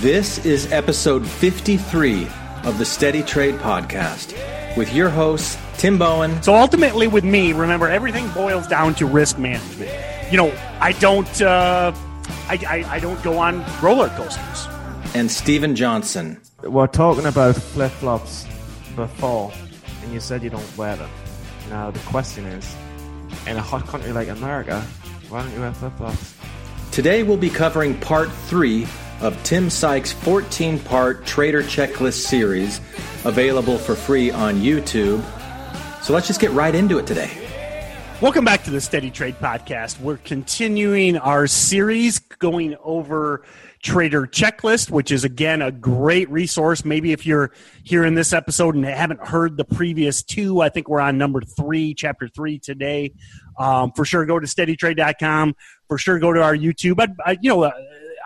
This 0.00 0.42
is 0.46 0.72
episode 0.72 1.28
53 1.28 2.26
of 2.64 2.78
the 2.78 2.86
Steady 2.86 3.22
Trade 3.22 3.56
Podcast 3.56 4.34
with 4.74 4.94
your 4.94 5.10
hosts, 5.10 5.58
Tim 5.76 5.98
Bohen. 5.98 6.42
So 6.42 6.54
ultimately, 6.54 7.06
with 7.06 7.22
me, 7.22 7.52
remember, 7.52 7.86
everything 7.86 8.26
boils 8.30 8.66
down 8.66 8.94
to 8.94 9.04
risk 9.04 9.38
management. 9.38 9.90
You 10.32 10.38
know, 10.38 10.58
I 10.80 10.92
don't, 10.92 11.42
uh, 11.42 11.92
I, 12.48 12.58
I, 12.66 12.94
I 12.94 12.98
don't 12.98 13.22
go 13.22 13.36
on 13.36 13.62
roller 13.82 14.08
coasters. 14.08 14.68
And 15.14 15.30
Steven 15.30 15.76
Johnson. 15.76 16.40
We're 16.62 16.86
talking 16.86 17.26
about 17.26 17.56
flip 17.56 17.92
flops 17.92 18.46
before, 18.96 19.52
and 20.02 20.14
you 20.14 20.20
said 20.20 20.42
you 20.42 20.48
don't 20.48 20.78
wear 20.78 20.96
them. 20.96 21.10
Now, 21.68 21.90
the 21.90 22.00
question 22.00 22.46
is 22.46 22.74
in 23.46 23.58
a 23.58 23.62
hot 23.62 23.86
country 23.86 24.14
like 24.14 24.28
America, 24.28 24.80
why 25.28 25.42
don't 25.42 25.52
you 25.52 25.60
wear 25.60 25.74
flip 25.74 25.94
flops? 25.98 26.34
Today, 26.90 27.22
we'll 27.22 27.36
be 27.36 27.50
covering 27.50 28.00
part 28.00 28.32
three 28.32 28.86
of 29.20 29.40
Tim 29.42 29.70
Sykes' 29.70 30.12
14 30.12 30.78
part 30.78 31.26
Trader 31.26 31.62
Checklist 31.62 32.26
series, 32.26 32.80
available 33.24 33.78
for 33.78 33.94
free 33.94 34.30
on 34.30 34.56
YouTube. 34.56 35.22
So 36.02 36.12
let's 36.12 36.26
just 36.26 36.40
get 36.40 36.50
right 36.52 36.74
into 36.74 36.98
it 36.98 37.06
today. 37.06 37.30
Welcome 38.22 38.44
back 38.44 38.64
to 38.64 38.70
the 38.70 38.80
Steady 38.80 39.10
Trade 39.10 39.36
Podcast. 39.36 39.98
We're 40.00 40.18
continuing 40.18 41.16
our 41.16 41.46
series 41.46 42.18
going 42.18 42.76
over 42.82 43.44
Trader 43.82 44.26
Checklist, 44.26 44.90
which 44.90 45.10
is 45.10 45.24
again 45.24 45.62
a 45.62 45.72
great 45.72 46.28
resource. 46.30 46.84
Maybe 46.84 47.12
if 47.12 47.24
you're 47.24 47.50
here 47.82 48.04
in 48.04 48.14
this 48.14 48.34
episode 48.34 48.74
and 48.74 48.84
haven't 48.84 49.26
heard 49.26 49.56
the 49.56 49.64
previous 49.64 50.22
two, 50.22 50.60
I 50.60 50.68
think 50.68 50.86
we're 50.88 51.00
on 51.00 51.16
number 51.16 51.40
three, 51.40 51.94
chapter 51.94 52.28
three 52.28 52.58
today. 52.58 53.14
Um, 53.58 53.92
for 53.92 54.04
sure, 54.04 54.26
go 54.26 54.38
to 54.38 54.46
steadytrade.com. 54.46 55.56
For 55.88 55.96
sure, 55.96 56.18
go 56.18 56.32
to 56.34 56.42
our 56.42 56.54
YouTube. 56.54 56.96
But, 56.96 57.12
I, 57.24 57.38
you 57.40 57.48
know, 57.48 57.64
uh, 57.64 57.72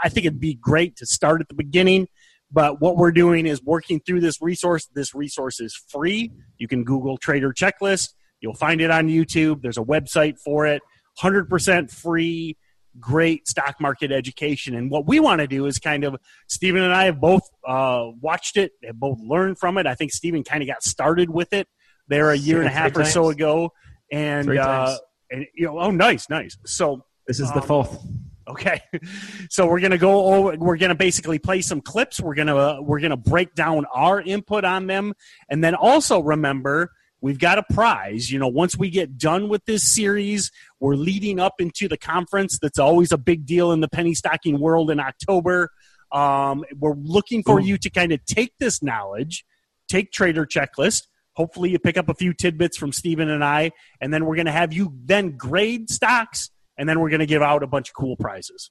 I 0.04 0.10
think 0.10 0.26
it'd 0.26 0.38
be 0.38 0.54
great 0.54 0.96
to 0.96 1.06
start 1.06 1.40
at 1.40 1.48
the 1.48 1.54
beginning. 1.54 2.08
But 2.52 2.80
what 2.80 2.96
we're 2.96 3.10
doing 3.10 3.46
is 3.46 3.62
working 3.64 3.98
through 3.98 4.20
this 4.20 4.40
resource. 4.40 4.86
This 4.94 5.14
resource 5.14 5.58
is 5.58 5.74
free. 5.88 6.30
You 6.58 6.68
can 6.68 6.84
Google 6.84 7.16
Trader 7.16 7.52
Checklist. 7.52 8.10
You'll 8.40 8.54
find 8.54 8.80
it 8.80 8.90
on 8.90 9.08
YouTube. 9.08 9.62
There's 9.62 9.78
a 9.78 9.82
website 9.82 10.38
for 10.38 10.66
it. 10.66 10.82
100% 11.20 11.90
free, 11.90 12.56
great 13.00 13.48
stock 13.48 13.80
market 13.80 14.12
education. 14.12 14.74
And 14.74 14.90
what 14.90 15.06
we 15.06 15.18
want 15.18 15.40
to 15.40 15.46
do 15.46 15.66
is 15.66 15.78
kind 15.78 16.04
of, 16.04 16.16
Stephen 16.46 16.82
and 16.82 16.92
I 16.92 17.06
have 17.06 17.20
both 17.20 17.42
uh, 17.66 18.08
watched 18.20 18.56
it, 18.56 18.72
have 18.84 19.00
both 19.00 19.18
learned 19.20 19.58
from 19.58 19.78
it. 19.78 19.86
I 19.86 19.94
think 19.94 20.12
Stephen 20.12 20.44
kind 20.44 20.62
of 20.62 20.68
got 20.68 20.82
started 20.82 21.30
with 21.30 21.52
it 21.52 21.66
there 22.08 22.30
a 22.30 22.36
year 22.36 22.58
and 22.58 22.66
a 22.66 22.70
half 22.70 22.96
or 22.96 23.04
so 23.04 23.30
ago. 23.30 23.72
And, 24.12 24.58
uh, 24.58 24.96
and 25.30 25.46
you 25.54 25.66
know, 25.66 25.80
oh, 25.80 25.90
nice, 25.90 26.28
nice. 26.28 26.56
So 26.66 27.04
this 27.26 27.40
is 27.40 27.48
um, 27.48 27.54
the 27.54 27.62
fourth. 27.62 27.98
Okay, 28.46 28.80
so 29.50 29.66
we're 29.66 29.80
gonna 29.80 29.98
go 29.98 30.26
over. 30.26 30.56
We're 30.56 30.76
gonna 30.76 30.94
basically 30.94 31.38
play 31.38 31.60
some 31.62 31.80
clips. 31.80 32.20
We're 32.20 32.34
gonna 32.34 32.56
uh, 32.56 32.80
we're 32.80 33.00
gonna 33.00 33.16
break 33.16 33.54
down 33.54 33.86
our 33.94 34.20
input 34.20 34.64
on 34.64 34.86
them, 34.86 35.14
and 35.48 35.62
then 35.62 35.74
also 35.74 36.20
remember 36.20 36.90
we've 37.20 37.38
got 37.38 37.58
a 37.58 37.62
prize. 37.72 38.30
You 38.30 38.38
know, 38.38 38.48
once 38.48 38.76
we 38.76 38.90
get 38.90 39.16
done 39.16 39.48
with 39.48 39.64
this 39.64 39.82
series, 39.82 40.50
we're 40.78 40.96
leading 40.96 41.40
up 41.40 41.54
into 41.58 41.88
the 41.88 41.96
conference. 41.96 42.58
That's 42.60 42.78
always 42.78 43.12
a 43.12 43.18
big 43.18 43.46
deal 43.46 43.72
in 43.72 43.80
the 43.80 43.88
penny 43.88 44.14
stocking 44.14 44.60
world 44.60 44.90
in 44.90 45.00
October. 45.00 45.70
Um, 46.12 46.64
we're 46.78 46.94
looking 46.94 47.42
for 47.42 47.58
you 47.58 47.78
to 47.78 47.90
kind 47.90 48.12
of 48.12 48.24
take 48.26 48.52
this 48.60 48.82
knowledge, 48.82 49.44
take 49.88 50.12
Trader 50.12 50.46
Checklist. 50.46 51.08
Hopefully, 51.32 51.70
you 51.70 51.78
pick 51.78 51.96
up 51.96 52.08
a 52.08 52.14
few 52.14 52.32
tidbits 52.32 52.76
from 52.76 52.92
Stephen 52.92 53.30
and 53.30 53.42
I, 53.42 53.72
and 54.00 54.12
then 54.12 54.26
we're 54.26 54.36
going 54.36 54.46
to 54.46 54.52
have 54.52 54.72
you 54.72 54.94
then 55.04 55.36
grade 55.36 55.90
stocks 55.90 56.50
and 56.76 56.88
then 56.88 57.00
we're 57.00 57.10
going 57.10 57.20
to 57.20 57.26
give 57.26 57.42
out 57.42 57.62
a 57.62 57.66
bunch 57.66 57.90
of 57.90 57.94
cool 57.94 58.16
prizes. 58.16 58.70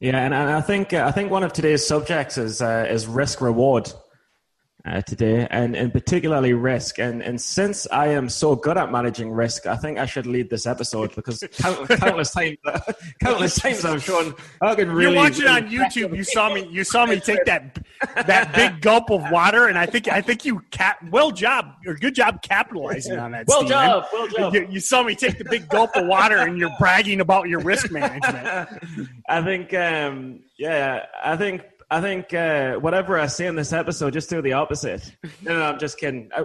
Yeah, 0.00 0.18
and, 0.18 0.34
I 0.34 0.60
think 0.60 0.92
I 0.92 1.10
think 1.12 1.30
one 1.30 1.44
of 1.44 1.52
today's 1.52 1.86
subjects 1.86 2.36
is 2.36 2.60
uh, 2.60 2.86
is 2.90 3.06
risk 3.06 3.40
reward 3.40 3.92
uh, 4.86 5.00
today, 5.00 5.46
and, 5.50 5.74
and 5.74 5.92
particularly 5.92 6.52
risk. 6.52 6.98
And 6.98 7.22
and 7.22 7.40
since 7.40 7.86
I 7.90 8.08
am 8.08 8.28
so 8.28 8.54
good 8.54 8.76
at 8.76 8.92
managing 8.92 9.30
risk, 9.30 9.66
I 9.66 9.76
think 9.76 9.98
I 9.98 10.04
should 10.04 10.26
lead 10.26 10.50
this 10.50 10.66
episode 10.66 11.14
because 11.14 11.42
countless, 11.56 11.98
countless 12.00 12.30
times, 12.32 12.58
countless 13.22 13.56
times 13.56 13.84
I've 13.84 14.02
shown 14.02 14.34
I 14.60 14.74
can 14.74 14.90
really. 14.90 15.14
You're 15.14 15.22
watching 15.22 15.46
on 15.46 15.68
YouTube. 15.68 16.14
You 16.14 16.24
saw 16.24 16.52
me. 16.52 16.68
You 16.70 16.84
saw 16.84 17.06
me 17.06 17.18
take 17.18 17.44
that 17.46 17.78
that 18.26 18.54
big 18.54 18.82
gulp 18.82 19.10
of 19.10 19.22
water, 19.30 19.68
and 19.68 19.78
I 19.78 19.86
think 19.86 20.08
I 20.08 20.20
think 20.20 20.44
you 20.44 20.60
cap. 20.70 20.98
Well 21.10 21.30
job 21.30 21.74
or 21.86 21.94
good 21.94 22.14
job 22.14 22.42
capitalizing 22.42 23.18
on 23.18 23.32
that. 23.32 23.46
Well 23.46 23.60
Steven. 23.60 23.70
job. 23.70 24.04
Well 24.12 24.28
job. 24.28 24.54
You, 24.54 24.66
you 24.70 24.80
saw 24.80 25.02
me 25.02 25.14
take 25.14 25.38
the 25.38 25.44
big 25.44 25.68
gulp 25.68 25.96
of 25.96 26.06
water, 26.06 26.36
and 26.36 26.58
you're 26.58 26.74
bragging 26.78 27.20
about 27.20 27.48
your 27.48 27.60
risk 27.60 27.90
management. 27.90 28.68
I 29.28 29.42
think. 29.42 29.72
Um, 29.72 30.40
yeah, 30.56 31.06
I 31.22 31.36
think 31.36 31.62
I 31.94 32.00
think 32.00 32.34
uh, 32.34 32.74
whatever 32.74 33.16
I 33.20 33.28
say 33.28 33.46
in 33.46 33.54
this 33.54 33.72
episode, 33.72 34.14
just 34.14 34.28
do 34.28 34.42
the 34.42 34.54
opposite. 34.54 35.14
no, 35.42 35.56
no, 35.56 35.62
I'm 35.62 35.78
just 35.78 35.96
kidding. 35.96 36.28
I, 36.36 36.44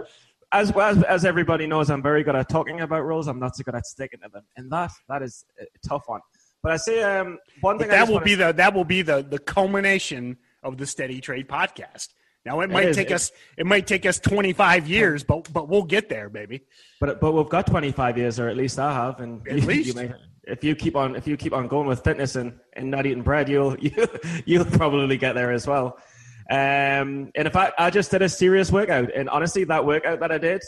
as, 0.52 0.70
as 0.70 1.02
as 1.02 1.24
everybody 1.24 1.66
knows, 1.66 1.90
I'm 1.90 2.02
very 2.02 2.22
good 2.22 2.36
at 2.36 2.48
talking 2.48 2.80
about 2.80 3.04
rules. 3.04 3.26
I'm 3.26 3.40
not 3.40 3.56
so 3.56 3.64
good 3.64 3.74
at 3.74 3.84
sticking 3.84 4.20
to 4.20 4.28
them, 4.28 4.44
and 4.56 4.70
that 4.70 4.92
that 5.08 5.22
is 5.22 5.44
a 5.60 5.88
tough 5.88 6.04
one. 6.06 6.20
But 6.62 6.70
I 6.72 6.76
say 6.76 7.02
um, 7.02 7.38
one 7.62 7.80
thing. 7.80 7.88
That 7.88 8.08
will 8.08 8.20
be 8.20 8.36
the 8.36 8.52
that 8.52 8.74
will 8.74 8.84
be 8.84 9.02
the 9.02 9.22
the 9.28 9.40
culmination 9.40 10.36
of 10.62 10.76
the 10.76 10.86
Steady 10.86 11.20
Trade 11.20 11.48
podcast. 11.48 12.10
Now 12.44 12.60
it 12.60 12.70
might 12.70 12.86
it 12.86 12.94
take 12.94 13.10
us 13.10 13.32
it 13.58 13.66
might 13.66 13.88
take 13.88 14.06
us 14.06 14.20
25 14.20 14.86
years, 14.86 15.24
but 15.24 15.52
but 15.52 15.68
we'll 15.68 15.82
get 15.82 16.08
there, 16.08 16.28
baby. 16.28 16.60
But 17.00 17.20
but 17.20 17.32
we've 17.32 17.48
got 17.48 17.66
25 17.66 18.18
years, 18.18 18.38
or 18.38 18.48
at 18.48 18.56
least 18.56 18.78
I 18.78 18.92
have, 18.92 19.18
and 19.18 19.46
at 19.48 19.56
least 19.64 19.88
you 19.88 19.94
may, 19.94 20.12
if 20.50 20.64
you 20.64 20.74
keep 20.74 20.96
on 20.96 21.16
if 21.16 21.26
you 21.26 21.36
keep 21.36 21.52
on 21.52 21.68
going 21.68 21.86
with 21.86 22.02
fitness 22.02 22.36
and, 22.36 22.58
and 22.74 22.90
not 22.90 23.06
eating 23.06 23.22
bread, 23.22 23.48
you'll 23.48 23.76
you, 23.80 23.92
you'll 24.44 24.64
probably 24.64 25.16
get 25.16 25.34
there 25.34 25.52
as 25.52 25.66
well. 25.66 25.98
Um, 26.50 27.30
and 27.36 27.46
in 27.46 27.50
fact, 27.50 27.74
I 27.78 27.90
just 27.90 28.10
did 28.10 28.22
a 28.22 28.28
serious 28.28 28.72
workout, 28.72 29.14
and 29.14 29.28
honestly, 29.28 29.64
that 29.64 29.86
workout 29.86 30.20
that 30.20 30.32
I 30.32 30.38
did, 30.38 30.62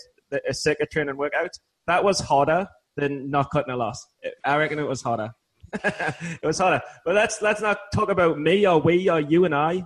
a 0.49 0.55
circuit 0.55 0.91
training 0.93 1.17
workout, 1.17 1.51
that 1.87 2.05
was 2.05 2.21
harder 2.21 2.69
than 2.97 3.31
not 3.31 3.51
cutting 3.51 3.73
a 3.73 3.77
loss. 3.77 4.07
I 4.45 4.57
reckon 4.57 4.79
it 4.79 4.87
was 4.87 5.03
harder. 5.03 5.33
it 5.73 6.45
was 6.45 6.59
harder. 6.59 6.83
But 7.05 7.15
let's 7.15 7.43
let's 7.43 7.61
not 7.61 7.79
talk 7.95 8.11
about 8.11 8.39
me 8.39 8.67
or 8.67 8.81
we 8.81 9.09
or 9.09 9.21
you 9.21 9.45
and 9.45 9.55
I. 9.55 9.85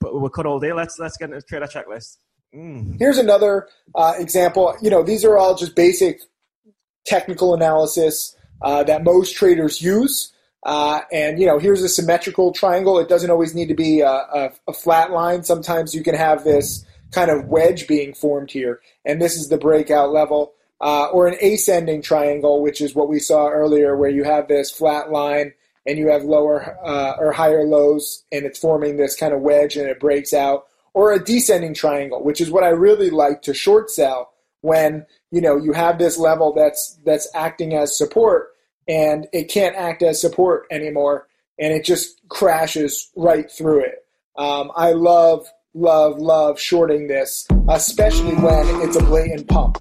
But 0.00 0.18
we'll 0.18 0.30
cut 0.30 0.46
all 0.46 0.60
day. 0.60 0.72
Let's 0.72 0.98
let's 0.98 1.16
get 1.16 1.30
into 1.30 1.40
the 1.40 1.42
trader 1.42 1.66
checklist. 1.66 2.18
Mm. 2.54 2.96
Here's 2.98 3.18
another 3.18 3.68
uh, 3.94 4.14
example. 4.18 4.76
You 4.80 4.90
know, 4.90 5.02
these 5.02 5.24
are 5.24 5.36
all 5.36 5.56
just 5.56 5.74
basic 5.74 6.20
technical 7.04 7.54
analysis 7.54 8.36
uh, 8.62 8.82
that 8.84 9.04
most 9.04 9.34
traders 9.34 9.80
use. 9.80 10.32
Uh, 10.64 11.00
and 11.12 11.38
you 11.38 11.46
know, 11.46 11.58
here's 11.58 11.82
a 11.82 11.88
symmetrical 11.88 12.52
triangle. 12.52 12.98
It 12.98 13.08
doesn't 13.08 13.30
always 13.30 13.54
need 13.54 13.68
to 13.68 13.74
be 13.74 14.00
a, 14.00 14.08
a, 14.08 14.52
a, 14.68 14.72
flat 14.72 15.10
line. 15.10 15.44
Sometimes 15.44 15.94
you 15.94 16.02
can 16.02 16.14
have 16.14 16.42
this 16.42 16.86
kind 17.10 17.30
of 17.30 17.46
wedge 17.46 17.86
being 17.86 18.14
formed 18.14 18.50
here, 18.50 18.80
and 19.04 19.20
this 19.20 19.36
is 19.36 19.48
the 19.48 19.58
breakout 19.58 20.10
level. 20.10 20.54
Uh, 20.80 21.06
or 21.12 21.26
an 21.28 21.36
ascending 21.40 22.02
triangle, 22.02 22.60
which 22.60 22.80
is 22.80 22.94
what 22.94 23.08
we 23.08 23.18
saw 23.18 23.48
earlier, 23.48 23.96
where 23.96 24.10
you 24.10 24.24
have 24.24 24.48
this 24.48 24.70
flat 24.70 25.10
line 25.10 25.54
and 25.86 25.98
you 25.98 26.08
have 26.08 26.24
lower 26.24 26.76
uh, 26.84 27.14
or 27.18 27.32
higher 27.32 27.64
lows, 27.64 28.24
and 28.32 28.44
it's 28.44 28.58
forming 28.58 28.96
this 28.96 29.16
kind 29.16 29.32
of 29.32 29.40
wedge, 29.40 29.76
and 29.76 29.88
it 29.88 30.00
breaks 30.00 30.32
out. 30.32 30.64
Or 30.92 31.12
a 31.12 31.22
descending 31.22 31.74
triangle, 31.74 32.22
which 32.22 32.40
is 32.40 32.50
what 32.50 32.64
I 32.64 32.68
really 32.68 33.10
like 33.10 33.42
to 33.42 33.54
short 33.54 33.90
sell 33.90 34.33
when 34.64 35.04
you 35.30 35.42
know 35.42 35.56
you 35.56 35.72
have 35.72 35.98
this 35.98 36.18
level 36.18 36.54
that's 36.54 36.98
that's 37.04 37.28
acting 37.34 37.74
as 37.74 37.96
support 37.96 38.48
and 38.88 39.28
it 39.32 39.44
can't 39.50 39.76
act 39.76 40.02
as 40.02 40.20
support 40.20 40.66
anymore, 40.70 41.28
and 41.58 41.72
it 41.72 41.84
just 41.84 42.20
crashes 42.28 43.10
right 43.14 43.50
through 43.50 43.80
it. 43.80 44.06
Um, 44.36 44.72
I 44.74 44.92
love, 44.92 45.46
love, 45.74 46.18
love 46.18 46.58
shorting 46.58 47.06
this, 47.06 47.46
especially 47.68 48.34
when 48.34 48.80
it's 48.82 48.96
a 48.96 49.04
blatant 49.04 49.48
pump. 49.48 49.78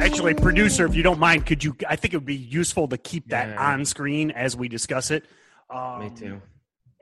Actually, 0.00 0.34
producer, 0.34 0.84
if 0.84 0.94
you 0.94 1.02
don't 1.02 1.20
mind, 1.20 1.46
could 1.46 1.62
you? 1.64 1.76
I 1.88 1.96
think 1.96 2.14
it 2.14 2.18
would 2.18 2.26
be 2.26 2.34
useful 2.34 2.88
to 2.88 2.98
keep 2.98 3.28
that 3.28 3.48
yeah. 3.48 3.72
on 3.72 3.84
screen 3.84 4.32
as 4.32 4.56
we 4.56 4.68
discuss 4.68 5.10
it. 5.10 5.24
Um, 5.70 6.00
Me 6.00 6.10
too. 6.10 6.42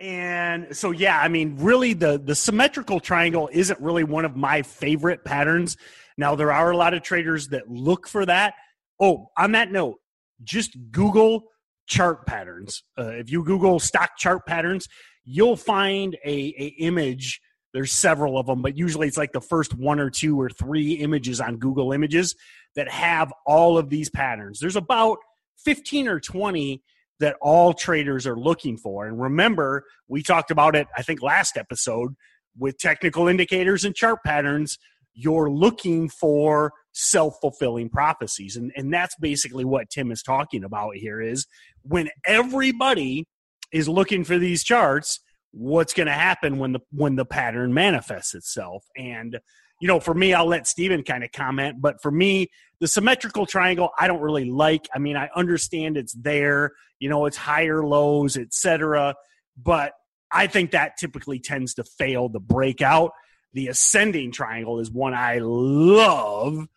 And 0.01 0.75
so, 0.75 0.93
yeah, 0.93 1.21
I 1.21 1.29
mean, 1.29 1.57
really, 1.59 1.93
the 1.93 2.19
the 2.19 2.35
symmetrical 2.35 3.01
triangle 3.01 3.51
isn't 3.53 3.79
really 3.81 4.03
one 4.05 4.25
of 4.25 4.35
my 4.35 4.63
favorite 4.63 5.25
patterns. 5.25 5.77
Now, 6.17 6.35
there 6.35 6.53
are 6.53 6.71
a 6.71 6.77
lot 6.77 6.95
of 6.95 7.03
traders 7.03 7.49
that 7.49 7.71
look 7.71 8.09
for 8.09 8.25
that, 8.27 8.55
Oh, 9.01 9.31
on 9.37 9.53
that 9.53 9.73
note, 9.73 9.97
just 10.45 10.77
Google 10.93 11.45
chart 11.87 12.27
patterns. 12.27 12.83
Uh, 12.99 13.13
if 13.15 13.31
you 13.31 13.43
Google 13.43 13.81
stock 13.81 14.11
chart 14.19 14.45
patterns, 14.47 14.87
you'll 15.25 15.57
find 15.57 16.17
a, 16.25 16.31
a 16.31 16.75
image. 16.79 17.41
There's 17.73 17.93
several 17.93 18.37
of 18.39 18.47
them, 18.47 18.63
but 18.63 18.77
usually 18.77 19.09
it's 19.09 19.17
like 19.17 19.33
the 19.33 19.41
first 19.41 19.75
one 19.75 20.01
or 20.01 20.11
two 20.11 20.39
or 20.39 20.51
three 20.51 20.95
images 20.95 21.41
on 21.41 21.57
Google 21.57 21.93
Images 21.93 22.35
that 22.75 22.91
have 22.91 23.33
all 23.47 23.79
of 23.79 23.89
these 23.89 24.11
patterns. 24.11 24.61
There's 24.61 24.77
about 24.77 25.19
15 25.65 26.09
or 26.09 26.21
20 26.21 26.83
that 27.21 27.37
all 27.41 27.73
traders 27.73 28.27
are 28.27 28.37
looking 28.37 28.77
for. 28.77 29.07
And 29.07 29.21
remember, 29.21 29.85
we 30.09 30.23
talked 30.23 30.51
about 30.51 30.75
it, 30.75 30.89
I 30.97 31.03
think, 31.03 31.23
last 31.23 31.57
episode 31.57 32.15
with 32.59 32.79
technical 32.79 33.29
indicators 33.29 33.85
and 33.85 33.95
chart 33.95 34.19
patterns. 34.25 34.79
You're 35.15 35.51
looking 35.51 36.09
for 36.09 36.73
self-fulfilling 36.93 37.89
prophecies 37.89 38.57
and 38.57 38.73
and 38.75 38.93
that's 38.93 39.15
basically 39.21 39.65
what 39.65 39.91
Tim 39.91 40.11
is 40.11 40.23
talking 40.23 40.65
about 40.65 40.97
here 40.97 41.21
is 41.21 41.47
when 41.83 42.09
everybody 42.27 43.29
is 43.73 43.89
looking 43.89 44.25
for 44.25 44.39
these 44.39 44.65
charts, 44.65 45.21
what's 45.53 45.95
going 45.95 46.07
to 46.09 46.13
happen 46.13 46.59
when 46.59 46.73
the 46.73 46.81
when 46.91 47.17
the 47.17 47.25
pattern 47.25 47.73
manifests 47.75 48.35
itself. 48.35 48.85
And 48.97 49.39
you 49.81 49.89
know, 49.89 49.99
for 49.99 50.15
me, 50.15 50.35
I'll 50.35 50.47
let 50.47 50.67
Steven 50.67 51.03
kind 51.03 51.25
of 51.25 51.33
comment, 51.33 51.81
but 51.81 52.03
for 52.03 52.11
me, 52.11 52.51
the 52.81 52.89
symmetrical 52.89 53.47
triangle 53.47 53.91
I 53.99 54.07
don't 54.07 54.21
really 54.21 54.51
like. 54.51 54.89
I 54.95 54.99
mean, 54.99 55.17
I 55.17 55.29
understand 55.35 55.97
it's 55.97 56.13
there, 56.13 56.73
you 56.99 57.09
know, 57.09 57.27
it's 57.27 57.37
higher 57.37 57.85
lows, 57.85 58.37
etc., 58.37 59.15
but 59.57 59.95
I 60.31 60.47
think 60.47 60.71
that 60.71 60.97
typically 60.97 61.41
tends 61.41 61.75
to 61.75 61.85
fail 61.85 62.29
the 62.29 62.41
breakout. 62.41 63.13
The 63.53 63.69
ascending 63.69 64.33
triangle 64.33 64.79
is 64.79 64.91
one 64.91 65.13
I 65.13 65.39
love, 65.41 66.69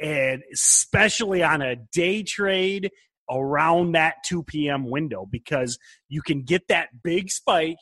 and 0.00 0.42
especially 0.52 1.42
on 1.42 1.60
a 1.60 1.76
day 1.76 2.22
trade 2.22 2.90
around 3.30 3.92
that 3.92 4.16
2 4.24 4.42
p.m. 4.44 4.88
window 4.88 5.26
because 5.30 5.78
you 6.08 6.22
can 6.22 6.42
get 6.42 6.68
that 6.68 7.02
big 7.02 7.30
spike 7.30 7.76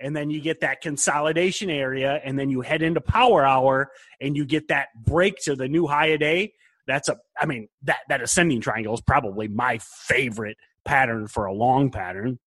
and 0.00 0.14
then 0.14 0.30
you 0.30 0.40
get 0.40 0.60
that 0.60 0.80
consolidation 0.80 1.70
area 1.70 2.20
and 2.24 2.38
then 2.38 2.50
you 2.50 2.60
head 2.60 2.82
into 2.82 3.00
power 3.00 3.44
hour 3.44 3.90
and 4.20 4.36
you 4.36 4.44
get 4.44 4.68
that 4.68 4.88
break 5.04 5.36
to 5.44 5.56
the 5.56 5.68
new 5.68 5.86
high 5.86 6.06
a 6.06 6.18
day. 6.18 6.52
That's 6.86 7.08
a 7.08 7.16
i 7.40 7.46
mean 7.46 7.68
that 7.82 7.98
that 8.08 8.22
ascending 8.22 8.60
triangle 8.60 8.94
is 8.94 9.00
probably 9.00 9.48
my 9.48 9.78
favorite 9.82 10.56
pattern 10.84 11.26
for 11.26 11.46
a 11.46 11.52
long 11.52 11.90
pattern. 11.90 12.38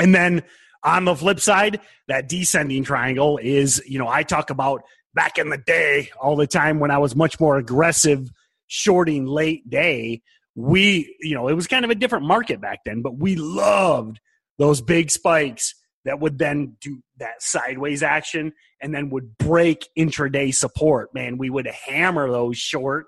And 0.00 0.14
then 0.14 0.42
on 0.84 1.04
the 1.04 1.14
flip 1.14 1.40
side 1.40 1.80
that 2.06 2.28
descending 2.28 2.84
triangle 2.84 3.38
is 3.42 3.82
you 3.86 3.98
know 3.98 4.08
i 4.08 4.22
talk 4.22 4.50
about 4.50 4.82
back 5.14 5.38
in 5.38 5.48
the 5.48 5.58
day 5.58 6.10
all 6.20 6.36
the 6.36 6.46
time 6.46 6.78
when 6.78 6.90
i 6.90 6.98
was 6.98 7.16
much 7.16 7.40
more 7.40 7.56
aggressive 7.58 8.30
shorting 8.68 9.26
late 9.26 9.68
day 9.68 10.22
we 10.54 11.16
you 11.20 11.34
know 11.34 11.48
it 11.48 11.54
was 11.54 11.66
kind 11.66 11.84
of 11.84 11.90
a 11.90 11.94
different 11.94 12.26
market 12.26 12.60
back 12.60 12.80
then 12.84 13.02
but 13.02 13.16
we 13.18 13.34
loved 13.34 14.20
those 14.58 14.80
big 14.80 15.10
spikes 15.10 15.74
that 16.04 16.20
would 16.20 16.38
then 16.38 16.76
do 16.80 17.00
that 17.18 17.42
sideways 17.42 18.02
action 18.02 18.52
and 18.80 18.94
then 18.94 19.10
would 19.10 19.36
break 19.38 19.88
intraday 19.98 20.54
support. 20.54 21.12
Man, 21.14 21.38
we 21.38 21.50
would 21.50 21.66
hammer 21.66 22.30
those 22.30 22.56
short. 22.56 23.06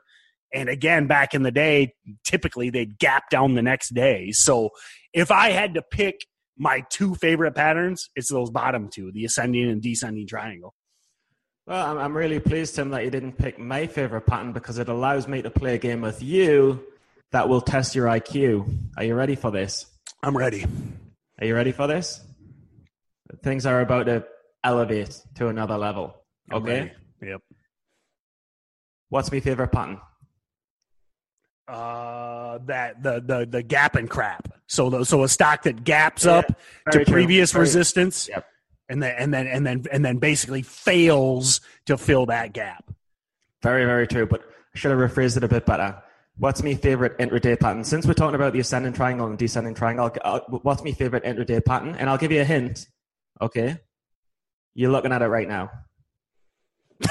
And 0.53 0.69
again, 0.69 1.07
back 1.07 1.35
in 1.35 1.43
the 1.43 1.53
day, 1.53 1.95
typically 2.25 2.71
they'd 2.71 2.99
gap 2.99 3.31
down 3.31 3.55
the 3.55 3.63
next 3.63 3.95
day. 3.95 4.33
So 4.33 4.71
if 5.13 5.31
I 5.31 5.51
had 5.51 5.75
to 5.75 5.83
pick 5.83 6.27
my 6.59 6.85
two 6.91 7.15
favorite 7.15 7.55
patterns, 7.55 8.11
it's 8.17 8.31
those 8.31 8.51
bottom 8.51 8.89
two, 8.89 9.13
the 9.13 9.25
ascending 9.25 9.71
and 9.71 9.81
descending 9.81 10.27
triangle. 10.27 10.75
Well, 11.67 11.99
I'm, 12.01 12.17
really 12.17 12.41
pleased, 12.41 12.75
Tim, 12.75 12.91
that 12.91 13.05
you 13.05 13.11
didn't 13.11 13.35
pick 13.35 13.59
my 13.59 13.87
favorite 13.87 14.23
pattern 14.23 14.53
because 14.53 14.79
it 14.79 14.89
allows 14.89 15.29
me 15.29 15.41
to 15.43 15.51
play 15.51 15.77
a 15.77 15.79
game 15.79 16.01
with 16.01 16.21
you 16.21 16.85
that 17.31 17.49
will 17.49 17.61
test 17.61 17.95
your 17.95 18.07
IQ. 18.07 18.69
Are 18.97 19.05
you 19.05 19.15
ready 19.15 19.37
for 19.37 19.53
this? 19.53 19.87
I'm 20.23 20.37
ready. 20.37 20.67
Are 21.41 21.47
you 21.47 21.55
ready 21.55 21.71
for 21.71 21.87
this? 21.87 22.21
Things 23.43 23.67
are 23.67 23.81
about 23.81 24.07
to 24.07 24.25
elevate 24.65 25.21
to 25.37 25.49
another 25.49 25.77
level. 25.77 26.15
Okay. 26.53 26.93
Yep. 27.23 27.41
What's 29.09 29.31
my 29.31 29.41
favorite 29.41 29.73
pattern? 29.73 30.01
Uh, 31.69 32.59
that 32.67 33.03
the 33.03 33.21
the 33.21 33.47
the 33.47 33.63
gap 33.63 33.95
and 33.95 34.11
crap. 34.11 34.53
So 34.67 34.91
the, 34.91 35.05
so 35.05 35.23
a 35.23 35.29
stock 35.29 35.63
that 35.65 35.85
gaps 35.85 36.25
yeah, 36.25 36.39
up 36.39 36.59
to 36.93 37.05
previous 37.05 37.53
very, 37.53 37.63
resistance, 37.63 38.29
yep. 38.29 38.47
and 38.89 39.03
then 39.03 39.15
and 39.17 39.35
then 39.35 39.47
and 39.47 39.67
then 39.67 39.85
and 39.93 40.05
then 40.05 40.19
basically 40.19 40.63
fails 40.63 41.61
to 41.87 41.97
fill 41.97 42.27
that 42.27 42.53
gap. 42.53 42.91
Very 43.63 43.85
very 43.85 44.07
true. 44.07 44.27
But 44.27 44.43
I 44.75 44.79
should 44.79 44.91
have 44.91 44.99
rephrased 44.99 45.37
it 45.37 45.45
a 45.45 45.49
bit 45.49 45.67
better. 45.67 46.03
What's 46.39 46.63
my 46.63 46.75
favorite 46.75 47.19
intraday 47.19 47.59
pattern? 47.61 47.85
Since 47.85 48.07
we're 48.07 48.15
talking 48.15 48.35
about 48.35 48.53
the 48.53 48.61
ascending 48.61 48.95
triangle 48.95 49.27
and 49.27 49.37
descending 49.37 49.75
triangle, 49.75 50.11
I'll, 50.25 50.41
what's 50.63 50.83
my 50.83 50.93
favorite 50.93 51.23
intraday 51.25 51.65
pattern? 51.65 51.95
And 51.97 52.09
I'll 52.09 52.19
give 52.19 52.33
you 52.33 52.41
a 52.41 52.45
hint. 52.45 52.89
Okay. 53.41 53.79
You're 54.75 54.91
looking 54.91 55.13
at 55.13 55.23
it 55.23 55.27
right 55.27 55.49
now. 55.49 55.71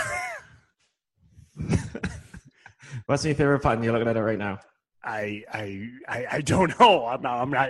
What's 3.06 3.26
your 3.26 3.36
favorite 3.36 3.60
pattern? 3.60 3.84
You're 3.84 3.94
looking 3.94 4.08
at 4.08 4.16
it 4.18 4.22
right 4.22 4.38
now. 4.38 4.60
I 5.04 5.44
I 5.52 5.90
I, 6.08 6.26
I 6.34 6.42
don't 6.42 6.80
know. 6.80 7.06
I'm 7.08 7.22
not. 7.22 7.42
I'm 7.42 7.50
not. 7.50 7.70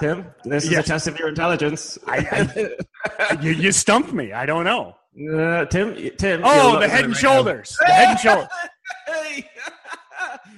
Tim, 0.00 0.26
this 0.44 0.64
is 0.64 0.70
yeah. 0.70 0.80
a 0.80 0.82
test 0.82 1.06
of 1.08 1.18
your 1.18 1.28
intelligence. 1.28 1.98
I, 2.06 2.76
I, 3.18 3.38
you, 3.42 3.50
you 3.50 3.72
stumped 3.72 4.12
me. 4.12 4.32
I 4.32 4.46
don't 4.46 4.64
know. 4.64 4.96
Uh, 5.36 5.66
Tim, 5.66 5.94
Tim. 6.16 6.40
Oh, 6.44 6.78
the 6.78 6.88
head 6.88 7.04
and 7.04 7.12
right 7.12 7.20
shoulders. 7.20 7.76
Now. 7.80 7.86
The 7.86 7.92
head 7.92 8.08
and 8.10 8.18
shoulders. 8.20 8.48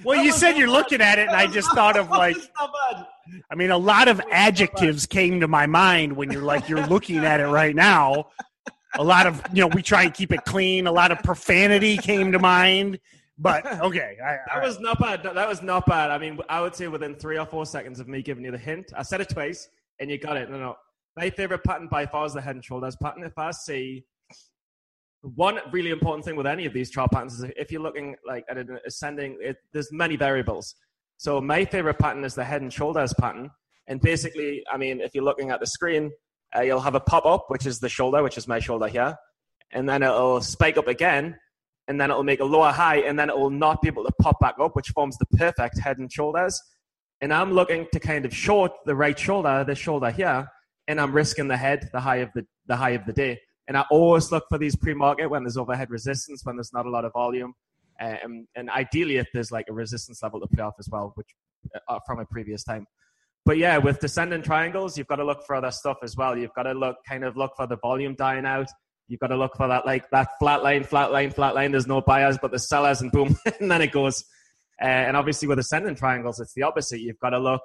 well, 0.03 0.23
you 0.23 0.31
said 0.31 0.57
you're 0.57 0.69
looking 0.69 1.01
at 1.01 1.19
it, 1.19 1.27
and 1.27 1.35
I 1.35 1.47
just 1.47 1.71
thought 1.73 1.97
of 1.97 2.09
like. 2.09 2.37
I 3.49 3.55
mean, 3.55 3.71
a 3.71 3.77
lot 3.77 4.07
of 4.07 4.21
adjectives 4.31 5.05
came 5.17 5.39
to 5.39 5.47
my 5.47 5.65
mind 5.65 6.15
when 6.15 6.31
you're 6.31 6.43
like 6.43 6.69
you're 6.69 6.85
looking 6.87 7.17
at 7.17 7.39
it 7.39 7.47
right 7.47 7.75
now. 7.75 8.29
A 8.97 9.03
lot 9.03 9.27
of 9.27 9.41
you 9.53 9.61
know, 9.61 9.67
we 9.67 9.81
try 9.81 10.03
and 10.03 10.13
keep 10.13 10.31
it 10.31 10.45
clean. 10.45 10.87
A 10.87 10.91
lot 10.91 11.11
of 11.11 11.19
profanity 11.19 11.97
came 11.97 12.31
to 12.31 12.39
mind. 12.39 12.99
But 13.37 13.65
okay, 13.81 14.17
I, 14.23 14.37
that 14.53 14.63
was 14.63 14.79
not 14.79 14.99
bad. 14.99 15.23
That 15.23 15.47
was 15.47 15.61
not 15.61 15.85
bad. 15.85 16.11
I 16.11 16.17
mean, 16.17 16.39
I 16.49 16.61
would 16.61 16.75
say 16.75 16.87
within 16.87 17.15
three 17.15 17.37
or 17.37 17.45
four 17.45 17.65
seconds 17.65 17.99
of 17.99 18.07
me 18.07 18.21
giving 18.21 18.43
you 18.45 18.51
the 18.51 18.57
hint, 18.57 18.91
I 18.95 19.03
said 19.03 19.21
it 19.21 19.29
twice, 19.29 19.67
and 19.99 20.09
you 20.09 20.17
got 20.17 20.37
it. 20.37 20.49
No, 20.49 20.57
no. 20.57 20.75
My 21.17 21.29
favorite 21.29 21.63
pattern 21.63 21.87
by 21.89 22.05
far 22.05 22.25
is 22.25 22.33
the 22.33 22.41
head 22.41 22.55
and 22.55 22.63
shoulders 22.63 22.95
pattern. 23.01 23.23
If 23.23 23.37
I 23.37 23.51
see 23.51 24.05
one 25.33 25.59
really 25.71 25.89
important 25.89 26.23
thing 26.23 26.35
with 26.35 26.45
any 26.45 26.65
of 26.65 26.73
these 26.73 26.89
chart 26.89 27.11
patterns 27.11 27.39
is 27.39 27.51
if 27.57 27.71
you're 27.71 27.81
looking 27.81 28.15
like 28.27 28.45
at 28.49 28.57
an 28.57 28.77
ascending, 28.85 29.37
it, 29.41 29.57
there's 29.73 29.91
many 29.91 30.15
variables. 30.15 30.75
So 31.17 31.41
my 31.41 31.65
favorite 31.65 31.99
pattern 31.99 32.23
is 32.23 32.35
the 32.35 32.43
head 32.43 32.61
and 32.61 32.71
shoulders 32.71 33.13
pattern. 33.13 33.51
And 33.87 34.01
basically, 34.01 34.63
I 34.71 34.77
mean, 34.77 34.99
if 34.99 35.13
you're 35.13 35.23
looking 35.23 35.51
at 35.51 35.59
the 35.59 35.67
screen, 35.67 36.11
uh, 36.55 36.61
you'll 36.61 36.81
have 36.81 36.95
a 36.95 36.99
pop 36.99 37.25
up, 37.25 37.45
which 37.49 37.65
is 37.65 37.79
the 37.79 37.89
shoulder, 37.89 38.23
which 38.23 38.37
is 38.37 38.47
my 38.47 38.59
shoulder 38.59 38.87
here. 38.87 39.15
And 39.71 39.87
then 39.87 40.03
it'll 40.03 40.41
spike 40.41 40.77
up 40.77 40.87
again. 40.87 41.37
And 41.87 42.01
then 42.01 42.09
it'll 42.09 42.23
make 42.23 42.39
a 42.39 42.45
lower 42.45 42.71
high. 42.71 42.97
And 42.97 43.17
then 43.17 43.29
it 43.29 43.37
will 43.37 43.51
not 43.51 43.81
be 43.81 43.87
able 43.87 44.05
to 44.05 44.11
pop 44.21 44.39
back 44.39 44.55
up, 44.59 44.75
which 44.75 44.89
forms 44.89 45.17
the 45.17 45.25
perfect 45.37 45.79
head 45.79 45.99
and 45.99 46.11
shoulders. 46.11 46.59
And 47.21 47.33
I'm 47.33 47.53
looking 47.53 47.87
to 47.93 47.99
kind 47.99 48.25
of 48.25 48.35
short 48.35 48.71
the 48.85 48.95
right 48.95 49.17
shoulder, 49.17 49.63
the 49.63 49.75
shoulder 49.75 50.09
here. 50.09 50.47
And 50.87 50.99
I'm 50.99 51.13
risking 51.13 51.47
the 51.47 51.57
head, 51.57 51.89
the 51.93 51.99
high 51.99 52.17
of 52.17 52.29
the, 52.33 52.45
the 52.65 52.75
high 52.75 52.91
of 52.91 53.05
the 53.05 53.13
day. 53.13 53.39
And 53.67 53.77
I 53.77 53.85
always 53.89 54.31
look 54.31 54.45
for 54.49 54.57
these 54.57 54.75
pre-market 54.75 55.27
when 55.27 55.43
there's 55.43 55.57
overhead 55.57 55.89
resistance, 55.89 56.41
when 56.43 56.55
there's 56.55 56.73
not 56.73 56.85
a 56.85 56.89
lot 56.89 57.05
of 57.05 57.13
volume. 57.13 57.53
Um, 57.99 58.47
and 58.55 58.69
ideally, 58.69 59.17
if 59.17 59.27
there's 59.33 59.51
like 59.51 59.65
a 59.69 59.73
resistance 59.73 60.21
level 60.21 60.39
to 60.41 60.47
play 60.47 60.63
off 60.63 60.75
as 60.79 60.89
well, 60.89 61.13
which 61.15 61.27
uh, 61.87 61.99
from 62.05 62.19
a 62.19 62.25
previous 62.25 62.63
time. 62.63 62.85
But 63.45 63.57
yeah, 63.57 63.77
with 63.77 63.99
descending 63.99 64.41
triangles, 64.41 64.97
you've 64.97 65.07
got 65.07 65.17
to 65.17 65.23
look 65.23 65.45
for 65.45 65.55
other 65.55 65.71
stuff 65.71 65.97
as 66.03 66.15
well. 66.17 66.35
You've 66.37 66.53
got 66.55 66.63
to 66.63 66.73
look, 66.73 66.97
kind 67.07 67.23
of 67.23 67.37
look 67.37 67.51
for 67.55 67.67
the 67.67 67.77
volume 67.77 68.15
dying 68.15 68.45
out. 68.45 68.67
You've 69.07 69.19
got 69.19 69.27
to 69.27 69.37
look 69.37 69.55
for 69.55 69.67
that, 69.67 69.85
like 69.85 70.09
that 70.09 70.29
flat 70.39 70.63
line, 70.63 70.83
flat 70.83 71.11
line, 71.11 71.29
flat 71.29 71.53
line. 71.53 71.71
There's 71.71 71.85
no 71.85 72.01
buyers, 72.01 72.39
but 72.41 72.51
the 72.51 72.57
sellers, 72.57 73.01
and 73.01 73.11
boom, 73.11 73.37
and 73.59 73.69
then 73.69 73.81
it 73.81 73.91
goes. 73.91 74.25
Uh, 74.81 74.85
and 74.85 75.15
obviously, 75.15 75.47
with 75.47 75.59
ascending 75.59 75.95
triangles, 75.95 76.39
it's 76.39 76.53
the 76.55 76.63
opposite. 76.63 76.99
You've 76.99 77.19
got 77.19 77.29
to 77.29 77.39
look 77.39 77.61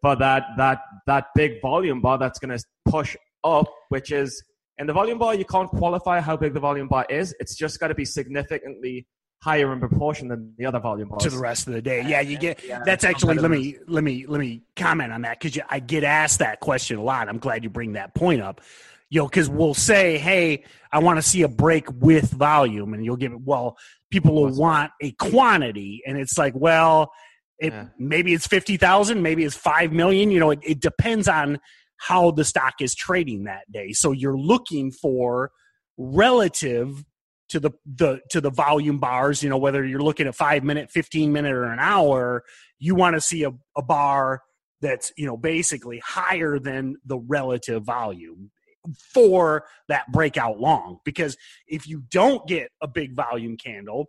for 0.00 0.16
that 0.16 0.44
that 0.56 0.80
that 1.06 1.26
big 1.34 1.60
volume 1.60 2.00
bar 2.00 2.16
that's 2.16 2.38
going 2.38 2.56
to 2.56 2.64
push 2.86 3.14
up, 3.44 3.66
which 3.90 4.10
is 4.10 4.42
in 4.78 4.86
the 4.86 4.94
volume 4.94 5.18
bar. 5.18 5.34
You 5.34 5.44
can't 5.44 5.68
qualify 5.68 6.20
how 6.20 6.38
big 6.38 6.54
the 6.54 6.60
volume 6.60 6.88
bar 6.88 7.06
is. 7.10 7.34
It's 7.40 7.54
just 7.54 7.78
got 7.78 7.88
to 7.88 7.94
be 7.94 8.06
significantly 8.06 9.06
higher 9.42 9.72
in 9.72 9.80
proportion 9.80 10.28
than 10.28 10.54
the 10.58 10.66
other 10.66 10.78
volume 10.80 11.08
bars. 11.08 11.22
to 11.22 11.30
the 11.30 11.38
rest 11.38 11.66
of 11.66 11.72
the 11.72 11.82
day. 11.82 12.04
Yeah, 12.06 12.20
you 12.20 12.38
get 12.38 12.62
yeah, 12.64 12.82
that's 12.84 13.04
actually 13.04 13.36
let 13.36 13.50
me 13.50 13.76
let 13.86 14.04
me 14.04 14.26
let 14.26 14.40
me 14.40 14.62
comment 14.76 15.12
on 15.12 15.22
that 15.22 15.40
because 15.40 15.60
I 15.68 15.80
get 15.80 16.04
asked 16.04 16.40
that 16.40 16.60
question 16.60 16.98
a 16.98 17.02
lot. 17.02 17.28
I'm 17.28 17.38
glad 17.38 17.64
you 17.64 17.70
bring 17.70 17.94
that 17.94 18.14
point 18.14 18.42
up. 18.42 18.60
You 19.08 19.20
know, 19.20 19.26
because 19.26 19.48
we'll 19.48 19.74
say, 19.74 20.18
"Hey, 20.18 20.64
I 20.92 21.00
want 21.00 21.18
to 21.18 21.22
see 21.22 21.42
a 21.42 21.48
break 21.48 21.90
with 21.90 22.30
volume," 22.30 22.94
and 22.94 23.04
you'll 23.04 23.16
give 23.16 23.32
it. 23.32 23.40
Well, 23.40 23.76
people 24.10 24.34
will 24.34 24.54
want 24.56 24.92
a 25.00 25.12
quantity, 25.12 26.02
and 26.06 26.16
it's 26.16 26.38
like, 26.38 26.54
well, 26.54 27.10
it 27.58 27.72
yeah. 27.72 27.86
maybe 27.98 28.32
it's 28.32 28.46
fifty 28.46 28.76
thousand, 28.76 29.22
maybe 29.22 29.44
it's 29.44 29.56
five 29.56 29.90
million. 29.92 30.30
You 30.30 30.38
know, 30.38 30.50
it, 30.50 30.60
it 30.62 30.80
depends 30.80 31.26
on 31.26 31.58
how 31.96 32.30
the 32.30 32.44
stock 32.44 32.74
is 32.80 32.94
trading 32.94 33.44
that 33.44 33.70
day. 33.72 33.92
So 33.92 34.12
you're 34.12 34.38
looking 34.38 34.92
for 34.92 35.50
relative 35.98 37.04
to 37.50 37.60
the, 37.60 37.70
the 37.84 38.20
to 38.30 38.40
the 38.40 38.50
volume 38.50 38.98
bars 38.98 39.42
you 39.42 39.50
know 39.50 39.58
whether 39.58 39.84
you're 39.84 40.02
looking 40.02 40.26
at 40.26 40.34
five 40.34 40.64
minute 40.64 40.90
15 40.90 41.32
minute 41.32 41.52
or 41.52 41.64
an 41.64 41.78
hour 41.78 42.42
you 42.78 42.94
want 42.94 43.14
to 43.14 43.20
see 43.20 43.44
a, 43.44 43.52
a 43.76 43.82
bar 43.82 44.40
that's 44.80 45.12
you 45.16 45.26
know 45.26 45.36
basically 45.36 45.98
higher 45.98 46.58
than 46.58 46.96
the 47.04 47.18
relative 47.18 47.84
volume 47.84 48.50
for 49.12 49.64
that 49.88 50.10
breakout 50.10 50.58
long. 50.58 50.98
Because 51.04 51.36
if 51.66 51.86
you 51.86 52.02
don't 52.10 52.46
get 52.46 52.70
a 52.82 52.88
big 52.88 53.14
volume 53.14 53.56
candle 53.56 54.06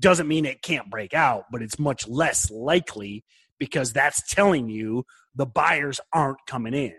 doesn't 0.00 0.26
mean 0.26 0.44
it 0.44 0.60
can't 0.60 0.90
break 0.90 1.14
out 1.14 1.44
but 1.52 1.62
it's 1.62 1.78
much 1.78 2.08
less 2.08 2.50
likely 2.50 3.22
because 3.60 3.92
that's 3.92 4.28
telling 4.28 4.68
you 4.68 5.04
the 5.36 5.46
buyers 5.46 6.00
aren't 6.12 6.44
coming 6.48 6.74
in 6.74 6.96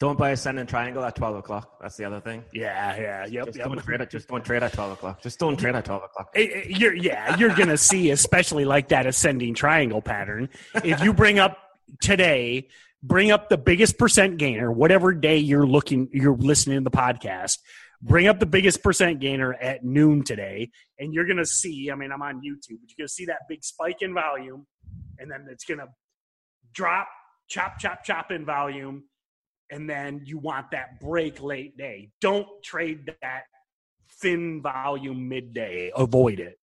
don't 0.00 0.18
buy 0.18 0.30
a 0.30 0.32
ascending 0.34 0.66
triangle 0.66 1.04
at 1.04 1.16
12 1.16 1.36
o'clock. 1.36 1.78
That's 1.80 1.96
the 1.96 2.04
other 2.04 2.20
thing. 2.20 2.44
Yeah, 2.52 2.96
yeah, 2.96 3.26
yep. 3.26 3.46
Just 3.46 3.58
yep. 3.58 3.66
don't 3.66 3.78
trade 3.78 4.00
it. 4.00 4.10
Just 4.10 4.28
don't 4.28 4.44
trade 4.44 4.62
at 4.62 4.72
12 4.72 4.92
o'clock. 4.92 5.22
Just 5.22 5.38
don't 5.38 5.56
trade 5.56 5.74
at 5.74 5.84
12 5.84 6.02
o'clock. 6.04 6.30
You're, 6.36 6.94
yeah, 6.94 7.36
you're 7.36 7.54
going 7.54 7.68
to 7.68 7.78
see, 7.78 8.10
especially 8.10 8.64
like 8.64 8.88
that 8.88 9.06
ascending 9.06 9.54
triangle 9.54 10.00
pattern. 10.00 10.48
If 10.84 11.02
you 11.02 11.12
bring 11.12 11.38
up 11.38 11.58
today 12.00 12.68
bring 13.02 13.30
up 13.30 13.48
the 13.48 13.58
biggest 13.58 13.98
percent 13.98 14.38
gainer, 14.38 14.70
whatever 14.70 15.12
day 15.14 15.38
you're 15.38 15.66
looking, 15.66 16.08
you're 16.12 16.36
listening 16.36 16.78
to 16.78 16.84
the 16.84 16.90
podcast. 16.90 17.58
Bring 18.00 18.28
up 18.28 18.38
the 18.38 18.46
biggest 18.46 18.82
percent 18.82 19.20
gainer 19.20 19.54
at 19.54 19.84
noon 19.84 20.22
today, 20.22 20.70
and 20.98 21.12
you're 21.12 21.26
gonna 21.26 21.46
see. 21.46 21.90
I 21.90 21.96
mean, 21.96 22.12
I'm 22.12 22.22
on 22.22 22.36
YouTube, 22.36 22.78
but 22.80 22.90
you're 22.90 23.00
gonna 23.00 23.08
see 23.08 23.26
that 23.26 23.40
big 23.48 23.64
spike 23.64 24.02
in 24.02 24.14
volume, 24.14 24.66
and 25.18 25.30
then 25.30 25.46
it's 25.50 25.64
gonna 25.64 25.88
drop, 26.72 27.08
chop, 27.48 27.78
chop, 27.80 28.04
chop 28.04 28.30
in 28.30 28.44
volume, 28.44 29.04
and 29.70 29.88
then 29.88 30.22
you 30.24 30.38
want 30.38 30.70
that 30.72 31.00
break 31.00 31.42
late 31.42 31.76
day. 31.76 32.10
Don't 32.20 32.48
trade 32.62 33.12
that 33.20 33.44
thin 34.20 34.62
volume 34.62 35.28
midday. 35.28 35.92
Avoid 35.96 36.40
it. 36.40 36.58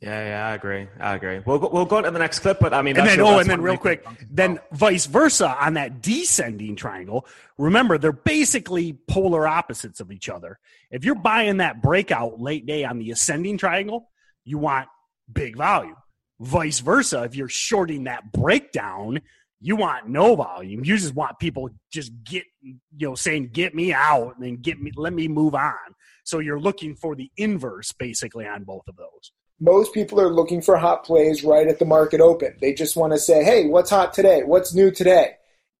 Yeah, 0.00 0.26
yeah, 0.26 0.46
I 0.48 0.54
agree. 0.54 0.88
I 0.98 1.14
agree. 1.14 1.40
We'll 1.46 1.60
go, 1.60 1.70
we'll 1.72 1.84
go 1.84 1.98
on 1.98 2.02
to 2.02 2.10
the 2.10 2.18
next 2.18 2.40
clip, 2.40 2.58
but 2.58 2.74
I 2.74 2.82
mean, 2.82 2.98
and 2.98 3.06
then 3.06 3.20
oh, 3.20 3.38
and 3.38 3.48
then 3.48 3.62
real 3.62 3.76
quick, 3.76 4.04
then 4.28 4.58
vice 4.72 5.06
versa 5.06 5.56
on 5.64 5.74
that 5.74 6.02
descending 6.02 6.74
triangle. 6.74 7.24
Remember, 7.56 7.98
they're 7.98 8.10
basically 8.10 8.94
polar 9.06 9.46
opposites 9.46 10.00
of 10.00 10.10
each 10.10 10.28
other. 10.28 10.58
If 10.90 11.04
you're 11.04 11.14
buying 11.14 11.58
that 11.58 11.82
breakout 11.82 12.40
late 12.40 12.66
day 12.66 12.82
on 12.82 12.98
the 12.98 13.12
ascending 13.12 13.58
triangle, 13.58 14.10
you 14.44 14.58
want 14.58 14.88
big 15.32 15.56
volume. 15.56 15.94
Vice 16.40 16.80
versa, 16.80 17.22
if 17.22 17.36
you're 17.36 17.48
shorting 17.48 18.04
that 18.04 18.32
breakdown, 18.32 19.20
you 19.62 19.76
want 19.76 20.08
no 20.08 20.34
volume. 20.34 20.84
You 20.84 20.96
just 20.98 21.14
want 21.14 21.38
people 21.38 21.70
just 21.90 22.12
get 22.24 22.44
you 22.60 23.08
know 23.08 23.14
saying 23.14 23.50
get 23.52 23.74
me 23.74 23.92
out 23.92 24.34
and 24.36 24.44
then 24.44 24.56
get 24.56 24.80
me 24.80 24.90
let 24.96 25.12
me 25.12 25.28
move 25.28 25.54
on. 25.54 25.94
So 26.24 26.40
you're 26.40 26.60
looking 26.60 26.94
for 26.96 27.14
the 27.14 27.30
inverse 27.36 27.92
basically 27.92 28.46
on 28.46 28.64
both 28.64 28.86
of 28.88 28.96
those. 28.96 29.32
most 29.60 29.94
people 29.94 30.20
are 30.20 30.32
looking 30.32 30.60
for 30.60 30.76
hot 30.76 31.04
plays 31.04 31.44
right 31.44 31.68
at 31.68 31.78
the 31.78 31.84
market 31.84 32.20
open. 32.20 32.56
They 32.60 32.74
just 32.74 32.96
want 32.96 33.12
to 33.12 33.18
say, 33.18 33.44
hey, 33.44 33.66
what's 33.66 33.90
hot 33.90 34.12
today? 34.12 34.42
What's 34.44 34.74
new 34.74 34.90
today? 34.90 35.36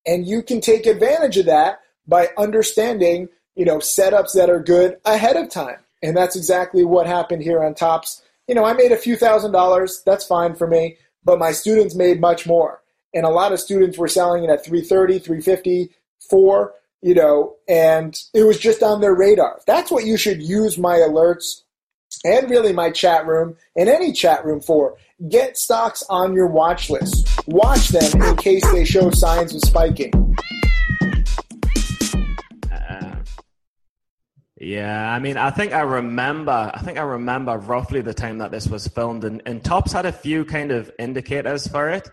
And 0.06 0.26
you 0.26 0.42
can 0.42 0.60
take 0.60 0.86
advantage 0.86 1.36
of 1.36 1.46
that 1.46 1.80
by 2.06 2.28
understanding, 2.38 3.28
you 3.56 3.64
know, 3.64 3.78
setups 3.78 4.34
that 4.34 4.50
are 4.50 4.60
good 4.62 4.98
ahead 5.04 5.36
of 5.36 5.50
time. 5.50 5.78
And 6.02 6.16
that's 6.16 6.36
exactly 6.36 6.84
what 6.84 7.06
happened 7.06 7.42
here 7.42 7.62
on 7.62 7.74
Tops. 7.74 8.22
You 8.48 8.54
know, 8.54 8.64
I 8.64 8.72
made 8.72 8.92
a 8.92 8.96
few 8.96 9.16
thousand 9.16 9.52
dollars. 9.52 10.02
That's 10.06 10.24
fine 10.24 10.54
for 10.54 10.66
me. 10.66 10.96
But 11.24 11.38
my 11.38 11.52
students 11.52 11.94
made 11.94 12.20
much 12.20 12.46
more. 12.46 12.81
And 13.14 13.26
a 13.26 13.30
lot 13.30 13.52
of 13.52 13.60
students 13.60 13.98
were 13.98 14.08
selling 14.08 14.44
it 14.44 14.50
at 14.50 14.64
330, 14.64 15.18
350, 15.18 15.90
4, 16.30 16.74
you 17.02 17.14
know, 17.14 17.56
and 17.68 18.18
it 18.32 18.44
was 18.44 18.58
just 18.58 18.82
on 18.82 19.00
their 19.00 19.14
radar. 19.14 19.60
That's 19.66 19.90
what 19.90 20.06
you 20.06 20.16
should 20.16 20.42
use 20.42 20.78
my 20.78 20.96
alerts 20.96 21.62
and 22.24 22.50
really 22.50 22.72
my 22.72 22.90
chat 22.90 23.26
room 23.26 23.56
and 23.76 23.88
any 23.88 24.12
chat 24.12 24.44
room 24.44 24.60
for. 24.60 24.96
Get 25.28 25.56
stocks 25.56 26.02
on 26.08 26.34
your 26.34 26.46
watch 26.46 26.90
list. 26.90 27.28
Watch 27.46 27.88
them 27.88 28.22
in 28.22 28.36
case 28.36 28.68
they 28.72 28.84
show 28.84 29.10
signs 29.10 29.54
of 29.54 29.60
spiking. 29.62 30.36
Uh, 32.70 33.16
yeah, 34.58 35.12
I 35.12 35.18
mean, 35.18 35.36
I 35.36 35.50
think 35.50 35.72
I 35.72 35.80
remember. 35.80 36.70
I 36.74 36.80
think 36.80 36.98
I 36.98 37.02
remember 37.02 37.56
roughly 37.56 38.00
the 38.00 38.14
time 38.14 38.38
that 38.38 38.50
this 38.50 38.66
was 38.68 38.86
filmed, 38.88 39.24
and, 39.24 39.42
and 39.46 39.62
Tops 39.62 39.92
had 39.92 40.06
a 40.06 40.12
few 40.12 40.44
kind 40.44 40.72
of 40.72 40.90
indicators 40.98 41.66
for 41.66 41.88
it. 41.90 42.08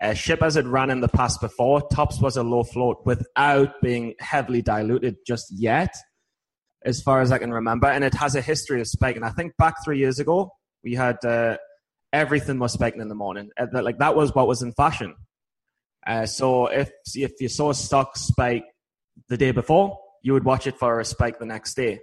Uh, 0.00 0.14
Shippers 0.14 0.54
had 0.54 0.66
run 0.66 0.90
in 0.90 1.00
the 1.00 1.08
past 1.08 1.40
before. 1.40 1.82
Tops 1.88 2.20
was 2.20 2.36
a 2.36 2.42
low 2.42 2.62
float 2.62 2.98
without 3.04 3.80
being 3.82 4.14
heavily 4.20 4.62
diluted 4.62 5.16
just 5.26 5.46
yet, 5.56 5.92
as 6.84 7.02
far 7.02 7.20
as 7.20 7.32
I 7.32 7.38
can 7.38 7.52
remember, 7.52 7.88
and 7.88 8.04
it 8.04 8.14
has 8.14 8.36
a 8.36 8.40
history 8.40 8.80
of 8.80 8.86
spiking. 8.86 9.24
I 9.24 9.30
think 9.30 9.56
back 9.58 9.74
three 9.84 9.98
years 9.98 10.18
ago, 10.20 10.50
we 10.84 10.94
had 10.94 11.16
uh, 11.24 11.56
everything 12.12 12.60
was 12.60 12.72
spiking 12.72 13.00
in 13.00 13.08
the 13.08 13.16
morning. 13.16 13.50
Uh, 13.58 13.66
that- 13.72 13.84
Like 13.84 13.98
that 13.98 14.14
was 14.14 14.34
what 14.34 14.46
was 14.46 14.62
in 14.62 14.72
fashion. 14.72 15.16
Uh, 16.06 16.26
so 16.26 16.66
if 16.68 16.90
if 17.14 17.32
you 17.40 17.48
saw 17.48 17.70
a 17.70 17.74
stock 17.74 18.16
spike 18.16 18.64
the 19.28 19.36
day 19.36 19.50
before, 19.50 19.98
you 20.22 20.32
would 20.32 20.44
watch 20.44 20.66
it 20.68 20.78
for 20.78 21.00
a 21.00 21.04
spike 21.04 21.38
the 21.40 21.46
next 21.46 21.74
day. 21.74 21.98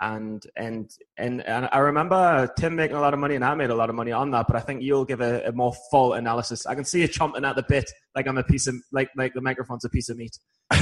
And 0.00 0.44
and 0.56 0.90
and, 1.16 1.44
and 1.44 1.68
I 1.72 1.78
remember 1.78 2.48
Tim 2.56 2.76
making 2.76 2.96
a 2.96 3.00
lot 3.00 3.14
of 3.14 3.20
money, 3.20 3.34
and 3.34 3.44
I 3.44 3.54
made 3.54 3.70
a 3.70 3.74
lot 3.74 3.90
of 3.90 3.96
money 3.96 4.12
on 4.12 4.30
that. 4.30 4.46
But 4.46 4.56
I 4.56 4.60
think 4.60 4.82
you'll 4.82 5.04
give 5.04 5.20
a, 5.20 5.42
a 5.48 5.52
more 5.52 5.74
full 5.90 6.12
analysis. 6.12 6.66
I 6.66 6.76
can 6.76 6.84
see 6.84 7.00
you 7.00 7.08
chomping 7.08 7.48
at 7.48 7.56
the 7.56 7.64
bit, 7.68 7.90
like 8.14 8.28
I'm 8.28 8.38
a 8.38 8.44
piece 8.44 8.68
of 8.68 8.76
like 8.92 9.10
like 9.16 9.34
the 9.34 9.40
microphone's 9.40 9.84
a 9.84 9.88
piece 9.88 10.08
of 10.08 10.16
meat. 10.16 10.38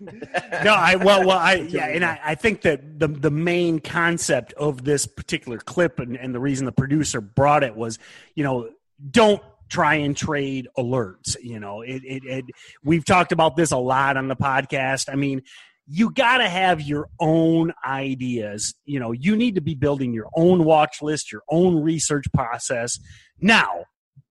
no, 0.00 0.74
I 0.74 0.96
well, 0.96 1.26
well, 1.26 1.38
I 1.38 1.54
yeah, 1.54 1.86
and 1.86 2.04
I, 2.04 2.20
I 2.24 2.34
think 2.34 2.62
that 2.62 2.98
the 2.98 3.08
the 3.08 3.30
main 3.30 3.80
concept 3.80 4.52
of 4.54 4.84
this 4.84 5.06
particular 5.06 5.58
clip 5.58 5.98
and, 5.98 6.16
and 6.16 6.34
the 6.34 6.40
reason 6.40 6.66
the 6.66 6.72
producer 6.72 7.20
brought 7.20 7.64
it 7.64 7.76
was, 7.76 7.98
you 8.34 8.44
know, 8.44 8.70
don't 9.10 9.42
try 9.68 9.96
and 9.96 10.16
trade 10.16 10.68
alerts. 10.78 11.36
You 11.42 11.60
know, 11.60 11.82
it, 11.82 12.02
it, 12.04 12.24
it 12.24 12.44
we've 12.84 13.04
talked 13.04 13.32
about 13.32 13.56
this 13.56 13.70
a 13.70 13.76
lot 13.76 14.16
on 14.16 14.28
the 14.28 14.36
podcast. 14.36 15.12
I 15.12 15.16
mean, 15.16 15.42
you 15.90 16.10
got 16.10 16.38
to 16.38 16.48
have 16.48 16.82
your 16.82 17.08
own 17.18 17.72
ideas. 17.84 18.74
You 18.84 19.00
know, 19.00 19.12
you 19.12 19.36
need 19.36 19.54
to 19.54 19.60
be 19.62 19.74
building 19.74 20.12
your 20.12 20.28
own 20.36 20.64
watch 20.64 21.00
list, 21.00 21.32
your 21.32 21.42
own 21.48 21.82
research 21.82 22.26
process. 22.34 22.98
Now, 23.40 23.84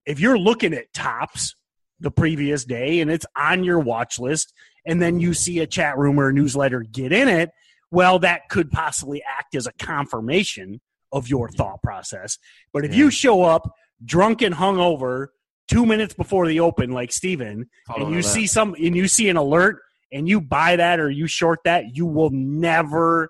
if 0.05 0.19
you're 0.19 0.37
looking 0.37 0.73
at 0.73 0.93
tops 0.93 1.55
the 1.99 2.11
previous 2.11 2.63
day 2.63 2.99
and 2.99 3.09
it's 3.09 3.25
on 3.35 3.63
your 3.63 3.79
watch 3.79 4.19
list, 4.19 4.53
and 4.85 5.01
then 5.01 5.19
you 5.19 5.33
see 5.33 5.59
a 5.59 5.67
chat 5.67 5.97
room 5.97 6.19
or 6.19 6.29
a 6.29 6.33
newsletter 6.33 6.81
get 6.81 7.11
in 7.11 7.27
it, 7.27 7.49
well, 7.89 8.19
that 8.19 8.49
could 8.49 8.69
possibly 8.71 9.23
act 9.23 9.55
as 9.55 9.65
a 9.65 9.73
confirmation 9.73 10.79
of 11.11 11.27
your 11.27 11.49
thought 11.49 11.81
process. 11.81 12.37
But 12.71 12.85
if 12.85 12.91
Yeah. 12.91 12.97
you 12.97 13.09
show 13.11 13.41
up 13.43 13.69
drunk 14.05 14.41
and 14.41 14.55
hungover 14.55 15.27
two 15.67 15.85
minutes 15.85 16.13
before 16.13 16.47
the 16.47 16.59
open, 16.59 16.91
like 16.91 17.11
Steven, 17.11 17.69
and 17.95 18.11
you 18.13 18.21
see 18.21 18.45
some 18.47 18.75
and 18.75 18.95
you 18.95 19.07
see 19.07 19.27
an 19.27 19.37
alert 19.37 19.81
and 20.11 20.27
you 20.27 20.39
buy 20.41 20.75
that 20.75 20.99
or 20.99 21.09
you 21.09 21.27
short 21.27 21.59
that, 21.65 21.95
you 21.95 22.05
will 22.05 22.29
never 22.31 23.29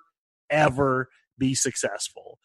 ever 0.50 1.10
be 1.38 1.54
successful. 1.54 2.40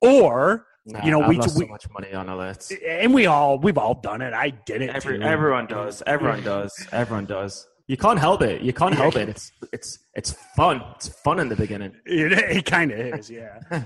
Or 0.00 0.66
Nah, 0.84 1.04
you 1.04 1.12
know, 1.12 1.22
I've 1.22 1.28
we- 1.28 1.36
lost 1.36 1.56
we- 1.56 1.64
so 1.66 1.70
much 1.70 1.88
money 1.90 2.12
on 2.12 2.26
alerts. 2.26 2.72
and 2.84 3.14
we 3.14 3.26
all 3.26 3.58
we've 3.58 3.78
all 3.78 3.94
done 3.94 4.20
it. 4.20 4.34
I 4.34 4.50
did 4.50 4.82
it. 4.82 4.90
Every, 4.90 5.16
too. 5.18 5.22
everyone 5.24 5.66
does. 5.66 6.02
Everyone 6.06 6.42
does. 6.42 6.88
Everyone 6.90 7.24
does. 7.26 7.68
You 7.86 7.96
can't 7.96 8.18
help 8.18 8.42
it. 8.42 8.62
You 8.62 8.72
can't 8.72 8.94
help 8.94 9.14
it. 9.16 9.28
It's 9.28 9.52
it's 9.72 9.98
it's 10.14 10.32
fun. 10.56 10.82
It's 10.96 11.08
fun 11.08 11.38
in 11.38 11.48
the 11.48 11.54
beginning. 11.56 11.92
It, 12.04 12.32
it 12.32 12.64
kind 12.66 12.90
of 12.90 12.98
is, 12.98 13.30
yeah. 13.30 13.60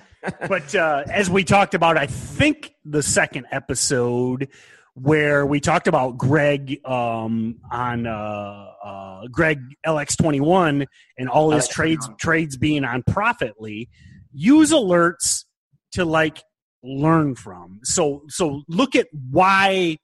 but 0.48 0.74
uh, 0.74 1.02
as 1.10 1.28
we 1.28 1.44
talked 1.44 1.74
about, 1.74 1.98
I 1.98 2.06
think 2.06 2.72
the 2.84 3.02
second 3.02 3.46
episode 3.52 4.48
where 4.96 5.44
we 5.44 5.60
talked 5.60 5.88
about 5.88 6.16
Greg 6.16 6.80
um, 6.86 7.56
on 7.70 8.06
uh, 8.06 8.70
uh, 8.82 9.26
Greg 9.30 9.60
LX21 9.86 10.86
and 11.18 11.28
all 11.28 11.50
his 11.50 11.68
LX21. 11.68 11.70
trades 11.70 12.08
trades 12.18 12.56
being 12.56 12.84
on 12.84 13.02
Profitly, 13.02 13.90
use 14.32 14.72
alerts 14.72 15.44
to 15.92 16.06
like 16.06 16.42
learn 16.82 17.34
from. 17.34 17.80
So 17.84 18.22
so 18.28 18.62
look 18.68 18.96
at 18.96 19.08
why 19.30 19.98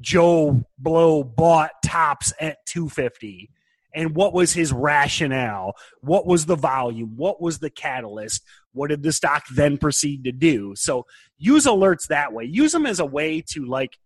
Joe 0.00 0.62
Blow 0.78 1.24
bought 1.24 1.72
tops 1.84 2.32
at 2.40 2.58
250 2.66 3.50
and 3.96 4.14
what 4.14 4.32
was 4.32 4.52
his 4.52 4.72
rationale 4.72 5.74
what 6.00 6.26
was 6.26 6.46
the 6.46 6.56
volume 6.56 7.12
what 7.16 7.40
was 7.40 7.60
the 7.60 7.70
catalyst 7.70 8.42
what 8.72 8.90
did 8.90 9.04
the 9.04 9.12
stock 9.12 9.44
then 9.54 9.78
proceed 9.78 10.24
to 10.24 10.32
do 10.32 10.74
so 10.74 11.06
use 11.38 11.64
alerts 11.64 12.08
that 12.08 12.32
way 12.32 12.44
use 12.44 12.72
them 12.72 12.86
as 12.86 12.98
a 12.98 13.06
way 13.06 13.40
to 13.40 13.64
like 13.64 13.96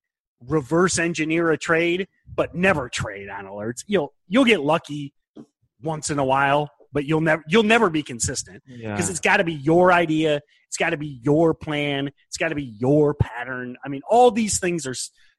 reverse 0.46 0.98
engineer 0.98 1.50
a 1.50 1.58
trade 1.58 2.06
but 2.34 2.54
never 2.54 2.88
trade 2.88 3.28
on 3.28 3.44
alerts 3.44 3.82
you'll 3.86 4.12
you'll 4.28 4.44
get 4.44 4.60
lucky 4.60 5.12
once 5.82 6.10
in 6.10 6.18
a 6.18 6.24
while 6.24 6.70
but 6.92 7.04
you'll 7.04 7.20
never 7.20 7.42
you'll 7.48 7.62
never 7.64 7.90
be 7.90 8.02
consistent 8.02 8.62
Yeah. 8.66 8.94
because 8.94 9.10
it's 9.10 9.20
got 9.20 9.38
to 9.38 9.44
be 9.44 9.54
your 9.54 9.92
idea 9.92 10.40
it's 10.68 10.76
got 10.76 10.90
to 10.90 10.96
be 10.96 11.18
your 11.22 11.54
plan 11.54 12.10
it's 12.28 12.36
got 12.36 12.50
to 12.50 12.54
be 12.54 12.74
your 12.78 13.14
pattern 13.14 13.76
i 13.84 13.88
mean 13.88 14.02
all 14.08 14.30
these 14.30 14.60
things 14.60 14.86
are 14.86 14.94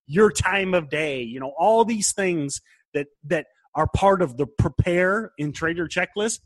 your 0.06 0.32
time 0.32 0.74
of 0.74 0.89
day 0.89 1.22
you 1.22 1.39
know 1.39 1.53
all 1.58 1.86
these 1.86 2.12
things 2.12 2.60
that 2.94 3.08
that 3.24 3.46
are 3.75 3.88
part 3.96 4.22
of 4.22 4.36
the 4.36 4.46
prepare 4.48 5.32
in 5.38 5.53
trader 5.53 5.88
checklist 5.88 6.39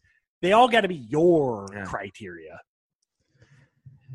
they 0.44 0.52
all 0.52 0.68
got 0.68 0.82
to 0.82 0.88
be 0.88 0.96
your 1.10 1.66
Yeah. 1.74 1.86
criteria 1.86 2.60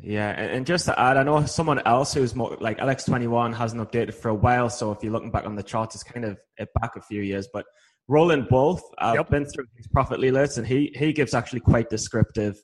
Yeah, 0.01 0.29
and, 0.29 0.51
and 0.51 0.65
just 0.65 0.85
to 0.85 0.99
add, 0.99 1.17
I 1.17 1.23
know 1.23 1.45
someone 1.45 1.79
else 1.85 2.13
who's 2.13 2.35
more 2.35 2.55
like 2.59 2.77
LX21 2.77 3.53
hasn't 3.55 3.81
updated 3.81 4.13
for 4.13 4.29
a 4.29 4.35
while. 4.35 4.69
So 4.69 4.91
if 4.91 5.03
you're 5.03 5.11
looking 5.11 5.31
back 5.31 5.45
on 5.45 5.55
the 5.55 5.63
charts, 5.63 5.95
it's 5.95 6.03
kind 6.03 6.25
of 6.25 6.37
back 6.79 6.95
a 6.95 7.01
few 7.01 7.21
years. 7.21 7.47
But 7.51 7.65
Roland 8.07 8.47
Wolf, 8.49 8.81
I've 8.97 9.15
Yep. 9.15 9.29
been 9.29 9.45
through 9.45 9.65
his 9.75 9.87
profitly 9.87 10.31
lists, 10.31 10.57
and 10.57 10.65
he 10.65 10.93
he 10.95 11.13
gives 11.13 11.33
actually 11.33 11.59
quite 11.59 11.89
descriptive 11.89 12.55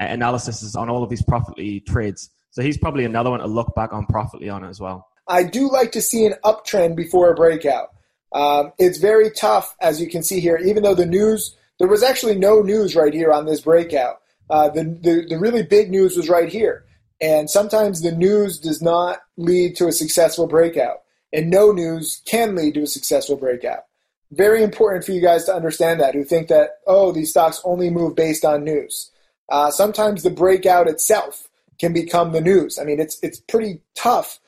uh, 0.00 0.04
analysis 0.04 0.74
on 0.74 0.88
all 0.88 1.02
of 1.02 1.10
these 1.10 1.22
profitly 1.22 1.80
trades. 1.80 2.30
So 2.50 2.62
he's 2.62 2.78
probably 2.78 3.04
another 3.04 3.30
one 3.30 3.40
to 3.40 3.46
look 3.46 3.74
back 3.76 3.92
on 3.92 4.06
profitly 4.06 4.48
on 4.48 4.64
as 4.64 4.80
well. 4.80 5.06
I 5.28 5.42
do 5.44 5.70
like 5.70 5.92
to 5.92 6.00
see 6.00 6.24
an 6.24 6.34
uptrend 6.44 6.96
before 6.96 7.30
a 7.30 7.34
breakout. 7.34 7.88
Um, 8.32 8.72
it's 8.78 8.98
very 8.98 9.30
tough, 9.30 9.74
as 9.80 10.00
you 10.00 10.08
can 10.08 10.22
see 10.22 10.40
here, 10.40 10.56
even 10.56 10.82
though 10.82 10.94
the 10.94 11.06
news, 11.06 11.54
there 11.78 11.88
was 11.88 12.02
actually 12.02 12.36
no 12.36 12.60
news 12.60 12.96
right 12.96 13.12
here 13.12 13.30
on 13.32 13.46
this 13.46 13.60
breakout. 13.60 14.16
Uh, 14.50 14.68
the, 14.68 14.84
the, 14.84 15.26
the 15.28 15.38
really 15.38 15.62
big 15.62 15.90
news 15.90 16.16
was 16.16 16.28
right 16.28 16.48
here. 16.48 16.84
And 17.20 17.50
sometimes 17.50 18.00
the 18.00 18.12
news 18.12 18.58
does 18.58 18.80
not 18.80 19.20
lead 19.36 19.76
to 19.76 19.88
a 19.88 19.92
successful 19.92 20.46
breakout. 20.46 20.98
and 21.32 21.50
no 21.50 21.72
news 21.72 22.22
can 22.26 22.54
lead 22.54 22.74
to 22.74 22.82
a 22.82 22.86
successful 22.86 23.36
breakout. 23.36 23.84
Very 24.30 24.62
important 24.62 25.04
for 25.04 25.12
you 25.12 25.20
guys 25.20 25.44
to 25.44 25.54
understand 25.54 26.00
that 26.00 26.14
who 26.14 26.24
think 26.24 26.48
that, 26.48 26.78
oh, 26.86 27.12
these 27.12 27.30
stocks 27.30 27.60
only 27.64 27.90
move 27.90 28.14
based 28.14 28.44
on 28.44 28.64
news. 28.64 29.10
Uh, 29.48 29.70
sometimes 29.70 30.22
the 30.22 30.30
breakout 30.30 30.88
itself 30.88 31.48
can 31.78 31.92
become 31.92 32.32
the 32.32 32.40
news. 32.40 32.78
I 32.78 32.84
mean, 32.84 33.00
it's, 33.00 33.18
it's 33.22 33.40
pretty 33.40 33.80
tough 33.94 34.38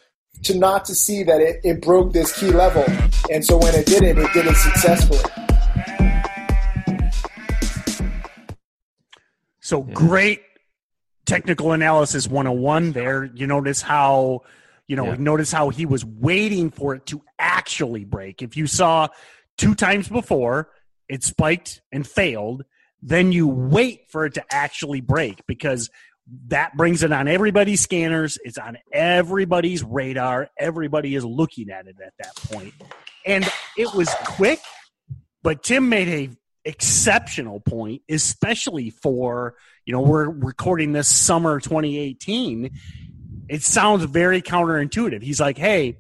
to 0.42 0.56
not 0.56 0.84
to 0.86 0.94
see 0.94 1.22
that 1.22 1.40
it, 1.40 1.60
it 1.64 1.82
broke 1.82 2.12
this 2.12 2.38
key 2.38 2.50
level. 2.50 2.84
And 3.30 3.44
so 3.44 3.56
when 3.56 3.74
it 3.74 3.86
did 3.86 4.02
it, 4.02 4.18
it 4.18 4.32
did 4.32 4.46
it 4.46 4.56
successfully. 4.56 5.20
So 9.70 9.82
great 9.82 10.42
technical 11.26 11.70
analysis 11.70 12.26
101 12.26 12.90
there. 12.90 13.30
You 13.32 13.46
notice 13.46 13.82
how, 13.82 14.40
you 14.88 14.96
know, 14.96 15.12
Yeah. 15.12 15.16
notice 15.16 15.52
how 15.52 15.68
he 15.68 15.86
was 15.86 16.04
waiting 16.04 16.72
for 16.72 16.96
it 16.96 17.06
to 17.06 17.22
actually 17.38 18.04
break. 18.04 18.42
If 18.42 18.56
you 18.56 18.66
saw 18.66 19.06
two 19.56 19.76
times 19.76 20.08
before, 20.08 20.70
it 21.08 21.22
spiked 21.22 21.82
and 21.92 22.04
failed, 22.04 22.64
then 23.00 23.30
you 23.30 23.46
wait 23.46 24.10
for 24.10 24.26
it 24.26 24.34
to 24.34 24.44
actually 24.50 25.00
break 25.00 25.46
because 25.46 25.88
that 26.48 26.76
brings 26.76 27.04
it 27.04 27.12
on 27.12 27.28
everybody's 27.28 27.80
scanners. 27.80 28.38
It's 28.42 28.58
on 28.58 28.76
everybody's 28.92 29.84
radar. 29.84 30.48
Everybody 30.58 31.14
is 31.14 31.24
looking 31.24 31.70
at 31.70 31.86
it 31.86 31.94
at 32.04 32.14
that 32.18 32.34
point. 32.50 32.74
And 33.24 33.48
it 33.78 33.94
was 33.94 34.12
quick, 34.24 34.58
but 35.44 35.62
Tim 35.62 35.88
made 35.88 36.08
a 36.08 36.39
exceptional 36.64 37.60
point, 37.60 38.02
especially 38.08 38.90
for, 38.90 39.54
you 39.84 39.92
know, 39.92 40.00
we're 40.00 40.28
recording 40.28 40.92
this 40.92 41.08
summer 41.08 41.60
2018. 41.60 42.70
It 43.48 43.62
sounds 43.62 44.04
very 44.04 44.42
counterintuitive. 44.42 45.22
He's 45.22 45.40
like, 45.40 45.58
hey, 45.58 45.98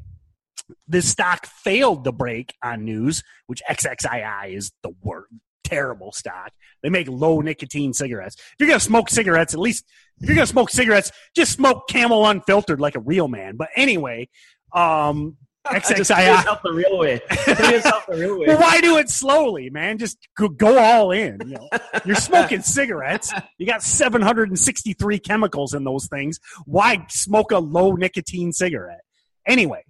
this 0.86 1.08
stock 1.08 1.46
failed 1.46 2.04
to 2.04 2.12
break 2.12 2.54
on 2.62 2.84
news, 2.84 3.22
which 3.46 3.62
XXII 3.70 4.54
is 4.54 4.72
the 4.82 4.94
word 5.02 5.24
terrible 5.70 6.12
stock. 6.12 6.52
They 6.82 6.88
make 6.90 7.08
low 7.08 7.40
nicotine 7.40 7.92
cigarettes. 7.92 8.36
If 8.36 8.54
you're 8.58 8.68
gonna 8.68 8.80
smoke 8.80 9.08
cigarettes, 9.08 9.54
at 9.54 9.60
least 9.60 9.84
if 10.20 10.28
you're 10.28 10.36
gonna 10.36 10.46
smoke 10.46 10.70
cigarettes, 10.70 11.12
just 11.34 11.52
smoke 11.52 11.88
Camel 11.88 12.26
unfiltered 12.26 12.80
like 12.80 12.96
a 12.96 13.00
real 13.00 13.28
man. 13.28 13.56
But 13.56 13.68
anyway, 13.76 14.28
um, 14.72 15.36
XXII. 15.72 16.24
yourself 16.24 16.62
the 16.62 16.72
real 16.72 16.98
way. 16.98 17.20
Yourself 17.46 18.06
the 18.06 18.16
real 18.16 18.38
way. 18.38 18.46
Well, 18.48 18.58
why 18.60 18.80
do 18.80 18.98
it 18.98 19.08
slowly, 19.08 19.70
man? 19.70 19.98
Just 19.98 20.18
go, 20.36 20.48
go 20.48 20.78
all 20.78 21.10
in. 21.12 21.38
You 21.46 21.54
know, 21.54 21.68
you're 22.04 22.16
smoking 22.16 22.62
cigarettes. 22.62 23.32
You 23.58 23.66
got 23.66 23.82
763 23.82 25.18
chemicals 25.18 25.74
in 25.74 25.84
those 25.84 26.06
things. 26.08 26.38
Why 26.66 27.06
smoke 27.08 27.52
a 27.52 27.58
low 27.58 27.92
nicotine 27.92 28.52
cigarette? 28.52 29.00
Anyway, 29.46 29.84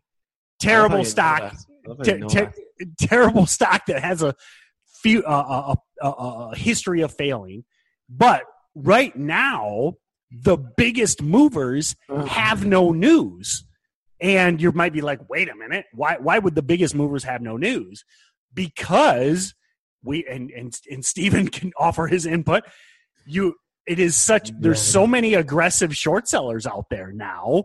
terrible 0.61 1.05
stock. 1.05 1.55
Ter- 2.05 2.21
ter- 2.29 2.53
terrible 2.99 3.47
stock 3.47 3.87
that 3.87 4.03
has 4.03 4.23
a 4.23 4.35
few 5.03 5.23
uh, 5.25 5.75
a, 6.03 6.07
a, 6.07 6.11
a 6.53 6.57
history 6.57 7.01
of 7.01 7.13
failing. 7.15 7.65
But 8.09 8.45
right 8.75 9.15
now, 9.17 9.95
the 10.31 10.57
biggest 10.57 11.23
movers 11.23 11.97
have 12.29 12.65
no 12.65 12.93
news. 12.93 13.65
And 14.21 14.61
you 14.61 14.73
might 14.73 14.93
be 14.93 15.01
like, 15.01 15.21
wait 15.29 15.49
a 15.49 15.55
minute, 15.55 15.87
why 15.93 16.17
why 16.21 16.39
would 16.39 16.55
the 16.55 16.63
biggest 16.63 16.95
movers 16.95 17.25
have 17.25 17.41
no 17.41 17.57
news? 17.57 18.05
Because 18.53 19.55
we 20.03 20.27
and 20.27 20.51
and 20.51 20.79
and 20.91 21.05
Stephen 21.05 21.49
can 21.59 21.73
offer 21.79 22.07
his 22.07 22.27
input. 22.27 22.65
You 23.27 23.55
it 23.87 23.99
is 23.99 24.17
such 24.17 24.51
there's 24.59 24.81
so 24.81 25.07
many 25.07 25.35
aggressive 25.35 25.97
short 25.97 26.29
sellers 26.29 26.67
out 26.67 26.87
there 26.91 27.13
now 27.13 27.65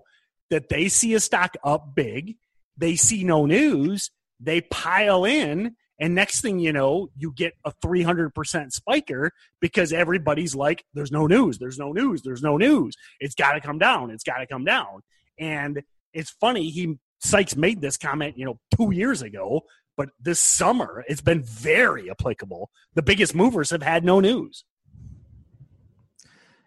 that 0.49 0.69
they 0.69 0.87
see 0.87 1.13
a 1.13 1.19
stock 1.19 1.55
up 1.63 1.95
big, 1.95 2.37
they 2.77 2.95
see 2.95 3.23
no 3.23 3.45
news, 3.45 4.11
they 4.39 4.61
pile 4.61 5.25
in, 5.25 5.75
and 5.99 6.13
next 6.13 6.41
thing 6.41 6.59
you 6.59 6.73
know, 6.73 7.09
you 7.15 7.31
get 7.31 7.53
a 7.63 7.71
300% 7.83 8.71
spiker 8.71 9.31
because 9.61 9.93
everybody's 9.93 10.55
like, 10.55 10.83
there's 10.93 11.11
no 11.11 11.25
news, 11.25 11.57
there's 11.57 11.79
no 11.79 11.93
news, 11.93 12.21
there's 12.21 12.41
no 12.41 12.57
news. 12.57 12.95
It's 13.19 13.35
got 13.35 13.53
to 13.53 13.61
come 13.61 13.77
down, 13.77 14.11
it's 14.11 14.23
got 14.23 14.37
to 14.37 14.47
come 14.47 14.65
down. 14.65 15.01
And 15.39 15.83
it's 16.15 16.31
funny, 16.31 16.69
he 16.69 16.95
Sykes 17.19 17.55
made 17.55 17.81
this 17.81 17.97
comment, 17.97 18.37
you 18.37 18.45
know, 18.45 18.59
two 18.75 18.91
years 18.91 19.21
ago, 19.21 19.61
but 19.97 20.09
this 20.19 20.41
summer 20.41 21.03
it's 21.07 21.21
been 21.21 21.43
very 21.43 22.09
applicable. 22.09 22.69
The 22.93 23.01
biggest 23.01 23.35
movers 23.35 23.69
have 23.69 23.83
had 23.83 24.03
no 24.03 24.19
news. 24.19 24.63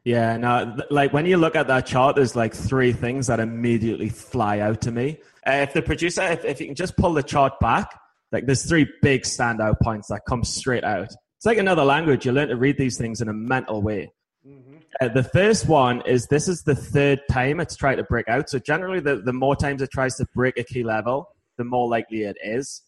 Yeah, 0.05 0.37
no, 0.37 0.75
th- 0.77 0.91
like 0.91 1.13
when 1.13 1.27
you 1.27 1.37
look 1.37 1.55
at 1.55 1.67
that 1.67 1.85
chart, 1.87 2.17
there's 2.17 2.35
like 2.35 2.55
three 2.55 2.93
things 2.93 3.27
that 3.27 3.41
immediately 3.41 4.09
fly 4.09 4.61
out 4.61 4.81
to 4.83 4.91
me. 4.91 5.19
Uh, 5.47 5.65
if 5.67 5.73
the 5.75 5.83
producer, 5.83 6.23
if, 6.23 6.45
if 6.45 6.61
you 6.61 6.67
can 6.67 6.75
just 6.75 6.97
pull 6.97 7.13
the 7.13 7.23
chart 7.23 7.61
back, 7.61 7.91
like 8.33 8.47
there's 8.47 8.67
three 8.67 8.89
big 9.03 9.23
standout 9.23 9.81
points 9.83 10.09
that 10.09 10.23
come 10.27 10.45
straight 10.45 10.85
out. 10.85 11.09
It's 11.37 11.47
like 11.47 11.59
another 11.59 11.85
language. 11.85 12.27
You 12.27 12.33
learn 12.33 12.49
to 12.49 12.57
read 12.57 12.79
these 12.79 12.97
things 12.97 13.21
in 13.21 13.29
a 13.29 13.33
mental 13.35 13.83
way. 13.83 14.11
Uh, 15.01 15.09
the 15.09 15.23
first 15.23 15.69
one 15.69 16.03
is 16.07 16.27
this 16.27 16.49
is 16.49 16.63
the 16.63 16.75
third 16.75 17.21
time 17.31 17.61
it's 17.61 17.77
tried 17.77 17.97
to 17.97 18.05
break 18.05 18.29
out. 18.29 18.51
So 18.51 18.59
generally, 18.59 19.01
the, 19.01 19.17
the 19.17 19.33
more 19.33 19.55
times 19.55 19.81
it 19.81 19.91
tries 19.91 20.17
to 20.17 20.27
break 20.35 20.59
a 20.59 20.65
key 20.65 20.83
level, 20.83 21.29
the 21.57 21.65
more 21.65 21.89
likely 21.89 22.23
it 22.23 22.37
is. 22.43 22.83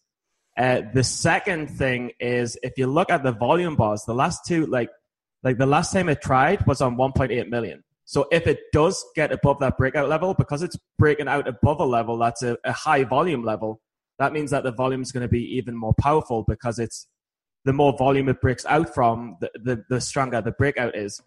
Uh, 0.57 0.81
the 0.93 1.03
second 1.03 1.69
thing 1.69 2.11
is 2.19 2.57
if 2.63 2.73
you 2.77 2.87
look 2.87 3.09
at 3.09 3.23
the 3.23 3.31
volume 3.31 3.75
bars, 3.75 4.03
the 4.05 4.13
last 4.13 4.45
two, 4.45 4.65
like 4.65 4.89
like 5.43 5.57
the 5.57 5.65
last 5.65 5.93
time 5.93 6.09
it 6.09 6.21
tried 6.21 6.65
was 6.67 6.81
on 6.81 6.97
1.8 6.97 7.49
million. 7.49 7.83
So 8.05 8.27
if 8.31 8.45
it 8.45 8.59
does 8.73 9.03
get 9.15 9.31
above 9.31 9.59
that 9.59 9.77
breakout 9.77 10.09
level, 10.09 10.33
because 10.33 10.61
it's 10.61 10.77
breaking 10.99 11.27
out 11.27 11.47
above 11.47 11.79
a 11.79 11.85
level 11.85 12.17
that's 12.17 12.43
a, 12.43 12.57
a 12.63 12.73
high 12.73 13.05
volume 13.05 13.43
level, 13.43 13.81
that 14.19 14.33
means 14.33 14.51
that 14.51 14.63
the 14.63 14.71
volume 14.71 15.01
is 15.01 15.11
going 15.11 15.21
to 15.21 15.31
be 15.31 15.43
even 15.55 15.75
more 15.75 15.93
powerful 15.99 16.43
because 16.47 16.77
it's 16.77 17.07
the 17.63 17.73
more 17.73 17.95
volume 17.97 18.27
it 18.29 18.41
breaks 18.41 18.65
out 18.65 18.93
from, 18.93 19.37
the, 19.39 19.49
the, 19.63 19.83
the 19.89 20.01
stronger 20.01 20.41
the 20.41 20.51
breakout 20.51 20.95
is. 20.95 21.21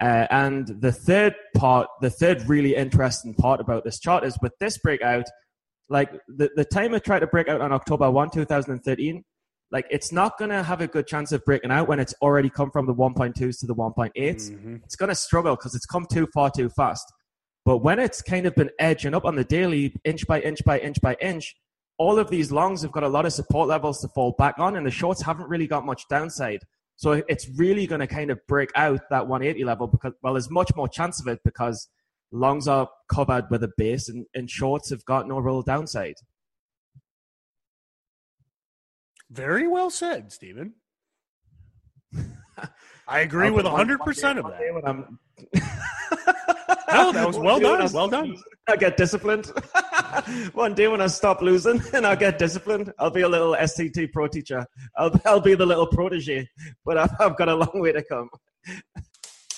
Uh, 0.00 0.26
and 0.30 0.68
the 0.80 0.92
third 0.92 1.34
part, 1.56 1.88
the 2.00 2.10
third 2.10 2.48
really 2.48 2.76
interesting 2.76 3.34
part 3.34 3.60
about 3.60 3.84
this 3.84 3.98
chart 3.98 4.24
is 4.24 4.36
with 4.42 4.52
this 4.60 4.78
breakout, 4.78 5.24
like 5.88 6.10
the, 6.28 6.50
the 6.56 6.64
time 6.64 6.94
it 6.94 7.04
tried 7.04 7.20
to 7.20 7.26
break 7.26 7.48
out 7.48 7.60
on 7.60 7.72
October 7.72 8.10
1, 8.10 8.30
2013, 8.30 9.22
like 9.72 9.86
it's 9.90 10.12
not 10.12 10.38
going 10.38 10.50
to 10.50 10.62
have 10.62 10.80
a 10.80 10.86
good 10.86 11.06
chance 11.06 11.32
of 11.32 11.44
breaking 11.44 11.70
out 11.70 11.88
when 11.88 11.98
it's 11.98 12.14
already 12.22 12.50
come 12.50 12.70
from 12.70 12.86
the 12.86 12.94
1.2s 12.94 13.60
to 13.60 13.66
the 13.66 13.74
1.8s. 13.74 14.50
It's 14.84 14.96
going 14.96 15.08
to 15.08 15.14
struggle 15.14 15.56
because 15.56 15.74
it's 15.74 15.86
come 15.86 16.06
too 16.10 16.28
far 16.34 16.50
too 16.50 16.68
fast. 16.68 17.04
But 17.64 17.78
when 17.78 17.98
it's 17.98 18.22
kind 18.22 18.46
of 18.46 18.54
been 18.54 18.70
edging 18.78 19.12
up 19.14 19.24
on 19.24 19.34
the 19.34 19.42
daily, 19.44 19.94
inch 20.04 20.26
by 20.26 20.40
inch 20.40 20.64
by 20.64 20.78
inch 20.78 21.00
by 21.00 21.16
inch, 21.20 21.54
all 21.98 22.18
of 22.18 22.30
these 22.30 22.52
longs 22.52 22.82
have 22.82 22.92
got 22.92 23.02
a 23.02 23.08
lot 23.08 23.26
of 23.26 23.32
support 23.32 23.68
levels 23.68 24.00
to 24.02 24.08
fall 24.08 24.34
back 24.38 24.54
on, 24.58 24.76
and 24.76 24.86
the 24.86 24.90
shorts 24.90 25.22
haven't 25.22 25.48
really 25.48 25.66
got 25.66 25.84
much 25.84 26.04
downside. 26.08 26.60
So 26.96 27.22
it's 27.28 27.46
really 27.58 27.86
going 27.86 28.00
to 28.00 28.06
kind 28.06 28.30
of 28.30 28.40
break 28.48 28.70
out 28.74 29.00
that 29.10 29.26
180 29.28 29.64
level 29.64 29.86
because, 29.86 30.12
well, 30.22 30.32
there's 30.32 30.50
much 30.50 30.70
more 30.74 30.88
chance 30.88 31.20
of 31.20 31.28
it 31.28 31.40
because 31.44 31.88
longs 32.32 32.66
are 32.66 32.88
covered 33.12 33.44
with 33.50 33.62
a 33.62 33.70
base 33.76 34.08
and, 34.08 34.26
and 34.34 34.48
shorts 34.50 34.90
have 34.90 35.04
got 35.04 35.28
no 35.28 35.38
real 35.38 35.62
downside. 35.62 36.14
Very 39.30 39.66
well 39.68 39.90
said, 39.90 40.32
Stephen. 40.32 40.74
I 43.08 43.20
agree 43.20 43.50
with 43.50 43.66
100% 43.66 43.72
one 43.72 44.14
day- 44.14 44.40
of 44.40 44.46
that. 44.46 44.58
day 44.58 44.70
when 44.72 44.84
I'm- 44.86 45.18
No, 46.92 47.12
that 47.12 47.26
was 47.26 47.38
well 47.38 47.60
done, 47.60 47.92
well 47.92 48.08
done. 48.08 48.36
I 48.68 48.76
get 48.76 48.96
disciplined. 48.96 49.52
One 50.54 50.74
day 50.74 50.88
when 50.88 51.00
I 51.00 51.06
stop 51.06 51.42
losing 51.42 51.82
and 51.92 52.06
I 52.06 52.14
get 52.16 52.38
disciplined, 52.38 52.92
I'll 52.98 53.10
be 53.10 53.22
a 53.22 53.28
little 53.28 53.54
STT 53.54 54.12
pro 54.12 54.28
teacher. 54.28 54.66
I'll, 54.96 55.20
I'll 55.24 55.40
be 55.40 55.54
the 55.54 55.66
little 55.66 55.86
protege, 55.86 56.48
but 56.84 56.98
I've, 56.98 57.10
I've 57.18 57.36
got 57.36 57.48
a 57.48 57.54
long 57.54 57.80
way 57.80 57.92
to 57.92 58.02
come. 58.02 58.30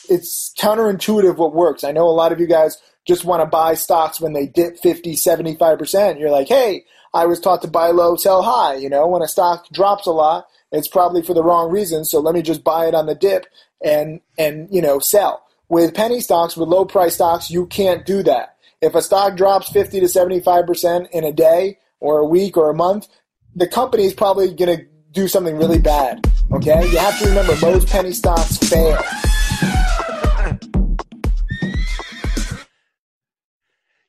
it's 0.08 0.52
counterintuitive 0.58 1.36
what 1.36 1.54
works. 1.54 1.84
I 1.84 1.92
know 1.92 2.06
a 2.06 2.10
lot 2.10 2.32
of 2.32 2.40
you 2.40 2.46
guys 2.46 2.76
just 3.06 3.24
want 3.24 3.40
to 3.40 3.46
buy 3.46 3.74
stocks 3.74 4.20
when 4.20 4.34
they 4.34 4.46
dip 4.46 4.78
50, 4.78 5.14
75%. 5.14 6.20
You're 6.20 6.30
like, 6.30 6.48
hey, 6.48 6.84
I 7.14 7.26
was 7.26 7.40
taught 7.40 7.62
to 7.62 7.68
buy 7.68 7.88
low, 7.88 8.16
sell 8.16 8.42
high. 8.42 8.74
You 8.74 8.90
know, 8.90 9.06
when 9.06 9.22
a 9.22 9.28
stock 9.28 9.66
drops 9.72 10.06
a 10.06 10.10
lot, 10.10 10.46
it's 10.70 10.88
probably 10.88 11.22
for 11.22 11.32
the 11.32 11.42
wrong 11.42 11.70
reason. 11.70 12.04
So 12.04 12.20
let 12.20 12.34
me 12.34 12.42
just 12.42 12.62
buy 12.62 12.86
it 12.86 12.94
on 12.94 13.06
the 13.06 13.14
dip 13.14 13.46
and, 13.82 14.20
and, 14.38 14.68
you 14.70 14.82
know, 14.82 14.98
sell. 14.98 15.42
With 15.70 15.94
penny 15.94 16.20
stocks, 16.20 16.56
with 16.56 16.68
low 16.68 16.84
price 16.84 17.14
stocks, 17.14 17.50
you 17.50 17.66
can't 17.66 18.04
do 18.04 18.22
that. 18.24 18.57
If 18.80 18.94
a 18.94 19.02
stock 19.02 19.36
drops 19.36 19.70
50 19.70 20.00
to 20.00 20.06
75% 20.06 21.10
in 21.10 21.24
a 21.24 21.32
day 21.32 21.78
or 21.98 22.18
a 22.18 22.24
week 22.24 22.56
or 22.56 22.70
a 22.70 22.74
month, 22.74 23.08
the 23.54 23.66
company 23.66 24.04
is 24.04 24.14
probably 24.14 24.54
going 24.54 24.78
to 24.78 24.84
do 25.10 25.26
something 25.26 25.56
really 25.56 25.80
bad. 25.80 26.24
Okay? 26.52 26.88
You 26.88 26.98
have 26.98 27.18
to 27.18 27.28
remember 27.28 27.56
most 27.60 27.88
penny 27.88 28.12
stocks 28.12 28.56
fail. 28.58 29.02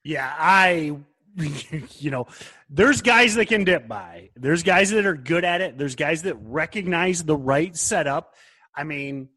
Yeah, 0.03 0.33
I, 0.37 0.97
you 1.97 2.11
know, 2.11 2.27
there's 2.69 3.01
guys 3.01 3.35
that 3.35 3.47
can 3.47 3.63
dip 3.63 3.87
buy. 3.87 4.29
There's 4.35 4.63
guys 4.63 4.91
that 4.91 5.05
are 5.05 5.15
good 5.15 5.45
at 5.45 5.61
it. 5.61 5.77
There's 5.77 5.95
guys 5.95 6.23
that 6.23 6.35
recognize 6.35 7.23
the 7.23 7.35
right 7.35 7.75
setup. 7.75 8.35
I 8.75 8.83
mean, 8.83 9.29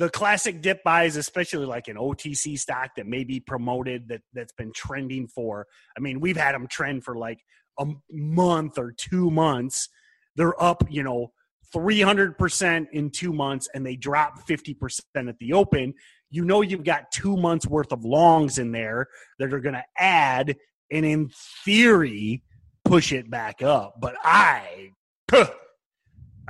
the 0.00 0.08
classic 0.08 0.62
dip 0.62 0.82
buys, 0.82 1.16
especially 1.16 1.66
like 1.66 1.86
an 1.86 1.96
OTC 1.96 2.58
stock 2.58 2.92
that 2.96 3.06
may 3.06 3.22
be 3.22 3.38
promoted 3.38 4.08
that 4.08 4.22
that's 4.32 4.54
been 4.54 4.72
trending 4.74 5.28
for. 5.28 5.66
I 5.94 6.00
mean, 6.00 6.20
we've 6.20 6.38
had 6.38 6.54
them 6.54 6.66
trend 6.68 7.04
for 7.04 7.18
like 7.18 7.38
a 7.78 7.84
month 8.10 8.78
or 8.78 8.94
two 8.96 9.30
months, 9.30 9.90
they're 10.36 10.60
up, 10.60 10.84
you 10.88 11.02
know, 11.02 11.32
300% 11.76 12.86
in 12.92 13.10
two 13.10 13.34
months 13.34 13.68
and 13.74 13.84
they 13.84 13.94
drop 13.94 14.48
50% 14.48 15.00
at 15.28 15.38
the 15.38 15.52
open, 15.52 15.92
you 16.30 16.46
know 16.46 16.62
you've 16.62 16.82
got 16.82 17.10
two 17.12 17.36
months 17.36 17.66
worth 17.66 17.92
of 17.92 18.02
longs 18.02 18.58
in 18.58 18.72
there 18.72 19.06
that 19.38 19.52
are 19.52 19.60
going 19.60 19.74
to 19.74 19.84
add 19.98 20.56
and 20.90 21.04
in 21.04 21.30
theory 21.62 22.42
push 22.86 23.12
it 23.12 23.30
back 23.30 23.60
up. 23.60 23.96
But 24.00 24.16
I, 24.24 24.92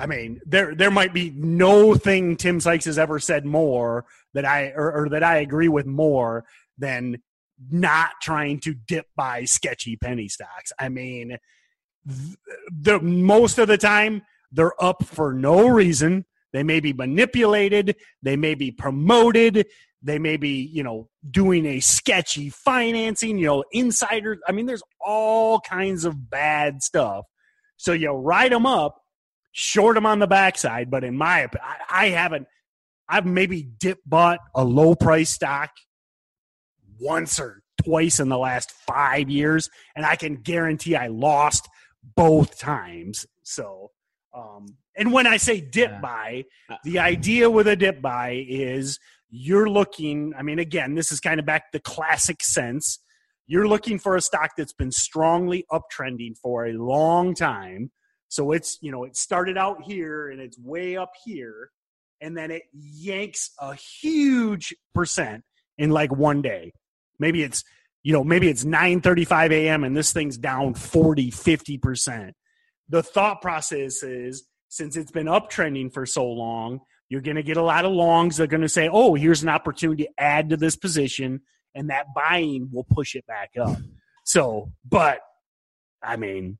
I 0.01 0.07
mean, 0.07 0.41
there 0.47 0.75
there 0.75 0.91
might 0.91 1.13
be 1.13 1.31
no 1.31 1.95
thing 1.95 2.37
Tim 2.37 2.59
Sykes 2.59 2.87
has 2.87 2.99
ever 2.99 3.19
said 3.19 3.45
more 3.45 4.07
that 4.33 4.47
I 4.47 4.69
or, 4.75 4.93
or 4.93 5.09
that 5.11 5.23
I 5.23 5.39
agree 5.39 5.69
with 5.69 5.87
more 5.87 6.45
than 6.79 7.23
not 7.71 8.13
trying 8.23 8.61
to 8.61 8.73
dip 8.73 9.07
buy 9.15 9.45
sketchy 9.45 9.97
penny 9.97 10.29
stocks. 10.29 10.73
I 10.79 10.89
mean, 10.89 11.37
the 12.05 12.99
most 13.01 13.59
of 13.59 13.69
the 13.69 13.77
time 13.77 14.23
they're 14.51 14.83
up 14.83 15.05
for 15.05 15.33
no 15.33 15.69
reason. 15.69 16.25
They 16.53 16.63
may 16.63 16.81
be 16.81 16.93
manipulated. 16.93 17.97
They 18.23 18.37
may 18.37 18.55
be 18.55 18.73
promoted. 18.73 19.67
They 20.03 20.19
may 20.19 20.37
be, 20.37 20.63
you 20.63 20.83
know, 20.83 21.09
doing 21.31 21.67
a 21.67 21.81
sketchy 21.81 22.49
financing, 22.49 23.39
you 23.39 23.47
know, 23.47 23.65
insiders. 23.71 24.39
I 24.49 24.53
mean, 24.53 24.67
there's 24.67 24.83
all 25.05 25.61
kinds 25.61 26.05
of 26.05 26.31
bad 26.31 26.83
stuff. 26.83 27.27
So 27.77 27.93
you 27.93 28.11
ride 28.11 28.53
them 28.53 28.67
up, 28.67 29.00
short 29.53 29.95
them 29.95 30.07
on 30.07 30.19
the 30.19 30.27
backside. 30.27 30.91
But 30.91 31.05
in 31.05 31.17
my 31.17 31.41
opinion, 31.41 31.69
I, 31.89 32.07
I 32.07 32.09
haven't, 32.11 32.47
I've 33.09 33.27
maybe 33.27 33.63
dip 33.63 33.99
bought 34.07 34.39
a 34.55 34.65
low 34.65 34.95
price 34.95 35.31
stock 35.31 35.71
once 36.99 37.41
or 37.41 37.63
twice 37.83 38.21
in 38.21 38.29
the 38.29 38.39
last 38.39 38.71
five 38.71 39.31
years, 39.31 39.69
and 39.97 40.05
I 40.05 40.17
can 40.17 40.37
guarantee 40.37 40.97
I 40.97 41.09
lost 41.09 41.69
both 42.17 42.59
times. 42.59 43.27
So, 43.43 43.91
um, 44.35 44.77
and 44.97 45.13
when 45.13 45.27
I 45.27 45.39
say 45.39 45.61
dip 45.61 45.91
yeah. 45.91 46.01
buy, 46.01 46.45
uh, 46.69 46.77
the 46.85 46.99
idea 46.99 47.51
with 47.51 47.67
a 47.67 47.77
dip 47.77 48.01
buy 48.03 48.45
is 48.49 48.99
you're 49.31 49.69
looking, 49.69 50.35
I 50.37 50.43
mean, 50.43 50.59
again, 50.59 50.95
this 50.95 51.11
is 51.11 51.21
kind 51.21 51.41
of 51.41 51.47
back 51.47 51.73
the 51.73 51.81
classic 51.81 52.43
sense. 52.43 52.99
You're 53.47 53.69
looking 53.69 53.99
for 53.99 54.15
a 54.15 54.21
stock 54.21 54.53
that's 54.57 54.73
been 54.73 54.93
strongly 54.93 55.65
uptrending 55.73 56.37
for 56.37 56.67
a 56.67 56.73
long 56.73 57.35
time. 57.35 57.91
So 58.31 58.53
it's, 58.53 58.79
you 58.81 58.93
know, 58.93 59.03
it 59.03 59.16
started 59.16 59.59
out 59.59 59.83
here 59.83 60.31
and 60.31 60.40
it's 60.40 60.57
way 60.59 60.97
up 60.97 61.12
here, 61.25 61.71
and 62.21 62.37
then 62.37 62.53
it 62.53 62.62
yanks 62.73 63.51
a 63.59 63.75
huge 63.75 64.73
percent 64.95 65.43
in 65.79 65.90
like 65.90 66.12
one 66.12 66.40
day. 66.40 66.73
Maybe 67.19 67.43
it's, 67.43 67.64
you 68.05 68.12
know, 68.12 68.23
maybe 68.23 68.49
it's 68.49 68.64
9:35 68.64 69.51
a.m. 69.51 69.85
and 69.85 69.97
this 69.97 70.12
thing's 70.12 70.38
down 70.38 70.75
40, 70.75 71.33
50%. 71.33 72.33
The 72.88 73.03
thought 73.03 73.43
process 73.43 74.03
is 74.05 74.47
since 74.69 74.97
it's 74.97 75.11
been 75.11 75.27
uptrending 75.27 75.93
for 75.93 76.07
so 76.07 76.25
long, 76.25 76.81
you're 77.09 77.21
going 77.21 77.37
to 77.37 77.43
get 77.43 77.57
a 77.57 77.62
lot 77.62 77.85
of 77.85 77.90
longs 77.90 78.37
that 78.37 78.45
are 78.45 78.47
going 78.47 78.61
to 78.62 78.69
say, 78.69 78.88
oh, 78.88 79.14
here's 79.14 79.43
an 79.43 79.49
opportunity 79.49 80.05
to 80.05 80.11
add 80.16 80.51
to 80.51 80.57
this 80.57 80.77
position, 80.77 81.40
and 81.75 81.90
that 81.90 82.07
buying 82.14 82.69
will 82.73 82.87
push 82.88 83.16
it 83.16 83.27
back 83.27 83.51
up. 83.61 83.79
So, 84.25 84.71
but 84.88 85.19
I 86.01 86.16
mean, 86.16 86.59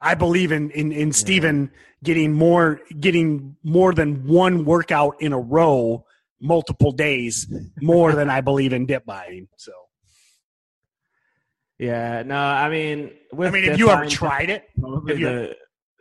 I 0.00 0.14
believe 0.14 0.52
in 0.52 0.70
in, 0.70 0.92
in 0.92 1.12
Stephen 1.12 1.70
getting 2.02 2.32
more 2.32 2.80
getting 3.00 3.56
more 3.62 3.94
than 3.94 4.26
one 4.26 4.64
workout 4.64 5.20
in 5.20 5.32
a 5.32 5.38
row 5.40 6.04
multiple 6.40 6.92
days 6.92 7.46
more 7.80 8.12
than 8.12 8.28
I 8.28 8.40
believe 8.42 8.72
in 8.72 8.86
dip 8.86 9.06
buying. 9.06 9.48
So 9.56 9.72
yeah, 11.78 12.22
no, 12.24 12.36
I 12.36 12.68
mean, 12.68 13.10
I 13.32 13.50
mean, 13.50 13.64
have 13.64 13.78
you 13.78 13.90
ever 13.90 14.06
tried 14.06 14.50
it? 14.50 14.64
Have 15.08 15.18
you, 15.18 15.26
the, 15.26 15.56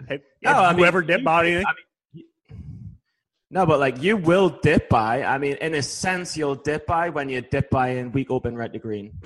have, 0.08 0.22
no, 0.44 0.54
have 0.54 0.72
you 0.74 0.78
mean, 0.78 0.86
ever 0.86 1.02
dip 1.02 1.24
bought 1.24 1.46
anything? 1.46 1.66
I 1.66 1.72
mean, 2.14 2.26
no, 3.50 3.66
but 3.66 3.80
like 3.80 4.02
you 4.02 4.18
will 4.18 4.50
dip 4.50 4.90
buy. 4.90 5.24
I 5.24 5.38
mean, 5.38 5.56
in 5.62 5.74
a 5.76 5.82
sense, 5.82 6.38
you'll 6.38 6.56
dip 6.56 6.86
buy 6.86 7.10
when 7.10 7.30
you 7.30 7.42
dip 7.42 7.70
buy 7.70 7.90
in 7.90 8.12
weak 8.12 8.30
open 8.30 8.56
red 8.56 8.74
to 8.74 8.80
green. 8.80 9.20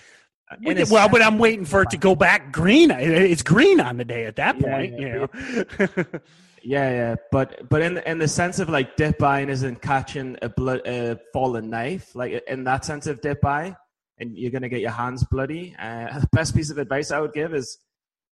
Well, 0.89 1.09
but 1.09 1.21
I'm 1.21 1.37
waiting 1.39 1.65
for 1.65 1.81
it 1.81 1.89
to 1.91 1.97
go 1.97 2.15
back 2.15 2.51
green. 2.51 2.91
It's 2.91 3.43
green 3.43 3.79
on 3.79 3.97
the 3.97 4.05
day 4.05 4.25
at 4.25 4.37
that 4.37 4.59
point. 4.59 4.99
Yeah, 4.99 5.07
yeah. 5.07 5.13
You 5.13 5.65
know? 5.79 6.05
yeah, 6.63 6.89
yeah. 6.89 7.15
But 7.31 7.67
but 7.69 7.81
in 7.81 7.97
in 7.99 8.17
the 8.19 8.27
sense 8.27 8.59
of 8.59 8.69
like 8.69 8.95
dip 8.95 9.17
buying 9.17 9.49
isn't 9.49 9.81
catching 9.81 10.37
a 10.41 10.49
blood 10.49 10.81
a 10.87 11.19
fallen 11.33 11.69
knife. 11.69 12.15
Like 12.15 12.43
in 12.47 12.63
that 12.63 12.85
sense 12.85 13.07
of 13.07 13.21
dip 13.21 13.41
buy, 13.41 13.75
and 14.19 14.37
you're 14.37 14.51
gonna 14.51 14.69
get 14.69 14.81
your 14.81 14.91
hands 14.91 15.23
bloody. 15.25 15.75
Uh, 15.77 16.19
the 16.19 16.29
best 16.31 16.55
piece 16.55 16.69
of 16.69 16.77
advice 16.77 17.11
I 17.11 17.19
would 17.19 17.33
give 17.33 17.53
is 17.53 17.77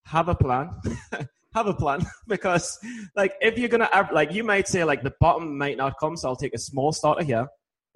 have 0.06 0.30
a 0.30 0.36
plan. 0.36 0.72
have 1.54 1.68
a 1.68 1.74
plan 1.74 2.06
because 2.28 2.78
like 3.16 3.34
if 3.42 3.58
you're 3.58 3.70
gonna 3.70 3.90
like 4.14 4.32
you 4.32 4.44
might 4.44 4.68
say 4.68 4.84
like 4.84 5.02
the 5.02 5.14
bottom 5.20 5.58
might 5.58 5.76
not 5.76 5.94
come 6.00 6.16
so 6.16 6.28
i'll 6.28 6.36
take 6.36 6.54
a 6.54 6.60
small 6.60 6.92
starter 6.92 7.24
here 7.24 7.48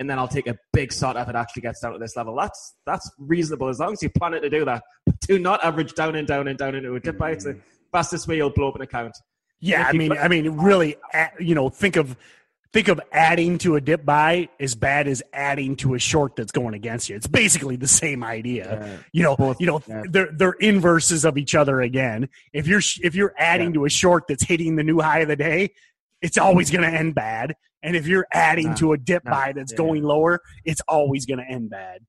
and 0.02 0.10
then 0.10 0.20
i'll 0.20 0.28
take 0.28 0.48
a 0.48 0.58
big 0.74 0.92
starter 0.92 1.20
if 1.20 1.30
it 1.30 1.36
actually 1.36 1.62
gets 1.62 1.80
down 1.80 1.94
to 1.94 2.00
this 2.00 2.18
level 2.18 2.36
that's 2.36 2.76
that's 2.86 3.10
reasonable 3.18 3.70
as 3.70 3.80
long 3.80 3.94
as 3.94 4.04
you 4.04 4.10
plan 4.10 4.34
it 4.34 4.42
to 4.42 4.50
do 4.50 4.66
that 4.66 4.84
but 5.06 5.18
do 5.28 5.40
not 5.40 5.64
average 5.64 5.94
down 5.94 6.16
and 6.16 6.28
down 6.28 6.50
and 6.50 6.58
down 6.58 6.76
into 6.76 6.94
a 6.96 7.00
dip 7.00 7.18
buy 7.18 7.32
it's 7.32 7.46
the 7.46 7.58
fastest 7.92 8.28
way 8.28 8.36
you'll 8.36 8.50
blow 8.50 8.68
up 8.68 8.76
an 8.76 8.82
account 8.82 9.16
yeah 9.62 9.86
i 9.88 9.94
mean 9.94 10.12
i 10.12 10.28
mean 10.28 10.50
really 10.58 10.98
you 11.40 11.56
know 11.56 11.70
think 11.70 11.96
of 11.96 12.18
think 12.74 12.88
of 12.88 13.02
adding 13.12 13.58
to 13.58 13.76
a 13.76 13.82
dip 13.82 14.06
buy 14.06 14.48
as 14.60 14.76
bad 14.76 15.08
as 15.08 15.22
adding 15.34 15.76
to 15.76 15.94
a 15.94 16.00
short 16.00 16.36
that's 16.36 16.52
going 16.52 16.74
against 16.74 17.10
you. 17.10 17.16
It's 17.16 17.28
basically 17.28 17.76
the 17.76 17.88
same 17.88 18.24
idea. 18.24 18.80
Yeah. 18.82 18.98
You 19.12 19.24
know, 19.24 19.36
Both, 19.36 19.60
you 19.60 19.68
know, 19.68 19.82
yeah. 19.88 20.04
they're 20.10 20.30
they're 20.32 20.54
inverses 20.54 21.26
of 21.26 21.38
each 21.38 21.54
other 21.54 21.82
again. 21.82 22.30
If 22.54 22.68
you're 22.68 22.82
if 23.02 23.14
you're 23.14 23.34
adding 23.38 23.68
yeah. 23.68 23.74
to 23.76 23.86
a 23.86 23.90
short 23.90 24.24
that's 24.28 24.44
hitting 24.44 24.76
the 24.76 24.84
new 24.84 25.00
high 25.00 25.20
of 25.20 25.28
the 25.28 25.36
day, 25.36 25.74
it's 26.22 26.38
always 26.38 26.72
going 26.72 26.90
to 26.90 26.98
end 26.98 27.16
bad. 27.16 27.56
And 27.84 27.96
if 27.96 28.08
you're 28.08 28.28
adding 28.32 28.76
to 28.76 28.94
a 28.94 28.98
dip 28.98 29.24
buy 29.24 29.54
that's 29.56 29.74
going 29.74 30.04
lower, 30.04 30.42
it's 30.64 30.82
always 30.88 31.26
going 31.26 31.40
to 31.40 31.46
end 31.46 31.70
bad. 31.70 32.02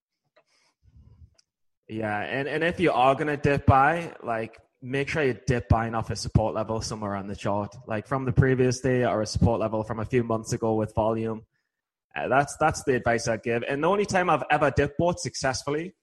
Yeah, 1.89 2.19
and 2.19 2.49
and 2.49 2.65
if 2.65 2.81
you 2.81 2.93
are 2.93 3.15
going 3.15 3.27
to 3.27 3.37
dip 3.37 3.67
buy, 3.67 4.15
like 4.23 4.59
make 4.81 5.09
sure 5.09 5.23
you 5.23 5.39
dip 5.47 5.69
buying 5.69 5.95
off 5.95 6.11
a 6.11 6.17
support 6.17 6.55
level 6.55 6.81
somewhere 6.81 7.15
on 7.15 7.27
the 7.27 7.37
chart, 7.37 7.75
like 7.87 8.07
from 8.07 8.25
the 8.25 8.33
previous 8.33 8.81
day 8.81 9.05
or 9.05 9.23
a 9.23 9.27
support 9.27 9.61
level 9.61 9.85
from 9.85 10.01
a 10.01 10.05
few 10.05 10.25
months 10.25 10.53
ago 10.53 10.75
with 10.75 10.95
volume. 10.95 11.43
Uh, 12.15 12.29
that's 12.29 12.57
that's 12.59 12.83
the 12.85 12.95
advice 12.95 13.29
I'd 13.29 13.43
give. 13.43 13.63
And 13.69 13.83
the 13.83 13.89
only 13.89 14.07
time 14.07 14.29
I've 14.29 14.45
ever 14.51 14.71
dip 14.71 14.97
bought 14.99 15.21
successfully 15.21 15.95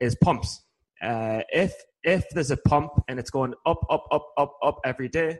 is 0.00 0.16
pumps. 0.16 0.62
Uh, 1.02 1.42
if 1.52 1.74
if 2.04 2.24
there's 2.30 2.50
a 2.50 2.56
pump 2.56 2.92
and 3.08 3.18
it's 3.18 3.30
going 3.30 3.54
up, 3.64 3.84
up, 3.88 4.06
up, 4.10 4.28
up, 4.36 4.56
up 4.62 4.80
every 4.84 5.08
day, 5.08 5.38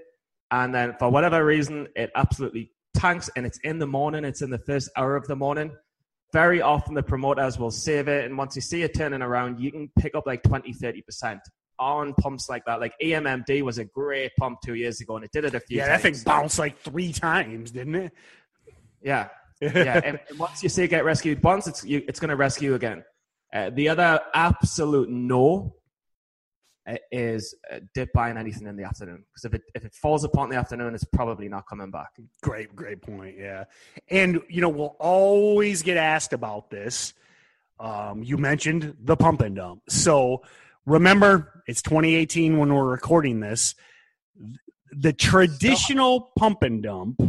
and 0.50 0.74
then 0.74 0.94
for 0.98 1.11
whatever 1.11 1.44
reason 1.44 1.88
it 1.96 2.11
absolutely 2.14 2.70
tanks 3.02 3.28
and 3.34 3.44
it's 3.44 3.58
in 3.64 3.80
the 3.80 3.86
morning, 3.86 4.24
it's 4.24 4.42
in 4.42 4.50
the 4.50 4.58
first 4.58 4.88
hour 4.96 5.16
of 5.16 5.26
the 5.26 5.34
morning. 5.34 5.72
Very 6.32 6.62
often 6.62 6.94
the 6.94 7.02
promoters 7.02 7.58
will 7.58 7.72
save 7.72 8.06
it, 8.06 8.24
and 8.24 8.38
once 8.38 8.54
you 8.54 8.62
see 8.62 8.82
it 8.82 8.94
turning 8.94 9.20
around, 9.20 9.58
you 9.60 9.72
can 9.72 9.90
pick 9.98 10.14
up 10.14 10.24
like 10.24 10.42
20, 10.44 10.72
30 10.72 11.02
percent 11.02 11.40
on 11.80 12.14
pumps 12.14 12.48
like 12.48 12.64
that. 12.66 12.80
Like 12.80 12.94
EMMD 13.02 13.62
was 13.62 13.78
a 13.78 13.84
great 13.84 14.30
pump 14.38 14.60
two 14.64 14.74
years 14.74 15.00
ago, 15.00 15.16
and 15.16 15.24
it 15.24 15.32
did 15.32 15.44
it 15.44 15.54
a 15.54 15.60
few. 15.60 15.78
Times. 15.78 15.88
Yeah, 15.88 15.92
times. 15.92 16.02
that 16.02 16.12
thing 16.14 16.22
bounced 16.24 16.58
like 16.58 16.78
three 16.78 17.12
times, 17.12 17.72
didn't 17.72 17.96
it? 17.96 18.12
Yeah, 19.02 19.28
yeah. 19.60 20.00
and, 20.04 20.20
and, 20.30 20.38
once 20.38 20.62
you 20.62 20.68
say 20.68 20.86
get 20.86 21.04
rescued 21.04 21.42
once, 21.42 21.66
it's 21.66 21.84
you, 21.84 22.02
it's 22.06 22.20
going 22.20 22.30
to 22.30 22.36
rescue 22.36 22.74
again. 22.74 23.04
Uh, 23.52 23.70
the 23.70 23.88
other 23.88 24.20
absolute 24.32 25.10
no 25.10 25.74
is 27.10 27.54
uh, 27.70 27.78
dip 27.94 28.12
buying 28.12 28.36
anything 28.36 28.66
in 28.66 28.76
the 28.76 28.84
afternoon 28.84 29.24
because 29.28 29.44
if 29.44 29.54
it 29.54 29.62
if 29.74 29.84
it 29.84 29.94
falls 29.94 30.24
in 30.24 30.30
the 30.50 30.56
afternoon, 30.56 30.94
it's 30.94 31.04
probably 31.04 31.48
not 31.48 31.66
coming 31.66 31.90
back. 31.90 32.10
Great, 32.42 32.74
great 32.74 33.00
point. 33.02 33.36
Yeah, 33.38 33.64
and 34.08 34.40
you 34.48 34.60
know 34.60 34.68
we'll 34.68 34.96
always 34.98 35.82
get 35.82 35.96
asked 35.96 36.32
about 36.32 36.70
this. 36.70 37.14
Um, 37.78 38.22
you 38.22 38.36
mentioned 38.36 38.96
the 39.02 39.16
pump 39.16 39.40
and 39.40 39.56
dump, 39.56 39.82
so 39.88 40.42
remember 40.86 41.62
it's 41.66 41.82
2018 41.82 42.58
when 42.58 42.74
we're 42.74 42.84
recording 42.84 43.40
this 43.40 43.74
the 44.90 45.12
traditional 45.12 46.32
pump 46.36 46.62
and 46.62 46.82
dump 46.82 47.20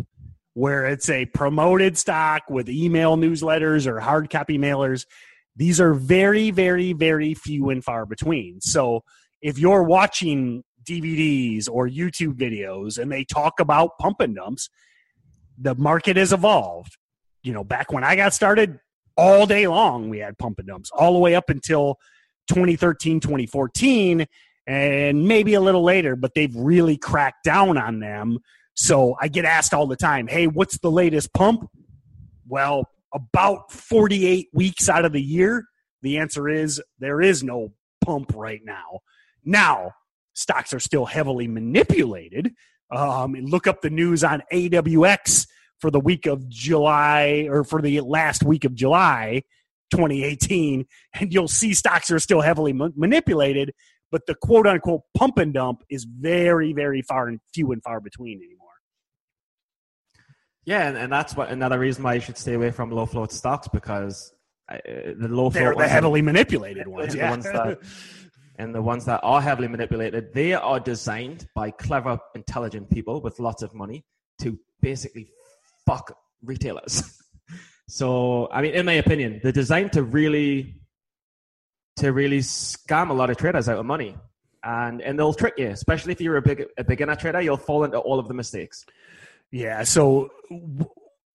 where 0.53 0.85
it's 0.85 1.09
a 1.09 1.25
promoted 1.27 1.97
stock 1.97 2.43
with 2.49 2.69
email 2.69 3.15
newsletters 3.15 3.87
or 3.87 3.99
hard 3.99 4.29
copy 4.29 4.57
mailers 4.57 5.05
these 5.55 5.79
are 5.79 5.93
very 5.93 6.51
very 6.51 6.93
very 6.93 7.33
few 7.33 7.69
and 7.69 7.83
far 7.83 8.05
between 8.05 8.59
so 8.59 9.03
if 9.43 9.59
you're 9.59 9.83
watching 9.83 10.63
dvds 10.83 11.69
or 11.69 11.87
youtube 11.87 12.33
videos 12.33 12.97
and 12.97 13.11
they 13.11 13.23
talk 13.23 13.59
about 13.59 13.97
pump 13.99 14.19
and 14.19 14.35
dumps 14.35 14.69
the 15.59 15.75
market 15.75 16.17
has 16.17 16.33
evolved 16.33 16.97
you 17.43 17.53
know 17.53 17.63
back 17.63 17.93
when 17.93 18.03
i 18.03 18.15
got 18.15 18.33
started 18.33 18.79
all 19.15 19.45
day 19.45 19.67
long 19.67 20.09
we 20.09 20.17
had 20.17 20.35
pump 20.39 20.57
and 20.57 20.67
dumps 20.67 20.89
all 20.91 21.13
the 21.13 21.19
way 21.19 21.35
up 21.35 21.49
until 21.49 21.99
2013, 22.47 23.19
2014, 23.19 24.25
and 24.67 25.27
maybe 25.27 25.53
a 25.53 25.61
little 25.61 25.83
later, 25.83 26.15
but 26.15 26.33
they've 26.33 26.55
really 26.55 26.97
cracked 26.97 27.43
down 27.43 27.77
on 27.77 27.99
them. 27.99 28.39
So 28.75 29.15
I 29.21 29.27
get 29.27 29.45
asked 29.45 29.73
all 29.73 29.87
the 29.87 29.95
time, 29.95 30.27
hey, 30.27 30.47
what's 30.47 30.77
the 30.79 30.91
latest 30.91 31.33
pump? 31.33 31.69
Well, 32.47 32.89
about 33.13 33.71
48 33.71 34.47
weeks 34.53 34.89
out 34.89 35.05
of 35.05 35.11
the 35.11 35.21
year, 35.21 35.65
the 36.01 36.17
answer 36.17 36.49
is 36.49 36.81
there 36.99 37.21
is 37.21 37.43
no 37.43 37.73
pump 38.03 38.33
right 38.35 38.61
now. 38.63 38.99
Now, 39.45 39.91
stocks 40.33 40.73
are 40.73 40.79
still 40.79 41.05
heavily 41.05 41.47
manipulated. 41.47 42.53
Um, 42.91 43.33
look 43.33 43.67
up 43.67 43.81
the 43.81 43.89
news 43.89 44.23
on 44.23 44.43
AWX 44.51 45.47
for 45.79 45.91
the 45.91 45.99
week 45.99 46.25
of 46.25 46.47
July 46.47 47.47
or 47.49 47.63
for 47.63 47.81
the 47.81 47.99
last 48.01 48.43
week 48.43 48.65
of 48.65 48.75
July 48.75 49.43
2018, 49.91 50.85
and 51.19 51.33
you'll 51.33 51.47
see 51.47 51.73
stocks 51.73 52.09
are 52.11 52.19
still 52.19 52.41
heavily 52.41 52.73
ma- 52.73 52.89
manipulated, 52.95 53.73
but 54.11 54.25
the 54.25 54.35
quote 54.35 54.67
unquote 54.67 55.01
pump 55.15 55.37
and 55.37 55.53
dump 55.53 55.83
is 55.89 56.05
very, 56.05 56.73
very 56.73 57.01
far 57.01 57.27
and 57.27 57.39
few 57.53 57.71
and 57.71 57.83
far 57.83 57.99
between 57.99 58.37
anymore. 58.37 58.59
Yeah, 60.65 60.87
and, 60.87 60.97
and 60.97 61.11
that's 61.11 61.35
what 61.35 61.49
another 61.49 61.77
reason 61.77 62.03
why 62.03 62.13
you 62.15 62.21
should 62.21 62.37
stay 62.37 62.53
away 62.53 62.71
from 62.71 62.89
low 62.89 63.05
float 63.05 63.31
stocks 63.31 63.67
because 63.67 64.33
uh, 64.71 64.77
the 64.85 65.27
low 65.27 65.49
float 65.49 65.53
They're 65.53 65.75
the 65.75 65.87
heavily 65.87 66.21
manipulated 66.21 66.87
ones. 66.87 67.13
the 67.13 67.21
ones 67.21 67.43
that 67.43 67.79
and 68.57 68.73
the 68.73 68.81
ones 68.81 69.05
that 69.05 69.19
are 69.23 69.41
heavily 69.41 69.67
manipulated, 69.67 70.33
they 70.33 70.53
are 70.53 70.79
designed 70.79 71.47
by 71.55 71.71
clever, 71.71 72.19
intelligent 72.35 72.89
people 72.89 73.21
with 73.21 73.39
lots 73.39 73.63
of 73.63 73.73
money 73.73 74.05
to 74.39 74.59
basically 74.81 75.29
fuck 75.85 76.15
retailers. 76.43 77.03
so, 77.87 78.49
I 78.51 78.61
mean, 78.61 78.73
in 78.73 78.85
my 78.85 78.93
opinion, 78.93 79.39
they're 79.41 79.51
designed 79.51 79.93
to 79.93 80.03
really, 80.03 80.75
to 81.97 82.11
really 82.11 82.39
scam 82.39 83.09
a 83.09 83.13
lot 83.13 83.29
of 83.29 83.37
traders 83.37 83.69
out 83.69 83.77
of 83.77 83.85
money, 83.85 84.15
and 84.63 85.01
and 85.01 85.19
they'll 85.19 85.33
trick 85.33 85.55
you, 85.57 85.67
especially 85.67 86.13
if 86.13 86.21
you're 86.21 86.37
a 86.37 86.41
big 86.41 86.65
a 86.77 86.83
beginner 86.83 87.15
trader. 87.15 87.41
You'll 87.41 87.57
fall 87.57 87.83
into 87.83 87.97
all 87.97 88.19
of 88.19 88.27
the 88.27 88.33
mistakes. 88.33 88.85
Yeah, 89.51 89.83
so 89.83 90.31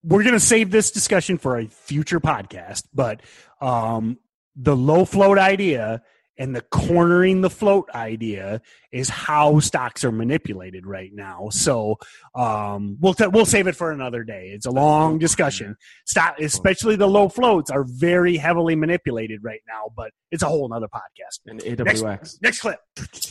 we're 0.03 0.23
going 0.23 0.35
to 0.35 0.41
save 0.41 0.71
this 0.71 0.91
discussion 0.91 1.39
for 1.39 1.59
a 1.59 1.67
future 1.67 2.21
podcast, 2.21 2.85
but 2.95 3.21
um, 3.61 4.19
the 4.57 4.77
low 4.77 5.05
float 5.05 5.39
idea 5.39 6.03
and 6.39 6.55
the 6.55 6.61
cornering 6.63 7.41
the 7.41 7.51
float 7.51 7.89
idea 7.95 8.63
is 8.93 9.09
how 9.09 9.59
stocks 9.61 10.05
are 10.05 10.13
manipulated 10.13 10.87
right 10.87 11.11
now. 11.13 11.49
So 11.51 11.97
um, 12.35 12.97
we'll 13.01 13.15
t- 13.15 13.27
we'll 13.27 13.47
save 13.47 13.67
it 13.67 13.77
for 13.77 13.91
another 13.91 14.23
day. 14.25 14.53
It's 14.55 14.67
a 14.67 14.71
long 14.71 15.19
discussion. 15.19 15.77
Stock, 16.07 16.39
especially 16.41 16.97
the 16.97 17.09
low 17.09 17.29
floats, 17.29 17.71
are 17.71 17.85
very 17.85 18.37
heavily 18.37 18.77
manipulated 18.77 19.43
right 19.43 19.61
now, 19.67 19.93
but 19.97 20.13
it's 20.31 20.43
a 20.43 20.49
whole 20.49 20.73
other 20.73 20.89
podcast. 20.89 21.41
And 21.47 21.61
AWX. 21.61 22.41
Next 22.41 22.61
clip. 22.61 22.81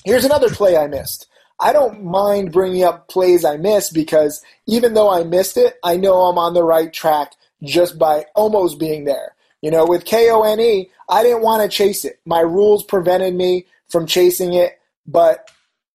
Here's 0.04 0.26
another 0.26 0.50
play 0.50 0.76
I 0.76 0.88
missed. 0.88 1.28
I 1.60 1.74
don't 1.74 2.04
mind 2.04 2.52
bringing 2.52 2.84
up 2.84 3.08
plays 3.08 3.44
I 3.44 3.58
missed 3.58 3.94
because 3.94 4.44
even 4.68 4.94
though 4.94 5.10
I 5.10 5.24
missed 5.24 5.58
it, 5.58 5.76
I 5.84 5.98
know 5.98 6.22
I'm 6.22 6.38
on 6.38 6.54
the 6.54 6.64
right 6.64 6.94
track 6.94 7.32
just 7.64 7.98
by 7.98 8.26
almost 8.36 8.80
being 8.80 9.06
there. 9.06 9.34
You 9.62 9.72
know, 9.72 9.86
with 9.86 10.06
KONE, 10.06 10.88
I 11.10 11.24
didn't 11.24 11.42
want 11.42 11.64
to 11.64 11.76
chase 11.76 12.06
it. 12.06 12.20
My 12.26 12.42
rules 12.42 12.84
prevented 12.84 13.34
me 13.34 13.66
from 13.90 14.06
chasing 14.06 14.54
it. 14.54 14.80
But 15.06 15.50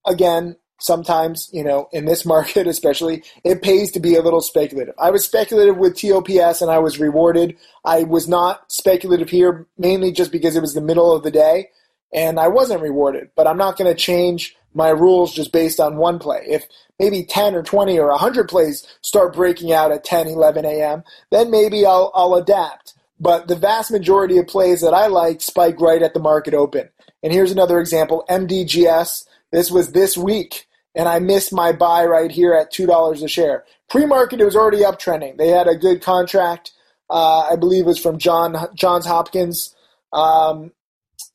again, 0.07 0.57
sometimes, 0.79 1.49
you 1.53 1.63
know, 1.63 1.89
in 1.93 2.05
this 2.05 2.27
market 2.27 2.67
especially, 2.67 3.23
it 3.45 3.63
pays 3.63 3.93
to 3.93 4.01
be 4.01 4.17
a 4.17 4.23
little 4.23 4.41
speculative. 4.41 4.95
I 4.99 5.11
was 5.11 5.25
speculative 5.25 5.77
with 5.77 5.97
TOPS 5.97 6.61
and 6.61 6.71
I 6.71 6.79
was 6.79 6.99
rewarded. 6.99 7.57
I 7.85 8.03
was 8.05 8.29
not 8.29 8.71
speculative 8.73 9.31
here 9.31 9.67
mainly 9.79 10.13
just 10.13 10.33
because 10.33 10.57
it 10.57 10.63
was 10.63 10.75
the 10.75 10.81
middle 10.81 11.15
of 11.15 11.23
the 11.23 11.31
day 11.31 11.71
and 12.13 12.39
I 12.39 12.49
wasn't 12.49 12.83
rewarded. 12.83 13.31
But 13.37 13.47
I'm 13.47 13.59
not 13.59 13.77
going 13.77 13.91
to 13.91 13.99
change 13.99 14.57
my 14.75 14.89
rules 14.89 15.35
just 15.35 15.53
based 15.53 15.81
on 15.81 15.97
one 15.97 16.19
play. 16.19 16.45
If 16.49 16.67
maybe 16.99 17.25
10 17.25 17.55
or 17.55 17.63
20 17.63 17.99
or 17.99 18.09
100 18.09 18.49
plays 18.49 18.87
start 19.03 19.35
breaking 19.35 19.73
out 19.73 19.93
at 19.93 20.05
10, 20.05 20.29
11 20.29 20.65
a.m., 20.65 21.05
then 21.31 21.51
maybe 21.51 21.85
I'll, 21.85 22.11
I'll 22.15 22.35
adapt. 22.35 22.95
But 23.23 23.47
the 23.47 23.55
vast 23.55 23.93
majority 23.93 24.39
of 24.39 24.49
plays 24.49 24.81
that 24.81 24.95
I 24.95 25.07
like 25.07 25.41
spike 25.41 25.81
right 25.81 26.03
at 26.03 26.13
the 26.13 26.19
market 26.19 26.55
open. 26.55 26.89
And 27.23 27.33
here's 27.33 27.53
another 27.53 27.79
example 27.79 28.25
MDGS. 28.29 29.27
This 29.53 29.71
was 29.71 29.93
this 29.93 30.17
week, 30.17 30.67
and 30.97 31.09
I 31.09 31.21
missed 31.21 31.53
my 31.53 31.71
buy 31.71 32.05
right 32.05 32.33
here 32.33 32.53
at 32.53 32.73
$2 32.73 33.23
a 33.23 33.29
share. 33.29 33.65
Pre 33.89 34.07
market, 34.07 34.41
it 34.41 34.45
was 34.45 34.57
already 34.57 34.79
uptrending. 34.79 35.37
They 35.37 35.49
had 35.49 35.69
a 35.69 35.77
good 35.77 36.03
contract. 36.03 36.73
Uh, 37.09 37.47
I 37.49 37.55
believe 37.55 37.85
it 37.85 37.89
was 37.89 38.01
from 38.01 38.19
John 38.19 38.57
Johns 38.75 39.07
Hopkins. 39.07 39.73
Um, 40.13 40.73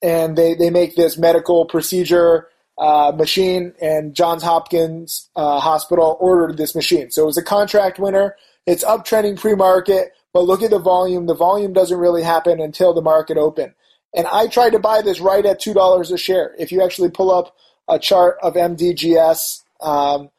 and 0.01 0.37
they, 0.37 0.55
they 0.55 0.69
make 0.69 0.95
this 0.95 1.17
medical 1.17 1.65
procedure 1.65 2.49
uh, 2.77 3.13
machine, 3.15 3.73
and 3.81 4.13
Johns 4.13 4.43
Hopkins 4.43 5.29
uh, 5.37 5.61
Hospital 5.61 6.17
ordered 6.19 6.57
this 6.57 6.75
machine. 6.75 7.11
So 7.11 7.23
it 7.23 7.27
was 7.27 7.37
a 7.37 7.43
contract 7.43 7.97
winner. 7.97 8.35
It's 8.65 8.83
uptrending 8.83 9.39
pre-market, 9.39 10.11
but 10.33 10.45
look 10.45 10.61
at 10.61 10.69
the 10.69 10.79
volume. 10.79 11.25
The 11.25 11.33
volume 11.33 11.73
doesn't 11.73 11.97
really 11.97 12.23
happen 12.23 12.59
until 12.59 12.93
the 12.93 13.01
market 13.01 13.37
open. 13.37 13.73
And 14.15 14.27
I 14.27 14.47
tried 14.47 14.71
to 14.71 14.79
buy 14.79 15.01
this 15.01 15.19
right 15.19 15.45
at 15.45 15.59
two 15.59 15.73
dollars 15.73 16.11
a 16.11 16.17
share. 16.17 16.55
If 16.57 16.71
you 16.71 16.81
actually 16.83 17.11
pull 17.11 17.31
up 17.31 17.55
a 17.87 17.99
chart 17.99 18.37
of 18.41 18.55
MDGS, 18.55 19.63
um, 19.81 20.29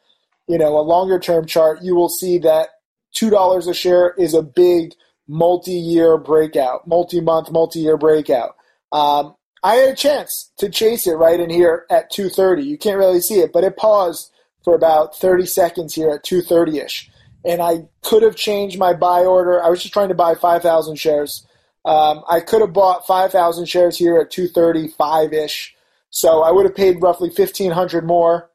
you 0.47 0.57
know, 0.57 0.77
a 0.77 0.81
longer 0.81 1.19
term 1.19 1.45
chart, 1.45 1.81
you 1.81 1.95
will 1.95 2.09
see 2.09 2.39
that 2.39 2.69
two 3.13 3.29
dollars 3.29 3.67
a 3.67 3.73
share 3.73 4.13
is 4.17 4.33
a 4.33 4.41
big 4.41 4.93
multi-year 5.27 6.17
breakout, 6.17 6.87
multi-month, 6.87 7.51
multi-year 7.51 7.97
breakout. 7.97 8.55
Um, 8.91 9.35
I 9.61 9.75
had 9.75 9.89
a 9.89 9.95
chance 9.95 10.51
to 10.57 10.69
chase 10.69 11.05
it 11.05 11.13
right 11.13 11.39
in 11.39 11.49
here 11.49 11.85
at 11.89 12.11
2:30. 12.11 12.65
You 12.65 12.77
can't 12.77 12.97
really 12.97 13.21
see 13.21 13.39
it, 13.39 13.51
but 13.53 13.63
it 13.63 13.77
paused 13.77 14.31
for 14.63 14.73
about 14.73 15.15
30 15.15 15.45
seconds 15.45 15.93
here 15.95 16.09
at 16.09 16.23
2:30ish, 16.23 17.09
and 17.45 17.61
I 17.61 17.87
could 18.03 18.23
have 18.23 18.35
changed 18.35 18.77
my 18.77 18.93
buy 18.93 19.21
order. 19.21 19.63
I 19.63 19.69
was 19.69 19.81
just 19.81 19.93
trying 19.93 20.09
to 20.09 20.15
buy 20.15 20.35
5,000 20.35 20.95
shares. 20.97 21.45
Um, 21.85 22.23
I 22.29 22.41
could 22.41 22.61
have 22.61 22.73
bought 22.73 23.07
5,000 23.07 23.65
shares 23.65 23.97
here 23.97 24.17
at 24.17 24.31
235-ish, 24.31 25.75
so 26.09 26.43
I 26.43 26.51
would 26.51 26.65
have 26.65 26.75
paid 26.75 27.01
roughly 27.01 27.29
1,500 27.29 28.05
more, 28.05 28.49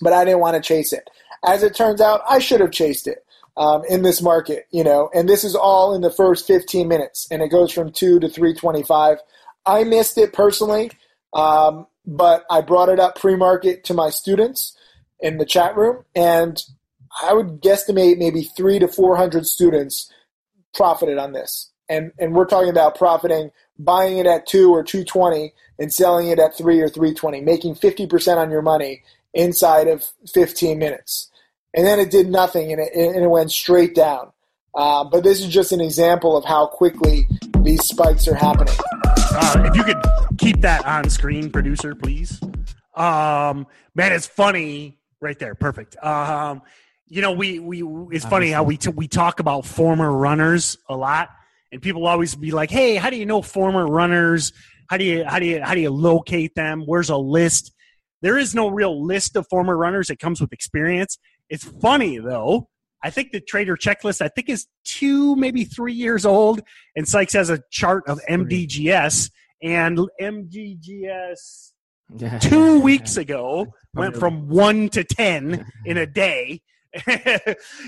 but 0.00 0.12
I 0.12 0.24
didn't 0.24 0.40
want 0.40 0.56
to 0.56 0.66
chase 0.66 0.92
it. 0.92 1.08
As 1.44 1.62
it 1.62 1.74
turns 1.74 2.00
out, 2.00 2.22
I 2.28 2.38
should 2.38 2.60
have 2.60 2.70
chased 2.70 3.06
it 3.06 3.24
um, 3.56 3.82
in 3.88 4.02
this 4.02 4.22
market, 4.22 4.66
you 4.70 4.82
know, 4.82 5.10
and 5.14 5.28
this 5.28 5.44
is 5.44 5.54
all 5.54 5.94
in 5.94 6.00
the 6.00 6.10
first 6.10 6.46
15 6.46 6.88
minutes, 6.88 7.28
and 7.30 7.42
it 7.42 7.48
goes 7.48 7.72
from 7.72 7.92
2 7.92 8.20
to 8.20 8.28
325. 8.28 9.18
I 9.66 9.84
missed 9.84 10.16
it 10.16 10.32
personally, 10.32 10.90
um, 11.34 11.86
but 12.06 12.44
I 12.50 12.62
brought 12.62 12.88
it 12.88 13.00
up 13.00 13.18
pre-market 13.18 13.84
to 13.84 13.94
my 13.94 14.10
students 14.10 14.76
in 15.20 15.38
the 15.38 15.46
chat 15.46 15.76
room, 15.76 16.04
and 16.14 16.62
I 17.22 17.32
would 17.32 17.62
guesstimate 17.62 18.18
maybe 18.18 18.42
three 18.42 18.78
to 18.78 18.88
four 18.88 19.16
hundred 19.16 19.46
students 19.46 20.12
profited 20.74 21.18
on 21.18 21.32
this. 21.32 21.70
And 21.88 22.12
and 22.18 22.34
we're 22.34 22.46
talking 22.46 22.70
about 22.70 22.96
profiting, 22.96 23.50
buying 23.78 24.18
it 24.18 24.26
at 24.26 24.46
two 24.46 24.70
or 24.70 24.82
two 24.82 25.04
twenty 25.04 25.54
and 25.78 25.92
selling 25.92 26.28
it 26.28 26.38
at 26.38 26.56
three 26.56 26.80
or 26.80 26.88
three 26.88 27.14
twenty, 27.14 27.40
making 27.40 27.76
fifty 27.76 28.06
percent 28.06 28.38
on 28.38 28.50
your 28.50 28.62
money 28.62 29.02
inside 29.34 29.88
of 29.88 30.04
fifteen 30.32 30.78
minutes. 30.78 31.30
And 31.74 31.86
then 31.86 32.00
it 32.00 32.10
did 32.10 32.28
nothing, 32.28 32.72
and 32.72 32.80
it, 32.80 32.92
and 32.94 33.22
it 33.22 33.28
went 33.28 33.52
straight 33.52 33.94
down. 33.94 34.32
Uh, 34.74 35.04
but 35.04 35.22
this 35.22 35.40
is 35.40 35.48
just 35.48 35.72
an 35.72 35.80
example 35.80 36.36
of 36.36 36.44
how 36.44 36.66
quickly 36.66 37.28
these 37.62 37.84
spikes 37.84 38.26
are 38.28 38.34
happening. 38.34 38.74
Uh, 39.04 39.64
if 39.66 39.76
you 39.76 39.84
could 39.84 40.02
keep 40.38 40.60
that 40.62 40.84
on 40.86 41.08
screen, 41.10 41.50
producer, 41.50 41.94
please. 41.94 42.40
Um, 42.94 43.66
man, 43.94 44.12
it's 44.12 44.26
funny 44.26 44.98
right 45.20 45.38
there. 45.38 45.54
Perfect. 45.54 45.96
Um, 46.02 46.62
you 47.08 47.22
know, 47.22 47.32
we 47.32 47.58
we 47.58 47.82
it's 48.10 48.24
funny 48.24 48.50
how 48.50 48.64
we 48.64 48.76
t- 48.76 48.90
we 48.90 49.06
talk 49.06 49.40
about 49.40 49.64
former 49.64 50.10
runners 50.10 50.76
a 50.88 50.96
lot, 50.96 51.28
and 51.70 51.80
people 51.80 52.06
always 52.06 52.34
be 52.34 52.50
like, 52.50 52.70
"Hey, 52.70 52.96
how 52.96 53.10
do 53.10 53.16
you 53.16 53.26
know 53.26 53.42
former 53.42 53.86
runners? 53.86 54.52
How 54.88 54.96
do 54.96 55.04
you 55.04 55.24
how 55.24 55.38
do 55.38 55.46
you 55.46 55.62
how 55.62 55.74
do 55.74 55.80
you 55.80 55.90
locate 55.90 56.54
them? 56.54 56.82
Where's 56.84 57.10
a 57.10 57.16
list?" 57.16 57.72
There 58.22 58.36
is 58.38 58.54
no 58.54 58.68
real 58.68 59.04
list 59.04 59.36
of 59.36 59.46
former 59.48 59.76
runners. 59.76 60.10
It 60.10 60.18
comes 60.18 60.40
with 60.40 60.52
experience. 60.52 61.18
It's 61.48 61.64
funny 61.64 62.18
though. 62.18 62.68
I 63.04 63.10
think 63.10 63.30
the 63.30 63.40
trader 63.40 63.76
checklist 63.76 64.20
I 64.20 64.28
think 64.28 64.48
is 64.48 64.66
two 64.84 65.36
maybe 65.36 65.64
three 65.64 65.92
years 65.92 66.26
old, 66.26 66.60
and 66.96 67.06
Sykes 67.06 67.34
has 67.34 67.50
a 67.50 67.60
chart 67.70 68.02
of 68.08 68.20
MDGS 68.28 69.30
and 69.62 69.98
MDGS 70.20 71.72
two 72.40 72.80
weeks 72.80 73.16
ago 73.16 73.66
went 73.94 74.16
from 74.16 74.48
one 74.48 74.88
to 74.88 75.04
ten 75.04 75.70
in 75.84 75.96
a 75.98 76.06
day. 76.06 76.62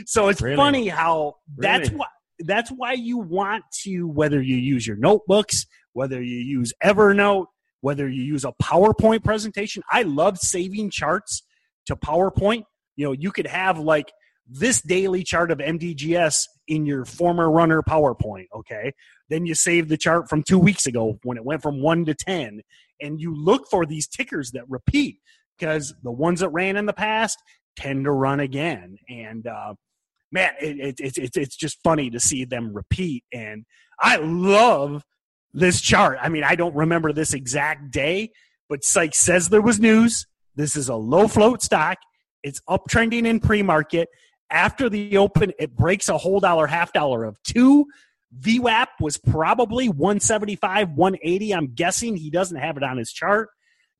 So 0.06 0.28
it's 0.28 0.40
Really? 0.40 0.56
funny 0.56 0.88
how 0.88 1.36
that's 1.56 1.88
Really? 1.88 2.00
why 2.00 2.06
that's 2.40 2.70
why 2.70 2.92
you 2.92 3.18
want 3.18 3.64
to 3.82 4.06
whether 4.06 4.40
you 4.40 4.56
use 4.56 4.86
your 4.86 4.96
notebooks, 4.96 5.66
whether 5.92 6.22
you 6.22 6.36
use 6.36 6.72
Evernote, 6.84 7.46
whether 7.80 8.08
you 8.08 8.22
use 8.22 8.44
a 8.44 8.52
PowerPoint 8.62 9.24
presentation. 9.24 9.82
I 9.90 10.02
love 10.02 10.38
saving 10.38 10.90
charts 10.90 11.42
to 11.86 11.96
PowerPoint. 11.96 12.64
You 12.96 13.06
know, 13.06 13.12
you 13.12 13.32
could 13.32 13.46
have 13.46 13.78
like 13.78 14.12
this 14.48 14.80
daily 14.80 15.22
chart 15.24 15.50
of 15.50 15.58
MDGS 15.58 16.44
in 16.68 16.86
your 16.86 17.04
former 17.04 17.50
runner 17.50 17.82
PowerPoint, 17.82 18.46
okay? 18.54 18.92
Then 19.28 19.44
you 19.46 19.54
save 19.54 19.88
the 19.88 19.96
chart 19.96 20.28
from 20.28 20.42
two 20.42 20.58
weeks 20.58 20.86
ago 20.86 21.18
when 21.22 21.36
it 21.36 21.44
went 21.44 21.62
from 21.62 21.82
one 21.82 22.04
to 22.06 22.14
10, 22.14 22.62
and 23.00 23.20
you 23.20 23.34
look 23.34 23.68
for 23.70 23.84
these 23.84 24.06
tickers 24.08 24.52
that 24.52 24.64
repeat 24.68 25.18
because 25.58 25.94
the 26.02 26.12
ones 26.12 26.40
that 26.40 26.48
ran 26.50 26.76
in 26.76 26.86
the 26.86 26.92
past 26.92 27.38
tend 27.76 28.04
to 28.04 28.12
run 28.12 28.40
again. 28.40 28.96
And 29.08 29.46
uh, 29.46 29.74
man, 30.32 30.52
it, 30.60 31.00
it, 31.00 31.16
it, 31.16 31.36
it's 31.36 31.56
just 31.56 31.78
funny 31.82 32.10
to 32.10 32.20
see 32.20 32.44
them 32.44 32.72
repeat. 32.74 33.24
And 33.32 33.64
I 34.00 34.16
love 34.16 35.04
this 35.52 35.80
chart. 35.80 36.18
I 36.20 36.28
mean, 36.28 36.44
I 36.44 36.54
don't 36.54 36.74
remember 36.74 37.12
this 37.12 37.34
exact 37.34 37.90
day, 37.90 38.30
but 38.68 38.84
Sykes 38.84 39.18
says 39.18 39.48
there 39.48 39.62
was 39.62 39.80
news. 39.80 40.26
This 40.56 40.76
is 40.76 40.88
a 40.88 40.94
low 40.94 41.28
float 41.28 41.62
stock. 41.62 41.98
It's 42.42 42.60
uptrending 42.68 43.26
in 43.26 43.40
pre 43.40 43.62
market. 43.62 44.08
After 44.50 44.88
the 44.88 45.18
open, 45.18 45.52
it 45.58 45.76
breaks 45.76 46.08
a 46.08 46.16
whole 46.16 46.40
dollar, 46.40 46.66
half 46.66 46.92
dollar 46.92 47.24
of 47.24 47.42
two. 47.42 47.86
VWAP 48.40 48.86
was 49.00 49.16
probably 49.16 49.88
175, 49.88 50.90
180. 50.90 51.54
I'm 51.54 51.74
guessing 51.74 52.16
he 52.16 52.30
doesn't 52.30 52.56
have 52.56 52.76
it 52.76 52.82
on 52.82 52.98
his 52.98 53.12
chart. 53.12 53.50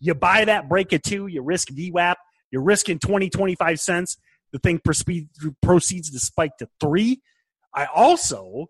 You 0.00 0.14
buy 0.14 0.44
that 0.44 0.68
break 0.68 0.92
at 0.92 1.02
two, 1.02 1.26
you 1.26 1.42
risk 1.42 1.68
VWAP, 1.68 2.16
you're 2.50 2.62
risking 2.62 2.98
20, 2.98 3.30
25 3.30 3.80
cents. 3.80 4.16
The 4.52 4.58
thing 4.58 4.80
proceeds 4.80 6.10
to 6.10 6.18
spike 6.18 6.56
to 6.58 6.68
three. 6.80 7.20
I 7.74 7.86
also 7.86 8.68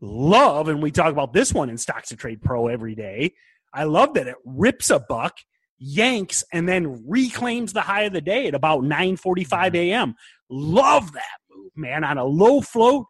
love, 0.00 0.68
and 0.68 0.82
we 0.82 0.90
talk 0.90 1.10
about 1.10 1.32
this 1.32 1.54
one 1.54 1.70
in 1.70 1.78
Stocks 1.78 2.10
to 2.10 2.16
Trade 2.16 2.42
Pro 2.42 2.68
every 2.68 2.94
day. 2.94 3.32
I 3.72 3.84
love 3.84 4.14
that 4.14 4.26
it 4.26 4.36
rips 4.44 4.90
a 4.90 4.98
buck, 4.98 5.36
yanks, 5.78 6.44
and 6.52 6.68
then 6.68 7.04
reclaims 7.06 7.72
the 7.72 7.80
high 7.80 8.02
of 8.02 8.12
the 8.12 8.20
day 8.20 8.46
at 8.46 8.54
about 8.54 8.82
9:45 8.82 9.46
mm-hmm. 9.46 9.76
a.m. 9.76 10.14
Love 10.50 11.12
that 11.12 11.38
move, 11.50 11.72
man. 11.76 12.04
On 12.04 12.18
a 12.18 12.24
low 12.24 12.60
float, 12.60 13.06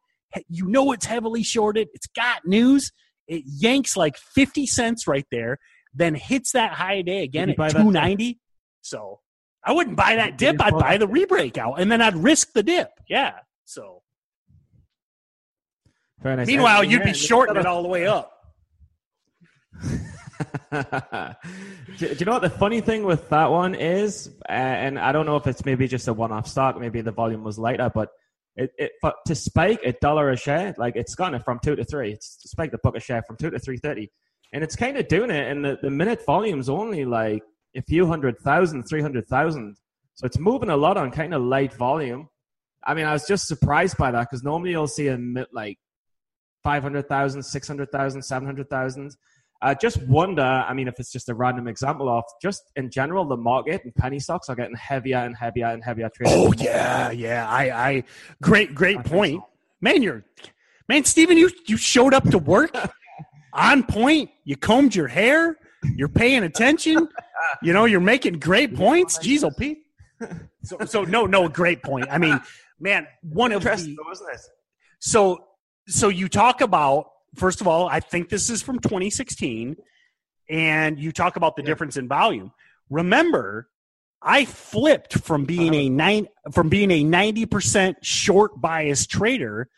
you 0.48 0.66
know 0.66 0.92
it's 0.92 1.06
heavily 1.06 1.42
shorted. 1.42 1.88
It's 1.92 2.06
got 2.08 2.46
news. 2.46 2.92
It 3.26 3.42
yanks 3.46 3.96
like 3.96 4.16
50 4.16 4.66
cents 4.66 5.06
right 5.08 5.26
there, 5.30 5.58
then 5.96 6.14
hits 6.14 6.52
that 6.52 6.72
high 6.72 7.02
day 7.02 7.22
again 7.22 7.50
at 7.50 7.56
290. 7.56 8.38
So 8.82 9.20
I 9.64 9.72
wouldn't 9.72 9.96
buy 9.96 10.16
that 10.16 10.38
dip. 10.38 10.60
I'd 10.60 10.74
buy 10.74 10.96
the 10.96 11.08
rebreak 11.08 11.58
out, 11.58 11.80
and 11.80 11.90
then 11.90 12.00
I'd 12.00 12.16
risk 12.16 12.52
the 12.52 12.62
dip. 12.62 12.90
Yeah. 13.08 13.32
So. 13.64 14.02
Very 16.22 16.36
nice. 16.36 16.46
Meanwhile, 16.46 16.84
you'd 16.84 17.02
be 17.02 17.12
shorting 17.12 17.56
it 17.56 17.66
all 17.66 17.82
the 17.82 17.88
way 17.88 18.06
up. 18.06 18.32
do, 20.72 20.78
do, 21.98 22.14
you 22.18 22.24
know 22.24 22.32
what 22.32 22.42
the 22.42 22.50
funny 22.50 22.80
thing 22.80 23.04
with 23.04 23.28
that 23.30 23.50
one 23.50 23.74
is? 23.74 24.30
Uh, 24.48 24.52
and 24.52 24.98
I 24.98 25.12
don't 25.12 25.26
know 25.26 25.36
if 25.36 25.46
it's 25.46 25.64
maybe 25.64 25.88
just 25.88 26.08
a 26.08 26.12
one-off 26.12 26.46
stock. 26.46 26.78
Maybe 26.80 27.00
the 27.00 27.12
volume 27.12 27.42
was 27.42 27.58
lighter, 27.58 27.90
but 27.94 28.10
it, 28.56 28.72
it 28.78 28.92
to 29.26 29.34
spike 29.34 29.80
a 29.84 29.92
dollar 29.92 30.30
a 30.30 30.36
share, 30.36 30.74
like 30.78 30.96
it's 30.96 31.14
gone 31.14 31.38
from 31.42 31.58
two 31.62 31.76
to 31.76 31.84
three. 31.84 32.12
It's 32.12 32.38
spiked 32.38 32.50
spike 32.50 32.70
the 32.70 32.78
book 32.78 32.96
a 32.96 33.00
share 33.00 33.22
from 33.22 33.36
two 33.36 33.50
to 33.50 33.58
three 33.58 33.76
thirty, 33.76 34.10
and 34.52 34.62
it's 34.64 34.76
kind 34.76 34.96
of 34.96 35.08
doing 35.08 35.30
it. 35.30 35.50
And 35.50 35.64
the, 35.64 35.78
the 35.82 35.90
minute 35.90 36.24
volume's 36.24 36.68
only 36.68 37.04
like 37.04 37.42
a 37.74 37.82
few 37.82 38.06
hundred 38.06 38.38
thousand, 38.38 38.84
three 38.84 39.02
hundred 39.02 39.26
thousand. 39.28 39.76
So 40.14 40.26
it's 40.26 40.38
moving 40.38 40.70
a 40.70 40.76
lot 40.76 40.96
on 40.96 41.10
kind 41.10 41.34
of 41.34 41.42
light 41.42 41.74
volume. 41.74 42.28
I 42.84 42.94
mean, 42.94 43.04
I 43.04 43.12
was 43.12 43.26
just 43.26 43.46
surprised 43.46 43.96
by 43.98 44.10
that 44.12 44.20
because 44.30 44.42
normally 44.42 44.70
you'll 44.70 44.86
see 44.86 45.08
a 45.08 45.18
like 45.52 45.78
500,000, 46.62 47.42
600,000, 47.42 48.22
700,000. 48.22 49.16
I 49.62 49.74
just 49.74 50.02
wonder, 50.02 50.42
I 50.42 50.74
mean, 50.74 50.88
if 50.88 50.98
it's 50.98 51.10
just 51.10 51.28
a 51.28 51.34
random 51.34 51.68
example 51.68 52.08
of 52.08 52.24
just 52.42 52.70
in 52.76 52.90
general, 52.90 53.24
the 53.24 53.36
market 53.36 53.84
and 53.84 53.94
penny 53.94 54.18
stocks 54.18 54.48
are 54.48 54.56
getting 54.56 54.76
heavier 54.76 55.18
and 55.18 55.36
heavier 55.36 55.66
and 55.66 55.82
heavier. 55.82 56.10
Oh, 56.26 56.52
yeah, 56.58 57.10
yeah. 57.10 57.48
I, 57.48 57.70
I, 57.70 58.04
great, 58.42 58.74
great 58.74 58.98
I 58.98 59.02
point. 59.02 59.42
So. 59.42 59.48
Man, 59.80 60.02
you're, 60.02 60.24
man, 60.88 61.04
Stephen, 61.04 61.38
you, 61.38 61.50
you 61.66 61.76
showed 61.76 62.14
up 62.14 62.28
to 62.30 62.38
work 62.38 62.74
on 63.56 63.82
point. 63.82 64.30
You 64.44 64.56
combed 64.56 64.94
your 64.94 65.08
hair. 65.08 65.58
You're 65.96 66.08
paying 66.08 66.44
attention. 66.44 67.08
you 67.62 67.72
know, 67.72 67.84
you're 67.84 68.00
making 68.00 68.38
great 68.38 68.74
points. 68.74 69.18
Jeez, 69.18 69.44
oh, 69.44 69.50
Pete. 69.50 69.82
So, 70.62 70.78
so 70.84 71.04
no, 71.04 71.26
no, 71.26 71.48
great 71.48 71.80
point. 71.80 72.08
I 72.10 72.18
mean, 72.18 72.40
man, 72.80 73.06
one 73.22 73.52
of 73.52 73.62
the, 73.62 73.96
so, 74.98 75.44
so 75.86 76.08
you 76.08 76.28
talk 76.28 76.60
about 76.60 77.06
first 77.36 77.60
of 77.60 77.68
all, 77.68 77.88
I 77.88 78.00
think 78.00 78.28
this 78.28 78.50
is 78.50 78.62
from 78.62 78.78
2016, 78.80 79.76
and 80.48 80.98
you 80.98 81.12
talk 81.12 81.36
about 81.36 81.56
the 81.56 81.62
yeah. 81.62 81.66
difference 81.66 81.96
in 81.96 82.08
volume. 82.08 82.52
Remember, 82.90 83.68
I 84.22 84.44
flipped 84.44 85.18
from 85.18 85.44
being 85.44 85.74
a 85.74 85.88
nine 85.88 86.28
from 86.52 86.68
being 86.68 86.90
a 86.90 87.04
90% 87.04 87.96
short 88.02 88.60
bias 88.60 89.06
trader 89.06 89.68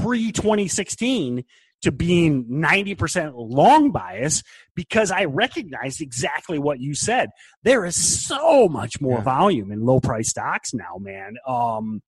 pre 0.00 0.32
2016 0.32 1.44
to 1.82 1.92
being 1.92 2.44
90% 2.46 3.32
long 3.34 3.90
bias 3.90 4.42
because 4.74 5.10
I 5.10 5.24
recognized 5.24 6.00
exactly 6.00 6.58
what 6.58 6.80
you 6.80 6.94
said. 6.94 7.30
There 7.62 7.84
is 7.84 7.96
so 8.26 8.68
much 8.68 9.00
more 9.00 9.18
yeah. 9.18 9.24
volume 9.24 9.70
in 9.70 9.84
low 9.84 10.00
price 10.00 10.30
stocks 10.30 10.72
now, 10.74 10.96
man. 10.98 11.36
Um, 11.46 12.02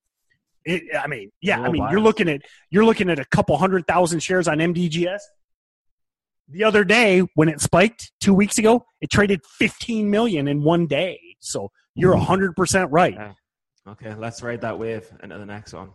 it, 0.65 0.83
I 0.99 1.07
mean, 1.07 1.31
yeah, 1.41 1.61
I 1.61 1.71
mean, 1.71 1.87
you're 1.91 2.01
looking 2.01 2.29
at 2.29 2.43
you're 2.71 2.85
looking 2.85 3.09
at 3.09 3.19
a 3.19 3.25
couple 3.25 3.57
hundred 3.57 3.87
thousand 3.87 4.21
shares 4.21 4.49
on 4.49 4.59
MDGS. 4.59 5.21
The 6.51 6.65
other 6.65 6.85
day, 6.85 7.21
when 7.35 7.49
it 7.49 7.61
spiked 7.61 8.13
two 8.21 8.35
weeks 8.35 8.59
ago, 8.59 8.85
it 9.01 9.11
traded 9.11 9.45
15 9.59 10.11
million 10.11 10.49
in 10.49 10.63
one 10.63 10.87
day. 10.87 11.21
So 11.41 11.71
you're 11.95 12.17
100 12.17 12.57
percent 12.57 12.91
right. 12.91 13.15
Okay. 13.15 13.33
okay, 14.09 14.15
let's 14.15 14.43
ride 14.43 14.63
that 14.63 14.79
wave 14.79 15.11
into 15.23 15.39
the 15.39 15.47
next 15.47 15.73
one. 15.73 15.91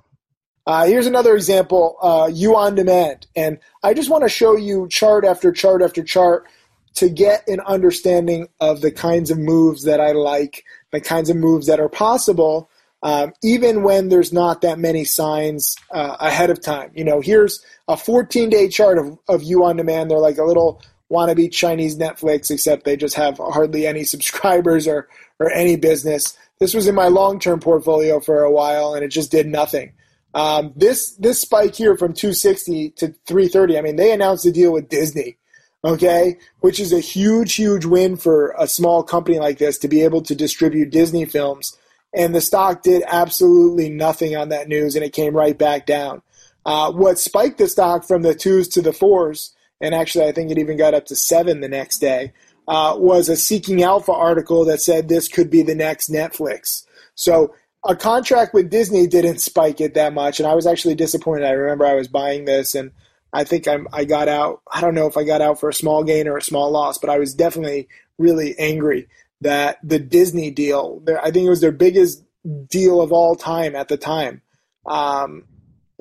Uh, 0.66 0.86
here's 0.86 1.08
another 1.08 1.36
example, 1.36 1.98
uh, 2.02 2.30
YOU 2.32 2.56
On 2.56 2.74
Demand. 2.74 3.28
And 3.36 3.60
I 3.84 3.94
just 3.94 4.10
want 4.10 4.24
to 4.24 4.30
show 4.30 4.56
you 4.56 4.88
chart 4.88 5.26
after 5.26 5.52
chart 5.52 5.82
after 5.82 6.04
chart 6.04 6.48
to 6.96 7.10
get 7.10 7.46
an 7.48 7.60
understanding 7.62 8.48
of 8.62 8.82
the 8.82 8.92
kinds 8.92 9.30
of 9.30 9.38
moves 9.38 9.84
that 9.84 10.00
I 10.00 10.14
like, 10.14 10.64
the 10.92 11.02
kinds 11.02 11.30
of 11.30 11.36
moves 11.36 11.68
that 11.68 11.80
are 11.80 11.90
possible, 11.90 12.70
um, 13.02 13.34
even 13.44 13.84
when 13.84 14.08
there's 14.08 14.32
not 14.32 14.62
that 14.62 14.80
many 14.80 15.04
signs 15.04 15.76
uh, 15.92 16.16
ahead 16.20 16.50
of 16.50 16.62
time. 16.62 16.92
You 16.96 17.04
know, 17.04 17.20
here's 17.20 17.64
a 17.90 17.98
14 17.98 18.50
day 18.50 18.70
chart 18.70 18.98
of, 18.98 19.18
of 19.28 19.44
YOU 19.44 19.66
On 19.66 19.76
Demand. 19.76 20.10
They're 20.10 20.20
like 20.20 20.38
a 20.38 20.46
little 20.46 20.82
wannabe 21.12 21.52
Chinese 21.52 21.98
Netflix, 21.98 22.50
except 22.50 22.86
they 22.86 22.96
just 22.96 23.16
have 23.16 23.38
hardly 23.38 23.86
any 23.86 24.04
subscribers 24.06 24.88
or, 24.88 25.10
or 25.40 25.52
any 25.52 25.76
business. 25.76 26.38
This 26.60 26.74
was 26.74 26.88
in 26.88 26.96
my 26.96 27.10
long 27.10 27.40
term 27.40 27.60
portfolio 27.60 28.22
for 28.22 28.44
a 28.44 28.52
while, 28.52 28.94
and 28.94 29.04
it 29.04 29.10
just 29.10 29.32
did 29.32 29.48
nothing. 29.48 29.92
Um, 30.34 30.74
this 30.76 31.12
this 31.16 31.42
spike 31.42 31.76
here 31.76 31.96
from 31.96 32.14
260 32.14 32.92
to 32.92 33.08
330. 33.28 33.78
I 33.78 33.82
mean, 33.82 33.96
they 33.96 34.12
announced 34.12 34.46
a 34.46 34.52
deal 34.52 34.74
with 34.74 34.90
Disney, 34.90 35.38
okay, 35.84 36.38
which 36.62 36.80
is 36.80 36.92
a 36.92 37.00
huge, 37.00 37.56
huge 37.56 37.86
win 37.86 38.18
for 38.18 38.56
a 38.58 38.68
small 38.68 39.04
company 39.04 39.40
like 39.40 39.60
this 39.60 39.78
to 39.80 39.88
be 39.88 40.02
able 40.02 40.22
to 40.24 40.36
distribute 40.36 40.90
Disney 40.90 41.26
films 41.26 41.78
and 42.14 42.36
the 42.36 42.42
stock 42.42 42.84
did 42.84 43.04
absolutely 43.08 43.90
nothing 43.90 44.36
on 44.36 44.50
that 44.50 44.68
news, 44.68 44.96
and 44.96 45.04
it 45.04 45.14
came 45.14 45.36
right 45.36 45.58
back 45.58 45.86
down. 45.86 46.22
Uh, 46.66 46.92
what 46.92 47.20
spiked 47.20 47.58
the 47.58 47.68
stock 47.68 48.06
from 48.06 48.22
the 48.22 48.36
twos 48.36 48.68
to 48.70 48.82
the 48.82 48.94
fours, 48.94 49.54
and 49.82 49.96
actually 49.96 50.26
I 50.26 50.32
think 50.32 50.52
it 50.52 50.60
even 50.60 50.78
got 50.78 50.94
up 50.94 51.06
to 51.08 51.16
seven 51.16 51.60
the 51.60 51.68
next 51.68 51.98
day, 51.98 52.32
uh, 52.68 52.96
was 52.98 53.28
a 53.28 53.36
Seeking 53.36 53.84
Alpha 53.84 54.14
article 54.14 54.64
that 54.66 54.82
said 54.82 55.10
this 55.10 55.28
could 55.28 55.50
be 55.50 55.64
the 55.64 55.76
next 55.76 56.10
Netflix. 56.10 56.86
So 57.16 57.54
a 57.86 57.96
contract 57.96 58.54
with 58.54 58.70
Disney 58.70 59.08
didn't 59.08 59.40
spike 59.40 59.82
it 59.82 59.94
that 59.96 60.14
much, 60.14 60.40
and 60.40 60.48
I 60.48 60.56
was 60.56 60.66
actually 60.66 60.96
disappointed. 60.96 61.46
I 61.46 61.52
remember 61.52 61.86
I 61.86 61.96
was 61.96 62.08
buying 62.08 62.46
this, 62.46 62.76
and 62.76 62.92
I 63.34 63.44
think 63.44 63.68
I'm, 63.68 63.88
I 63.92 64.06
got 64.06 64.28
out. 64.28 64.62
I 64.72 64.80
don't 64.80 64.96
know 64.96 65.08
if 65.08 65.18
I 65.18 65.24
got 65.24 65.42
out 65.42 65.60
for 65.60 65.70
a 65.70 65.74
small 65.74 66.04
gain 66.04 66.28
or 66.28 66.38
a 66.38 66.42
small 66.42 66.72
loss, 66.72 66.98
but 66.98 67.10
I 67.10 67.20
was 67.20 67.34
definitely 67.34 67.90
really 68.18 68.58
angry 68.58 69.08
that 69.42 69.80
the 69.84 70.00
Disney 70.00 70.52
deal, 70.52 71.04
I 71.22 71.32
think 71.32 71.46
it 71.46 71.50
was 71.50 71.62
their 71.62 71.72
biggest 71.72 72.24
deal 72.68 73.02
of 73.02 73.12
all 73.12 73.36
time 73.36 73.76
at 73.76 73.90
the 73.90 73.98
time, 73.98 74.42
um, 74.86 75.44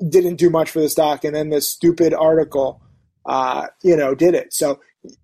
didn't 0.07 0.37
do 0.37 0.49
much 0.49 0.71
for 0.71 0.79
the 0.79 0.89
stock, 0.89 1.23
and 1.23 1.35
then 1.35 1.49
this 1.49 1.67
stupid 1.67 2.13
article, 2.13 2.81
uh, 3.25 3.67
you 3.81 3.97
know, 3.97 4.15
did 4.15 4.35
it. 4.35 4.53
So 4.53 4.79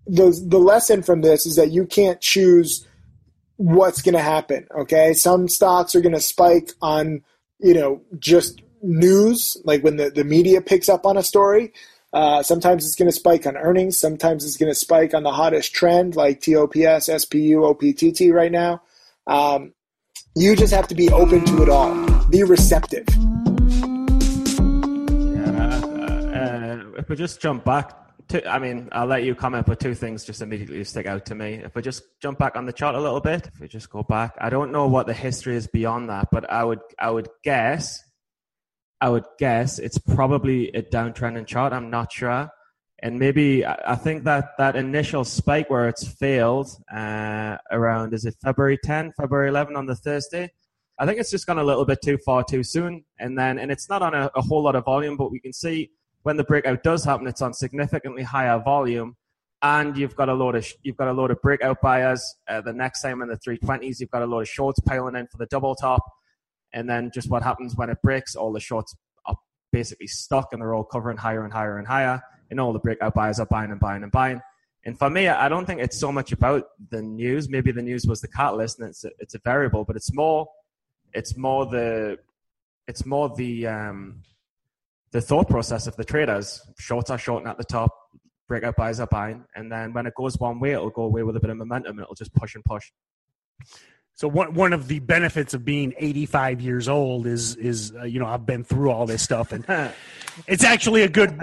the 0.06 0.38
the 0.46 0.58
lesson 0.58 1.02
from 1.02 1.22
this 1.22 1.46
is 1.46 1.56
that 1.56 1.70
you 1.70 1.86
can't 1.86 2.20
choose 2.20 2.86
what's 3.60 4.00
going 4.00 4.14
to 4.14 4.22
happen. 4.22 4.66
Okay, 4.74 5.12
some 5.12 5.46
stocks 5.46 5.94
are 5.94 6.00
going 6.00 6.14
to 6.14 6.20
spike 6.20 6.72
on 6.80 7.22
you 7.58 7.74
know 7.74 8.00
just 8.18 8.62
news, 8.82 9.58
like 9.64 9.84
when 9.84 9.96
the 9.96 10.10
the 10.10 10.24
media 10.24 10.62
picks 10.62 10.88
up 10.88 11.04
on 11.04 11.18
a 11.18 11.22
story. 11.22 11.72
Uh, 12.12 12.42
sometimes 12.42 12.84
it's 12.84 12.96
going 12.96 13.08
to 13.08 13.16
spike 13.16 13.46
on 13.46 13.56
earnings. 13.56 13.96
Sometimes 13.96 14.44
it's 14.44 14.56
going 14.56 14.70
to 14.70 14.74
spike 14.74 15.14
on 15.14 15.22
the 15.22 15.30
hottest 15.30 15.72
trend, 15.72 16.16
like 16.16 16.40
TOPS, 16.40 17.08
SPU, 17.08 17.70
OPTT 17.70 18.34
right 18.34 18.50
now. 18.50 18.82
Um, 19.28 19.74
you 20.34 20.56
just 20.56 20.72
have 20.72 20.88
to 20.88 20.96
be 20.96 21.08
open 21.10 21.44
to 21.44 21.62
it 21.62 21.68
all. 21.68 21.94
Be 22.24 22.42
receptive. 22.42 23.06
Yeah, 23.08 23.36
uh, 25.54 25.86
uh, 26.34 26.82
if 26.98 27.08
we 27.08 27.14
just 27.14 27.40
jump 27.40 27.64
back, 27.64 27.96
to, 28.30 28.48
I 28.48 28.58
mean, 28.58 28.88
I'll 28.92 29.06
let 29.06 29.24
you 29.24 29.34
comment, 29.34 29.66
but 29.66 29.78
two 29.78 29.94
things 29.94 30.24
just 30.24 30.42
immediately 30.42 30.82
stick 30.84 31.06
out 31.06 31.26
to 31.26 31.34
me. 31.34 31.54
If 31.54 31.74
we 31.74 31.82
just 31.82 32.02
jump 32.20 32.38
back 32.38 32.56
on 32.56 32.66
the 32.66 32.72
chart 32.72 32.94
a 32.94 33.00
little 33.00 33.20
bit, 33.20 33.46
if 33.46 33.60
we 33.60 33.68
just 33.68 33.90
go 33.90 34.02
back, 34.02 34.34
I 34.40 34.50
don't 34.50 34.72
know 34.72 34.86
what 34.86 35.06
the 35.06 35.14
history 35.14 35.56
is 35.56 35.66
beyond 35.66 36.08
that, 36.10 36.28
but 36.30 36.50
I 36.50 36.64
would, 36.64 36.80
I 36.98 37.10
would 37.10 37.28
guess 37.44 38.00
I 39.00 39.08
would 39.08 39.24
guess 39.38 39.78
it's 39.78 39.98
probably 39.98 40.68
a 40.72 40.82
downtrend 40.82 41.38
in 41.38 41.46
chart. 41.46 41.72
I'm 41.72 41.90
not 41.90 42.12
sure. 42.12 42.50
And 43.02 43.18
maybe 43.18 43.64
I 43.64 43.94
think 43.94 44.24
that 44.24 44.50
that 44.58 44.76
initial 44.76 45.24
spike 45.24 45.70
where 45.70 45.88
it's 45.88 46.06
failed 46.06 46.68
uh, 46.94 47.56
around, 47.70 48.12
is 48.12 48.26
it 48.26 48.36
February 48.44 48.78
10, 48.84 49.12
February 49.18 49.48
11 49.48 49.74
on 49.74 49.86
the 49.86 49.94
Thursday? 49.94 50.50
I 50.98 51.06
think 51.06 51.18
it's 51.18 51.30
just 51.30 51.46
gone 51.46 51.58
a 51.58 51.64
little 51.64 51.86
bit 51.86 52.00
too 52.04 52.18
far 52.26 52.44
too 52.44 52.62
soon. 52.62 53.06
And 53.18 53.38
then, 53.38 53.58
and 53.58 53.70
it's 53.70 53.88
not 53.88 54.02
on 54.02 54.12
a, 54.12 54.30
a 54.34 54.42
whole 54.42 54.62
lot 54.62 54.76
of 54.76 54.84
volume, 54.84 55.16
but 55.16 55.30
we 55.30 55.40
can 55.40 55.54
see 55.54 55.92
when 56.22 56.36
the 56.36 56.44
breakout 56.44 56.82
does 56.82 57.04
happen, 57.04 57.26
it's 57.26 57.42
on 57.42 57.54
significantly 57.54 58.22
higher 58.22 58.58
volume. 58.58 59.16
and 59.62 59.96
you've 59.98 60.16
got 60.16 60.30
a 60.30 60.34
load 60.34 60.54
of 60.54 60.66
you've 60.82 60.96
got 60.96 61.08
a 61.08 61.12
load 61.12 61.30
of 61.30 61.40
breakout 61.42 61.80
buyers. 61.82 62.22
Uh, 62.48 62.60
the 62.62 62.72
next 62.72 63.02
time 63.02 63.20
in 63.20 63.28
the 63.28 63.36
320s, 63.36 64.00
you've 64.00 64.10
got 64.10 64.22
a 64.22 64.26
load 64.26 64.40
of 64.40 64.48
shorts 64.48 64.80
piling 64.80 65.16
in 65.16 65.26
for 65.26 65.36
the 65.36 65.46
double 65.46 65.74
top, 65.74 66.02
and 66.72 66.88
then 66.88 67.10
just 67.12 67.28
what 67.30 67.42
happens 67.42 67.76
when 67.76 67.90
it 67.90 67.98
breaks? 68.02 68.34
All 68.34 68.52
the 68.52 68.60
shorts 68.60 68.96
are 69.26 69.36
basically 69.70 70.06
stuck, 70.06 70.48
and 70.52 70.62
they're 70.62 70.74
all 70.74 70.84
covering 70.84 71.18
higher 71.18 71.44
and 71.44 71.52
higher 71.52 71.76
and 71.78 71.86
higher, 71.86 72.22
and 72.50 72.58
all 72.58 72.72
the 72.72 72.78
breakout 72.78 73.14
buyers 73.14 73.38
are 73.38 73.46
buying 73.46 73.70
and 73.70 73.80
buying 73.80 74.02
and 74.02 74.12
buying. 74.12 74.40
And 74.84 74.98
for 74.98 75.10
me, 75.10 75.28
I 75.28 75.50
don't 75.50 75.66
think 75.66 75.80
it's 75.80 76.00
so 76.00 76.10
much 76.10 76.32
about 76.32 76.64
the 76.90 77.02
news. 77.02 77.50
Maybe 77.50 77.70
the 77.70 77.82
news 77.82 78.06
was 78.06 78.22
the 78.22 78.28
catalyst, 78.28 78.78
and 78.78 78.88
it's 78.88 79.04
a, 79.04 79.10
it's 79.18 79.34
a 79.34 79.40
variable, 79.44 79.84
but 79.84 79.96
it's 79.96 80.14
more 80.14 80.46
it's 81.12 81.36
more 81.36 81.66
the 81.66 82.18
it's 82.86 83.04
more 83.04 83.28
the 83.36 83.66
um, 83.66 84.22
the 85.12 85.20
thought 85.20 85.48
process 85.48 85.86
of 85.86 85.96
the 85.96 86.04
traders. 86.04 86.60
Shorts 86.78 87.10
are 87.10 87.18
shorting 87.18 87.48
at 87.48 87.58
the 87.58 87.64
top, 87.64 87.90
breakout 88.48 88.76
buys 88.76 89.00
are 89.00 89.06
buying, 89.06 89.44
and 89.54 89.70
then 89.70 89.92
when 89.92 90.06
it 90.06 90.14
goes 90.14 90.38
one 90.38 90.60
way, 90.60 90.72
it'll 90.72 90.90
go 90.90 91.02
away 91.02 91.22
with 91.22 91.36
a 91.36 91.40
bit 91.40 91.50
of 91.50 91.56
momentum. 91.56 91.98
And 91.98 92.00
it'll 92.00 92.14
just 92.14 92.34
push 92.34 92.54
and 92.54 92.64
push. 92.64 92.90
So 94.20 94.28
one 94.28 94.52
one 94.52 94.74
of 94.74 94.86
the 94.86 94.98
benefits 94.98 95.54
of 95.54 95.64
being 95.64 95.94
85 95.96 96.60
years 96.60 96.88
old 96.88 97.26
is 97.26 97.56
is 97.56 97.94
uh, 97.98 98.04
you 98.04 98.20
know 98.20 98.26
I've 98.26 98.44
been 98.44 98.64
through 98.64 98.90
all 98.90 99.06
this 99.06 99.22
stuff 99.22 99.52
and 99.52 99.64
it's 100.46 100.62
actually 100.62 101.04
a 101.04 101.08
good 101.08 101.40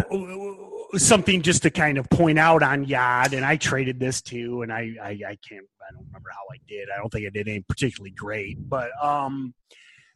something 0.95 1.41
just 1.41 1.63
to 1.63 1.71
kind 1.71 1.97
of 1.97 2.07
point 2.11 2.37
out 2.37 2.61
on 2.61 2.83
YOD 2.83 3.33
and 3.33 3.43
I 3.43 3.57
traded 3.57 3.99
this 3.99 4.21
too 4.21 4.61
and 4.61 4.71
I, 4.71 4.93
I 5.01 5.09
I 5.09 5.37
can't 5.49 5.65
I 5.81 5.91
don't 5.91 6.05
remember 6.05 6.29
how 6.31 6.43
I 6.53 6.57
did 6.67 6.89
I 6.93 6.97
don't 6.97 7.11
think 7.11 7.25
I 7.25 7.29
did 7.29 7.47
anything 7.47 7.65
particularly 7.67 8.11
great 8.11 8.57
but 8.69 8.91
um 9.03 9.55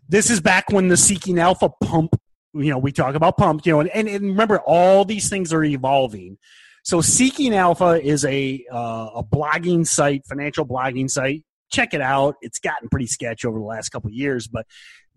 this 0.07 0.29
is 0.29 0.39
back 0.39 0.69
when 0.69 0.87
the 0.87 0.97
seeking 0.97 1.39
alpha 1.39 1.69
pump 1.83 2.15
you 2.53 2.69
know 2.69 2.77
we 2.77 2.91
talk 2.91 3.15
about 3.15 3.37
pump 3.37 3.65
you 3.65 3.73
know 3.73 3.79
and, 3.81 3.89
and, 3.89 4.07
and 4.07 4.25
remember 4.25 4.59
all 4.59 5.05
these 5.05 5.29
things 5.29 5.53
are 5.53 5.63
evolving. 5.63 6.37
So 6.83 6.99
seeking 6.99 7.53
alpha 7.53 8.01
is 8.01 8.25
a 8.25 8.65
uh, 8.71 9.09
a 9.15 9.23
blogging 9.23 9.85
site 9.85 10.25
financial 10.25 10.65
blogging 10.65 11.09
site. 11.09 11.43
Check 11.71 11.93
it 11.93 12.01
out. 12.01 12.35
It's 12.41 12.59
gotten 12.59 12.89
pretty 12.89 13.07
sketch 13.07 13.45
over 13.45 13.57
the 13.57 13.65
last 13.65 13.89
couple 13.89 14.11
years 14.11 14.47
but 14.47 14.65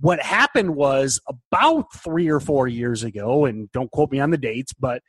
what 0.01 0.21
happened 0.21 0.75
was 0.75 1.21
about 1.29 1.87
three 1.95 2.29
or 2.29 2.41
four 2.41 2.67
years 2.67 3.05
ago 3.05 3.45
and 3.45 3.71
don't 3.71 3.93
quote 3.93 4.11
me 4.11 4.19
on 4.19 4.31
the 4.31 4.37
dates 4.37 4.73
but 4.73 5.03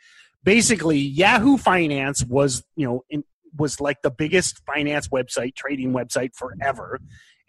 basically 0.44 1.00
yahoo 1.00 1.58
finance 1.58 2.24
was 2.24 2.64
you 2.76 2.86
know 2.86 3.04
in, 3.10 3.24
was 3.58 3.80
like 3.80 4.02
the 4.02 4.12
biggest 4.12 4.62
finance 4.66 5.08
website 5.10 5.56
trading 5.56 5.94
website 5.94 6.36
forever. 6.36 7.00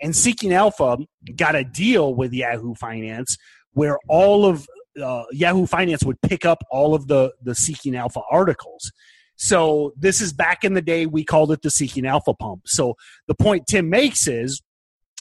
And 0.01 0.15
seeking 0.15 0.53
alpha 0.53 0.99
got 1.37 1.57
a 1.57 1.65
deal 1.65 2.15
with 2.15 2.33
yahoo 2.33 2.75
finance 2.75 3.37
where 3.77 3.99
all 4.09 4.45
of 4.45 4.67
uh, 5.03 5.25
yahoo 5.31 5.67
finance 5.67 6.03
would 6.05 6.21
pick 6.23 6.45
up 6.45 6.63
all 6.71 6.95
of 6.95 7.07
the 7.07 7.33
the 7.43 7.55
seeking 7.55 7.95
alpha 7.95 8.21
articles 8.31 8.91
so 9.37 9.93
this 9.97 10.21
is 10.21 10.33
back 10.33 10.65
in 10.65 10.75
the 10.75 10.83
day 10.83 11.07
we 11.07 11.25
called 11.25 11.53
it 11.53 11.63
the 11.63 11.71
seeking 11.71 12.07
alpha 12.07 12.35
pump. 12.35 12.63
So 12.67 12.97
the 13.29 13.35
point 13.35 13.67
Tim 13.67 13.89
makes 13.89 14.27
is 14.27 14.63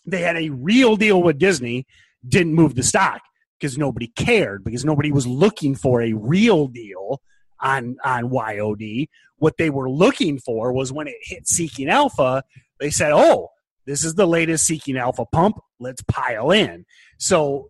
they 0.06 0.22
had 0.22 0.38
a 0.38 0.50
real 0.50 0.96
deal 0.96 1.22
with 1.22 1.38
Disney, 1.38 1.86
didn't 2.28 2.54
move 2.54 2.76
the 2.76 2.84
stock 2.84 3.22
because 3.60 3.78
nobody 3.78 4.08
cared 4.08 4.64
because 4.64 4.86
nobody 4.86 5.12
was 5.12 5.28
looking 5.28 5.76
for 5.76 6.02
a 6.02 6.14
real 6.14 6.68
deal 6.68 7.22
on 7.60 7.98
on 8.04 8.32
YOD. 8.32 9.08
What 9.38 9.58
they 9.58 9.70
were 9.70 9.90
looking 9.90 10.40
for 10.40 10.72
was 10.72 10.94
when 10.94 11.08
it 11.08 11.16
hit 11.22 11.48
Seeking 11.48 11.90
Alpha, 11.90 12.44
they 12.80 12.90
said, 12.90 13.12
"Oh, 13.12 13.50
this 13.86 14.06
is 14.06 14.16
the 14.16 14.26
latest 14.26 14.66
Seeking 14.66 14.98
Alpha 14.98 15.26
pump. 15.26 15.60
Let's 15.80 16.02
pile 16.04 16.52
in." 16.52 16.86
So 17.18 17.70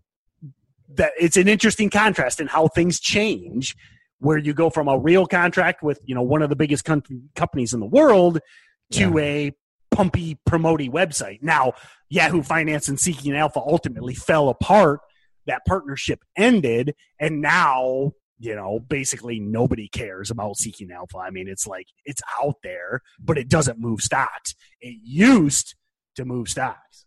that 0.89 1.13
it's 1.19 1.37
an 1.37 1.47
interesting 1.47 1.89
contrast 1.89 2.39
in 2.39 2.47
how 2.47 2.67
things 2.67 2.99
change 2.99 3.75
where 4.19 4.37
you 4.37 4.53
go 4.53 4.69
from 4.69 4.87
a 4.87 4.97
real 4.97 5.25
contract 5.25 5.83
with 5.83 5.99
you 6.05 6.15
know 6.15 6.21
one 6.21 6.41
of 6.41 6.49
the 6.49 6.55
biggest 6.55 6.85
com- 6.85 7.03
companies 7.35 7.73
in 7.73 7.79
the 7.79 7.85
world 7.85 8.39
to 8.91 9.11
yeah. 9.15 9.17
a 9.17 9.51
pumpy 9.93 10.37
promoty 10.45 10.89
website. 10.89 11.39
Now 11.41 11.73
yahoo 12.09 12.43
finance 12.43 12.87
and 12.87 12.99
seeking 12.99 13.35
alpha 13.35 13.59
ultimately 13.59 14.13
fell 14.13 14.49
apart. 14.49 14.99
That 15.47 15.65
partnership 15.67 16.23
ended 16.35 16.95
and 17.19 17.41
now 17.41 18.11
you 18.39 18.55
know 18.55 18.79
basically 18.79 19.39
nobody 19.39 19.87
cares 19.87 20.31
about 20.31 20.57
seeking 20.57 20.91
alpha. 20.91 21.17
I 21.17 21.29
mean 21.29 21.47
it's 21.47 21.67
like 21.67 21.87
it's 22.05 22.21
out 22.41 22.55
there 22.63 23.01
but 23.19 23.37
it 23.37 23.49
doesn't 23.49 23.79
move 23.79 24.01
stocks. 24.01 24.55
It 24.81 24.97
used 25.03 25.75
to 26.15 26.25
move 26.25 26.47
stocks 26.49 27.04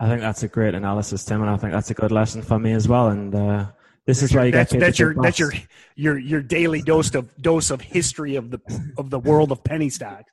i 0.00 0.08
think 0.08 0.20
that's 0.20 0.42
a 0.42 0.48
great 0.48 0.74
analysis 0.74 1.24
tim 1.24 1.40
and 1.40 1.50
i 1.50 1.56
think 1.56 1.72
that's 1.72 1.90
a 1.90 1.94
good 1.94 2.12
lesson 2.12 2.42
for 2.42 2.58
me 2.58 2.72
as 2.72 2.88
well 2.88 3.08
and 3.08 3.34
uh 3.34 3.66
this 4.06 4.22
is 4.22 4.34
why 4.34 4.46
you 4.46 4.52
that's, 4.52 4.72
get 4.72 4.80
that's 4.80 4.98
your 4.98 5.14
that's 5.14 5.38
your 5.38 5.52
your 5.94 6.18
your 6.18 6.42
daily 6.42 6.82
dose 6.82 7.14
of 7.14 7.30
dose 7.40 7.70
of 7.70 7.80
history 7.80 8.36
of 8.36 8.50
the 8.50 8.60
of 8.98 9.08
the 9.10 9.18
world 9.18 9.50
of 9.50 9.64
penny 9.64 9.88
stocks. 9.88 10.30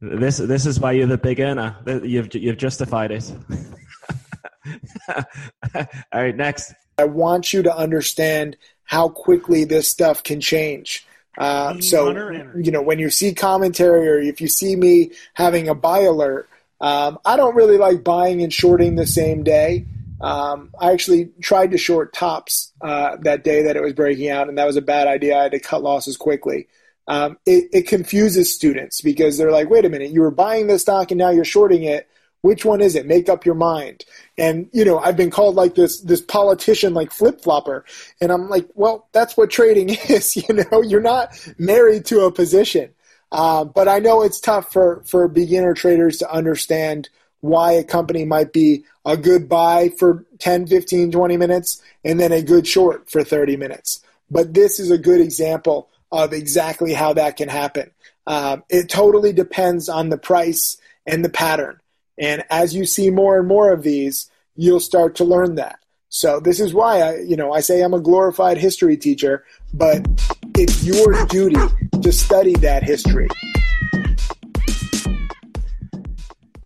This 0.00 0.38
this 0.38 0.64
is 0.64 0.80
why 0.80 0.92
you're 0.92 1.06
the 1.06 1.18
big 1.18 1.38
earner. 1.40 1.76
You've 2.02 2.34
you've 2.34 2.56
justified 2.56 3.10
it. 3.10 3.30
All 5.14 5.24
right, 6.14 6.34
next. 6.34 6.72
I 6.96 7.04
want 7.04 7.52
you 7.52 7.62
to 7.62 7.76
understand 7.76 8.56
how 8.84 9.10
quickly 9.10 9.64
this 9.64 9.88
stuff 9.88 10.22
can 10.22 10.40
change. 10.40 11.06
Uh, 11.36 11.78
so 11.80 12.30
you 12.56 12.70
know 12.70 12.80
when 12.82 12.98
you 12.98 13.10
see 13.10 13.34
commentary 13.34 14.08
or 14.08 14.18
if 14.18 14.40
you 14.40 14.48
see 14.48 14.76
me 14.76 15.10
having 15.34 15.68
a 15.68 15.74
buy 15.74 16.00
alert, 16.00 16.48
um, 16.80 17.18
I 17.24 17.36
don't 17.36 17.54
really 17.54 17.76
like 17.76 18.02
buying 18.02 18.42
and 18.42 18.52
shorting 18.52 18.94
the 18.94 19.06
same 19.06 19.42
day. 19.42 19.86
Um, 20.20 20.70
I 20.78 20.92
actually 20.92 21.30
tried 21.40 21.70
to 21.70 21.78
short 21.78 22.12
tops 22.12 22.72
uh, 22.80 23.16
that 23.22 23.42
day 23.42 23.62
that 23.62 23.76
it 23.76 23.82
was 23.82 23.94
breaking 23.94 24.28
out, 24.28 24.48
and 24.48 24.58
that 24.58 24.66
was 24.66 24.76
a 24.76 24.82
bad 24.82 25.06
idea. 25.06 25.38
I 25.38 25.42
had 25.44 25.52
to 25.52 25.60
cut 25.60 25.82
losses 25.82 26.16
quickly. 26.16 26.68
Um, 27.08 27.38
it, 27.44 27.68
it, 27.72 27.88
confuses 27.88 28.54
students 28.54 29.00
because 29.00 29.36
they're 29.36 29.50
like, 29.50 29.68
wait 29.68 29.84
a 29.84 29.88
minute, 29.88 30.10
you 30.10 30.20
were 30.20 30.30
buying 30.30 30.68
this 30.68 30.82
stock 30.82 31.10
and 31.10 31.18
now 31.18 31.30
you're 31.30 31.44
shorting 31.44 31.82
it. 31.82 32.08
Which 32.42 32.64
one 32.64 32.80
is 32.80 32.94
it? 32.94 33.04
Make 33.04 33.28
up 33.28 33.44
your 33.44 33.56
mind. 33.56 34.04
And 34.38 34.70
you 34.72 34.84
know, 34.84 34.98
I've 34.98 35.16
been 35.16 35.30
called 35.30 35.56
like 35.56 35.74
this 35.74 36.00
this 36.02 36.20
politician, 36.20 36.94
like 36.94 37.10
flip 37.10 37.42
flopper, 37.42 37.84
and 38.20 38.30
I'm 38.30 38.48
like, 38.48 38.68
well, 38.74 39.08
that's 39.12 39.36
what 39.36 39.50
trading 39.50 39.88
is. 40.08 40.36
You 40.36 40.54
know, 40.54 40.82
you're 40.82 41.00
not 41.00 41.36
married 41.58 42.04
to 42.06 42.20
a 42.26 42.30
position. 42.32 42.90
Uh, 43.32 43.64
but 43.64 43.88
I 43.88 43.98
know 43.98 44.22
it's 44.22 44.40
tough 44.40 44.72
for 44.72 45.02
for 45.04 45.28
beginner 45.28 45.74
traders 45.74 46.18
to 46.18 46.30
understand 46.30 47.08
why 47.40 47.72
a 47.72 47.84
company 47.84 48.24
might 48.24 48.52
be 48.52 48.84
a 49.04 49.16
good 49.16 49.48
buy 49.48 49.90
for 49.98 50.26
10, 50.40 50.66
15, 50.66 51.10
20 51.10 51.36
minutes 51.36 51.82
and 52.04 52.20
then 52.20 52.32
a 52.32 52.42
good 52.42 52.66
short 52.66 53.10
for 53.10 53.24
30 53.24 53.56
minutes. 53.56 54.02
But 54.30 54.54
this 54.54 54.78
is 54.78 54.90
a 54.90 54.98
good 54.98 55.20
example 55.20 55.88
of 56.12 56.32
exactly 56.32 56.92
how 56.92 57.14
that 57.14 57.36
can 57.36 57.48
happen. 57.48 57.90
Um, 58.26 58.62
it 58.68 58.88
totally 58.88 59.32
depends 59.32 59.88
on 59.88 60.10
the 60.10 60.18
price 60.18 60.76
and 61.06 61.24
the 61.24 61.30
pattern. 61.30 61.80
And 62.18 62.44
as 62.50 62.74
you 62.74 62.84
see 62.84 63.10
more 63.10 63.38
and 63.38 63.48
more 63.48 63.72
of 63.72 63.82
these, 63.82 64.30
you'll 64.54 64.80
start 64.80 65.14
to 65.16 65.24
learn 65.24 65.54
that. 65.54 65.78
So 66.10 66.40
this 66.40 66.60
is 66.60 66.74
why 66.74 67.00
I, 67.00 67.18
you 67.20 67.36
know, 67.36 67.52
I 67.52 67.60
say 67.60 67.80
I'm 67.80 67.94
a 67.94 68.00
glorified 68.00 68.58
history 68.58 68.96
teacher, 68.96 69.44
but 69.72 70.06
it's 70.56 70.84
your 70.84 71.24
duty 71.26 71.89
to 72.02 72.12
study 72.12 72.54
that 72.54 72.82
history 72.82 73.28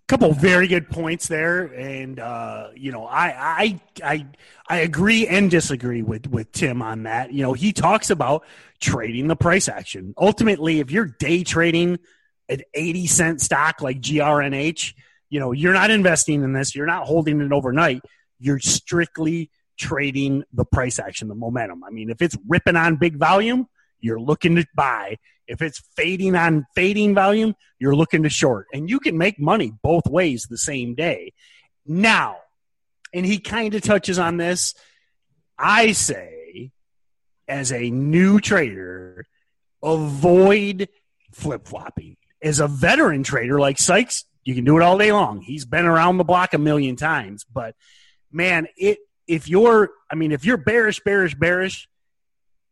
couple 0.07 0.31
very 0.33 0.67
good 0.67 0.89
points 0.89 1.27
there, 1.27 1.63
and 1.63 2.19
uh, 2.19 2.69
you 2.75 2.91
know, 2.91 3.05
I, 3.05 3.33
I 3.37 3.81
I 4.03 4.25
I 4.67 4.77
agree 4.79 5.27
and 5.27 5.49
disagree 5.49 6.01
with 6.01 6.27
with 6.27 6.51
Tim 6.51 6.81
on 6.81 7.03
that. 7.03 7.33
You 7.33 7.43
know, 7.43 7.53
he 7.53 7.73
talks 7.73 8.09
about 8.09 8.45
trading 8.79 9.27
the 9.27 9.35
price 9.35 9.67
action. 9.67 10.13
Ultimately, 10.17 10.79
if 10.79 10.91
you're 10.91 11.05
day 11.05 11.43
trading 11.43 11.99
an 12.49 12.61
eighty 12.73 13.07
cent 13.07 13.41
stock 13.41 13.81
like 13.81 13.99
GRNH, 13.99 14.93
you 15.29 15.39
know, 15.39 15.51
you're 15.51 15.73
not 15.73 15.91
investing 15.91 16.43
in 16.43 16.53
this. 16.53 16.75
You're 16.75 16.85
not 16.85 17.07
holding 17.07 17.41
it 17.41 17.51
overnight. 17.51 18.01
You're 18.39 18.59
strictly 18.59 19.49
trading 19.77 20.43
the 20.53 20.65
price 20.65 20.99
action, 20.99 21.27
the 21.27 21.35
momentum. 21.35 21.83
I 21.83 21.89
mean, 21.89 22.09
if 22.09 22.21
it's 22.21 22.37
ripping 22.47 22.75
on 22.75 22.97
big 22.97 23.17
volume, 23.17 23.67
you're 24.05 24.19
looking 24.19 24.55
to 24.55 24.65
buy. 24.75 25.17
If 25.47 25.61
it's 25.61 25.81
fading 25.95 26.35
on 26.35 26.65
fading 26.75 27.15
volume, 27.15 27.55
you're 27.79 27.95
looking 27.95 28.23
to 28.23 28.29
short. 28.29 28.67
And 28.73 28.89
you 28.89 28.99
can 28.99 29.17
make 29.17 29.39
money 29.39 29.73
both 29.81 30.05
ways 30.07 30.45
the 30.45 30.57
same 30.57 30.95
day. 30.95 31.33
Now, 31.85 32.37
and 33.13 33.25
he 33.25 33.39
kind 33.39 33.73
of 33.73 33.81
touches 33.81 34.19
on 34.19 34.37
this, 34.37 34.75
I 35.57 35.91
say, 35.93 36.71
as 37.47 37.71
a 37.71 37.89
new 37.89 38.39
trader, 38.39 39.25
avoid 39.83 40.89
flip 41.31 41.67
flopping. 41.67 42.17
As 42.41 42.59
a 42.59 42.67
veteran 42.67 43.23
trader 43.23 43.59
like 43.59 43.79
Sykes, 43.79 44.25
you 44.43 44.53
can 44.53 44.65
do 44.65 44.77
it 44.77 44.83
all 44.83 44.97
day 44.97 45.11
long. 45.11 45.41
He's 45.41 45.65
been 45.65 45.85
around 45.85 46.17
the 46.17 46.23
block 46.23 46.53
a 46.53 46.59
million 46.59 46.95
times. 46.95 47.43
But 47.51 47.75
man, 48.31 48.67
it 48.77 48.99
if 49.27 49.49
you're 49.49 49.89
I 50.11 50.15
mean, 50.15 50.31
if 50.31 50.45
you're 50.45 50.57
bearish, 50.57 50.99
bearish, 50.99 51.33
bearish, 51.35 51.87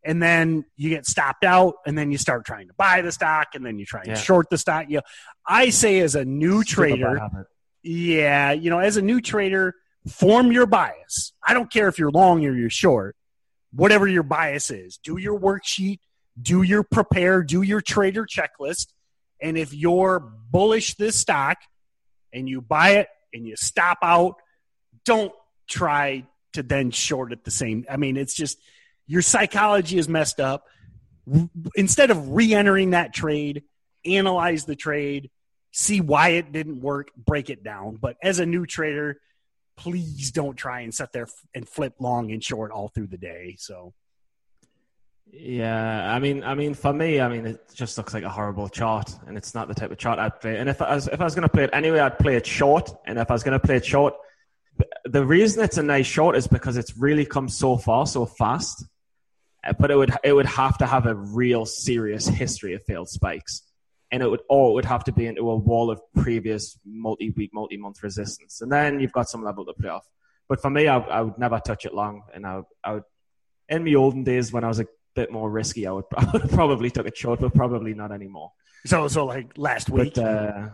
and 0.06 0.22
then 0.22 0.66
you 0.76 0.90
get 0.90 1.06
stopped 1.06 1.44
out 1.44 1.76
and 1.86 1.98
then 1.98 2.12
you 2.12 2.18
start 2.18 2.46
trying 2.46 2.68
to 2.68 2.74
buy 2.74 3.02
the 3.02 3.12
stock 3.12 3.50
and 3.56 3.66
then 3.66 3.80
you 3.80 3.86
try 3.86 4.02
and 4.02 4.10
yeah. 4.10 4.16
short 4.16 4.50
the 4.50 4.58
stock 4.58 4.86
you 4.90 4.98
know, 4.98 5.04
i 5.48 5.70
say 5.70 6.00
as 6.00 6.16
a 6.16 6.26
new 6.26 6.64
trader 6.64 7.48
yeah 7.82 8.52
you 8.52 8.70
know 8.70 8.80
as 8.80 8.98
a 8.98 9.02
new 9.02 9.22
trader 9.22 9.74
form 10.08 10.52
your 10.52 10.66
bias 10.66 11.34
i 11.46 11.54
don't 11.54 11.72
care 11.72 11.88
if 11.88 11.98
you're 11.98 12.12
long 12.12 12.46
or 12.46 12.54
you're 12.54 12.70
short 12.70 13.16
whatever 13.72 14.08
your 14.08 14.24
bias 14.24 14.70
is 14.70 14.98
do 14.98 15.18
your 15.18 15.40
worksheet 15.40 16.00
do 16.42 16.62
your 16.62 16.84
prepare, 16.84 17.44
do 17.44 17.62
your 17.62 17.82
trader 17.82 18.26
checklist. 18.26 18.88
And 19.42 19.58
if 19.58 19.74
you're 19.74 20.20
bullish 20.20 20.96
this 20.96 21.20
stock 21.20 21.58
and 22.32 22.48
you 22.48 22.62
buy 22.62 22.92
it 22.98 23.08
and 23.34 23.48
you 23.48 23.56
stop 23.56 24.00
out, 24.02 24.36
don't 25.06 25.34
try 25.68 26.26
to 26.54 26.64
then 26.64 26.92
short 26.92 27.34
it 27.34 27.44
the 27.44 27.52
same. 27.52 27.86
I 27.90 27.98
mean, 27.98 28.18
it's 28.18 28.34
just 28.34 28.58
your 29.14 29.22
psychology 29.22 30.00
is 30.00 30.10
messed 30.10 30.40
up. 30.40 30.66
Instead 31.76 32.10
of 32.10 32.32
re 32.32 32.52
entering 32.52 32.90
that 32.90 33.14
trade, 33.14 33.62
analyze 34.04 34.66
the 34.66 34.76
trade, 34.76 35.30
see 35.72 36.02
why 36.02 36.30
it 36.30 36.52
didn't 36.52 36.82
work, 36.82 37.12
break 37.16 37.52
it 37.52 37.64
down. 37.64 37.98
But 37.98 38.18
as 38.24 38.40
a 38.40 38.46
new 38.48 38.66
trader, 38.66 39.22
please 39.78 40.32
don't 40.32 40.56
try 40.56 40.82
and 40.82 40.92
sit 40.92 41.12
there 41.14 41.28
and 41.54 41.70
flip 41.70 41.94
long 42.00 42.32
and 42.32 42.44
short 42.44 42.72
all 42.72 42.88
through 42.88 43.06
the 43.06 43.20
day. 43.20 43.56
So 43.60 43.94
yeah, 45.32 46.12
I 46.12 46.18
mean, 46.18 46.44
I 46.44 46.56
mean, 46.56 46.74
for 46.74 46.92
me, 46.92 47.22
I 47.22 47.30
mean, 47.30 47.46
it 47.46 47.62
just 47.72 48.00
looks 48.00 48.16
like 48.16 48.24
a 48.24 48.30
horrible 48.30 48.68
chart, 48.68 49.16
and 49.28 49.38
it's 49.38 49.54
not 49.54 49.68
the 49.68 49.76
type 49.76 49.92
of 49.92 50.00
chart 50.00 50.18
I'd 50.18 50.42
play. 50.42 50.58
And 50.58 50.68
if 50.68 50.82
I 50.82 50.96
was, 50.96 51.08
if 51.08 51.22
I 51.22 51.24
was 51.24 51.36
going 51.36 51.44
to 51.44 51.50
play 51.50 51.66
it 51.66 51.70
anyway, 51.72 52.00
I'd 52.00 52.18
play 52.18 52.36
it 52.36 52.48
short. 52.48 52.90
And 53.06 53.20
if 53.20 53.30
I 53.30 53.34
was 53.34 53.44
going 53.44 53.60
to 53.60 53.64
play 53.64 53.76
it 53.76 53.86
short, 53.86 54.16
the 55.06 55.24
reason 55.24 55.64
it's 55.64 55.78
a 55.78 55.84
nice 55.84 56.08
short 56.08 56.36
is 56.36 56.48
because 56.48 56.78
it's 56.78 56.98
really 56.98 57.26
come 57.28 57.48
so 57.48 57.78
far 57.78 58.08
so 58.08 58.26
fast. 58.26 58.86
Uh, 59.64 59.74
but 59.74 59.92
it 59.92 59.96
would 59.96 60.12
it 60.24 60.34
would 60.34 60.46
have 60.46 60.78
to 60.78 60.86
have 60.86 61.06
a 61.06 61.16
real 61.16 61.66
serious 61.66 62.28
history 62.28 62.74
of 62.74 62.84
failed 62.84 63.10
spikes, 63.10 63.64
and 64.12 64.22
it 64.22 64.30
would 64.30 64.42
or 64.50 64.72
it 64.72 64.74
would 64.74 64.86
have 64.86 65.04
to 65.04 65.12
be 65.12 65.26
into 65.26 65.50
a 65.50 65.56
wall 65.56 65.90
of 65.90 66.02
previous 66.16 66.78
multi-week, 66.86 67.52
multi-month 67.54 68.02
resistance, 68.04 68.62
and 68.62 68.72
then 68.72 69.00
you've 69.00 69.14
got 69.14 69.30
some 69.30 69.44
level 69.44 69.66
to 69.66 69.74
play 69.74 69.90
off. 69.90 70.08
But 70.50 70.62
for 70.62 70.70
me, 70.70 70.88
I, 70.88 70.98
I 70.98 71.22
would 71.22 71.38
never 71.38 71.60
touch 71.60 71.86
it 71.86 71.94
long, 71.94 72.24
and 72.34 72.46
I, 72.46 72.62
I 72.84 72.94
would 72.96 73.04
in 73.70 73.84
my 73.84 73.94
olden 73.94 74.24
days 74.24 74.52
when 74.52 74.64
I 74.64 74.68
was 74.68 74.80
a 74.80 74.88
bit 75.16 75.32
more 75.32 75.50
risky, 75.50 75.88
I 75.88 75.92
would, 75.92 76.06
I 76.18 76.30
would 76.34 76.50
probably 76.50 76.90
took 76.90 77.08
it 77.08 77.18
short, 77.18 77.40
but 77.40 77.54
probably 77.54 77.94
not 77.94 78.12
anymore. 78.12 78.52
So, 78.86 79.08
so 79.08 79.26
like 79.26 79.58
last 79.58 79.90
week. 79.90 80.16
But, 80.16 80.24
uh, 80.24 80.70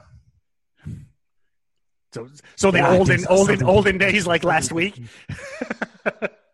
so, 2.12 2.28
so 2.56 2.72
the 2.72 2.80
yeah, 2.80 2.90
olden, 2.92 3.26
olden, 3.30 3.64
olden 3.64 3.98
days, 4.00 4.26
like 4.26 4.44
last 4.44 4.72
week. 4.72 5.00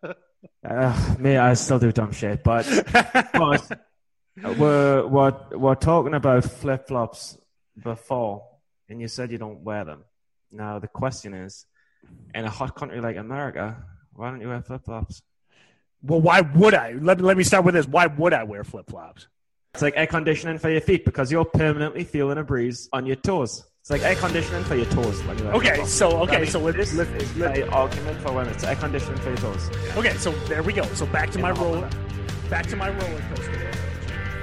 uh, 0.66 1.14
me, 1.18 1.36
I 1.36 1.54
still 1.54 1.78
do 1.78 1.92
dumb 1.92 2.12
shit, 2.12 2.42
but, 2.42 2.66
but 3.32 3.80
we're, 4.58 5.06
we're, 5.06 5.34
we're 5.52 5.74
talking 5.74 6.14
about 6.14 6.44
flip 6.44 6.88
flops 6.88 7.38
before, 7.80 8.44
and 8.88 9.00
you 9.00 9.08
said 9.08 9.30
you 9.30 9.38
don't 9.38 9.60
wear 9.60 9.84
them. 9.84 10.04
Now 10.50 10.78
the 10.78 10.88
question 10.88 11.34
is, 11.34 11.66
in 12.34 12.44
a 12.44 12.50
hot 12.50 12.74
country 12.74 13.00
like 13.00 13.16
America, 13.16 13.76
why 14.12 14.30
don't 14.30 14.40
you 14.40 14.48
wear 14.48 14.62
flip 14.62 14.84
flops? 14.84 15.22
Well, 16.02 16.20
why 16.20 16.40
would 16.40 16.74
I? 16.74 16.92
Let, 16.92 17.20
let 17.20 17.36
me 17.36 17.44
start 17.44 17.64
with 17.64 17.74
this. 17.74 17.86
Why 17.86 18.06
would 18.06 18.32
I 18.32 18.44
wear 18.44 18.64
flip 18.64 18.88
flops? 18.88 19.28
It's 19.74 19.82
like 19.82 19.94
air 19.96 20.06
conditioning 20.06 20.58
for 20.58 20.70
your 20.70 20.80
feet 20.80 21.04
because 21.04 21.30
you're 21.30 21.44
permanently 21.44 22.04
feeling 22.04 22.38
a 22.38 22.44
breeze 22.44 22.88
on 22.92 23.06
your 23.06 23.16
toes. 23.16 23.64
It's 23.86 23.90
like 23.92 24.02
air 24.02 24.16
conditioning 24.16 24.64
for 24.64 24.74
your 24.74 24.86
toes. 24.86 25.22
When 25.22 25.38
you 25.38 25.44
okay, 25.44 25.84
so 25.84 26.08
okay, 26.22 26.38
I 26.38 26.40
mean, 26.40 26.50
so 26.50 26.58
let's, 26.58 26.76
this 26.76 26.92
let's, 26.92 27.22
is 27.22 27.36
let's, 27.36 27.60
my 27.60 27.68
argument 27.68 28.20
for 28.20 28.32
when 28.32 28.48
it's 28.48 28.64
air 28.64 28.74
conditioning 28.74 29.20
for 29.20 29.28
your 29.28 29.36
toes. 29.36 29.70
Okay, 29.96 30.12
so 30.14 30.32
there 30.48 30.60
we 30.64 30.72
go. 30.72 30.82
So 30.94 31.06
back 31.06 31.30
to 31.30 31.38
my 31.38 31.52
roller, 31.52 31.88
back 32.50 32.66
to 32.66 32.74
my 32.74 32.88
roller 32.88 33.20
coaster. 33.28 33.70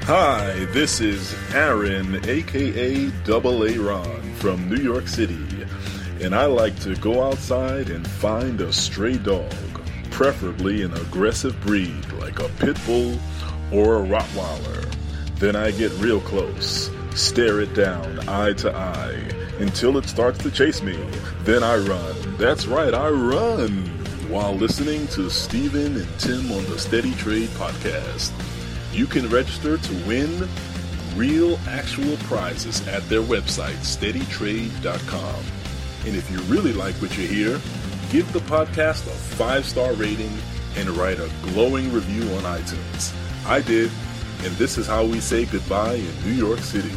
Hi, 0.03 0.63
this 0.71 1.01
is 1.01 1.35
Aaron, 1.53 2.25
aka 2.25 3.09
Double 3.25 3.65
A 3.65 3.77
Ron 3.77 4.33
from 4.35 4.69
New 4.69 4.81
York 4.81 5.09
City, 5.09 5.67
and 6.21 6.33
I 6.33 6.45
like 6.45 6.79
to 6.79 6.95
go 6.95 7.21
outside 7.21 7.89
and 7.89 8.07
find 8.07 8.61
a 8.61 8.71
stray 8.71 9.17
dog 9.17 9.51
preferably 10.09 10.83
an 10.83 10.93
aggressive 10.93 11.59
breed 11.59 12.09
like 12.13 12.39
a 12.39 12.47
pit 12.59 12.77
bull 12.85 13.19
or 13.73 14.05
a 14.05 14.07
Rottweiler. 14.07 14.89
Then 15.35 15.57
I 15.57 15.71
get 15.71 15.91
real 15.95 16.21
close, 16.21 16.89
stare 17.15 17.61
it 17.61 17.73
down 17.73 18.19
eye 18.27 18.53
to 18.53 18.75
eye 18.75 19.29
until 19.59 19.97
it 19.97 20.05
starts 20.05 20.39
to 20.39 20.51
chase 20.51 20.81
me. 20.81 20.97
Then 21.43 21.63
I 21.63 21.77
run. 21.77 22.37
That's 22.37 22.65
right, 22.65 22.93
I 22.93 23.09
run 23.09 23.93
while 24.29 24.55
listening 24.55 25.05
to 25.07 25.29
Steven 25.29 25.95
and 25.95 26.19
Tim 26.19 26.51
on 26.51 26.63
the 26.65 26.79
Steady 26.79 27.13
Trade 27.15 27.49
podcast. 27.49 28.31
You 28.91 29.05
can 29.05 29.29
register 29.29 29.77
to 29.77 29.93
win 30.07 30.47
real 31.15 31.59
actual 31.67 32.17
prizes 32.17 32.87
at 32.87 33.07
their 33.09 33.21
website, 33.21 33.77
steadytrade.com. 33.83 35.43
And 36.05 36.15
if 36.15 36.29
you 36.31 36.39
really 36.53 36.73
like 36.73 36.95
what 36.95 37.17
you 37.17 37.27
hear, 37.27 37.61
give 38.11 38.31
the 38.33 38.39
podcast 38.39 39.05
a 39.05 39.15
five 39.35 39.65
star 39.65 39.93
rating 39.93 40.35
and 40.75 40.89
write 40.89 41.19
a 41.19 41.29
glowing 41.43 41.93
review 41.93 42.23
on 42.35 42.43
iTunes. 42.43 43.15
I 43.45 43.61
did, 43.61 43.91
and 44.43 44.55
this 44.57 44.77
is 44.77 44.85
how 44.87 45.05
we 45.05 45.19
say 45.19 45.45
goodbye 45.45 45.95
in 45.95 46.23
New 46.25 46.33
York 46.33 46.59
City. 46.59 46.91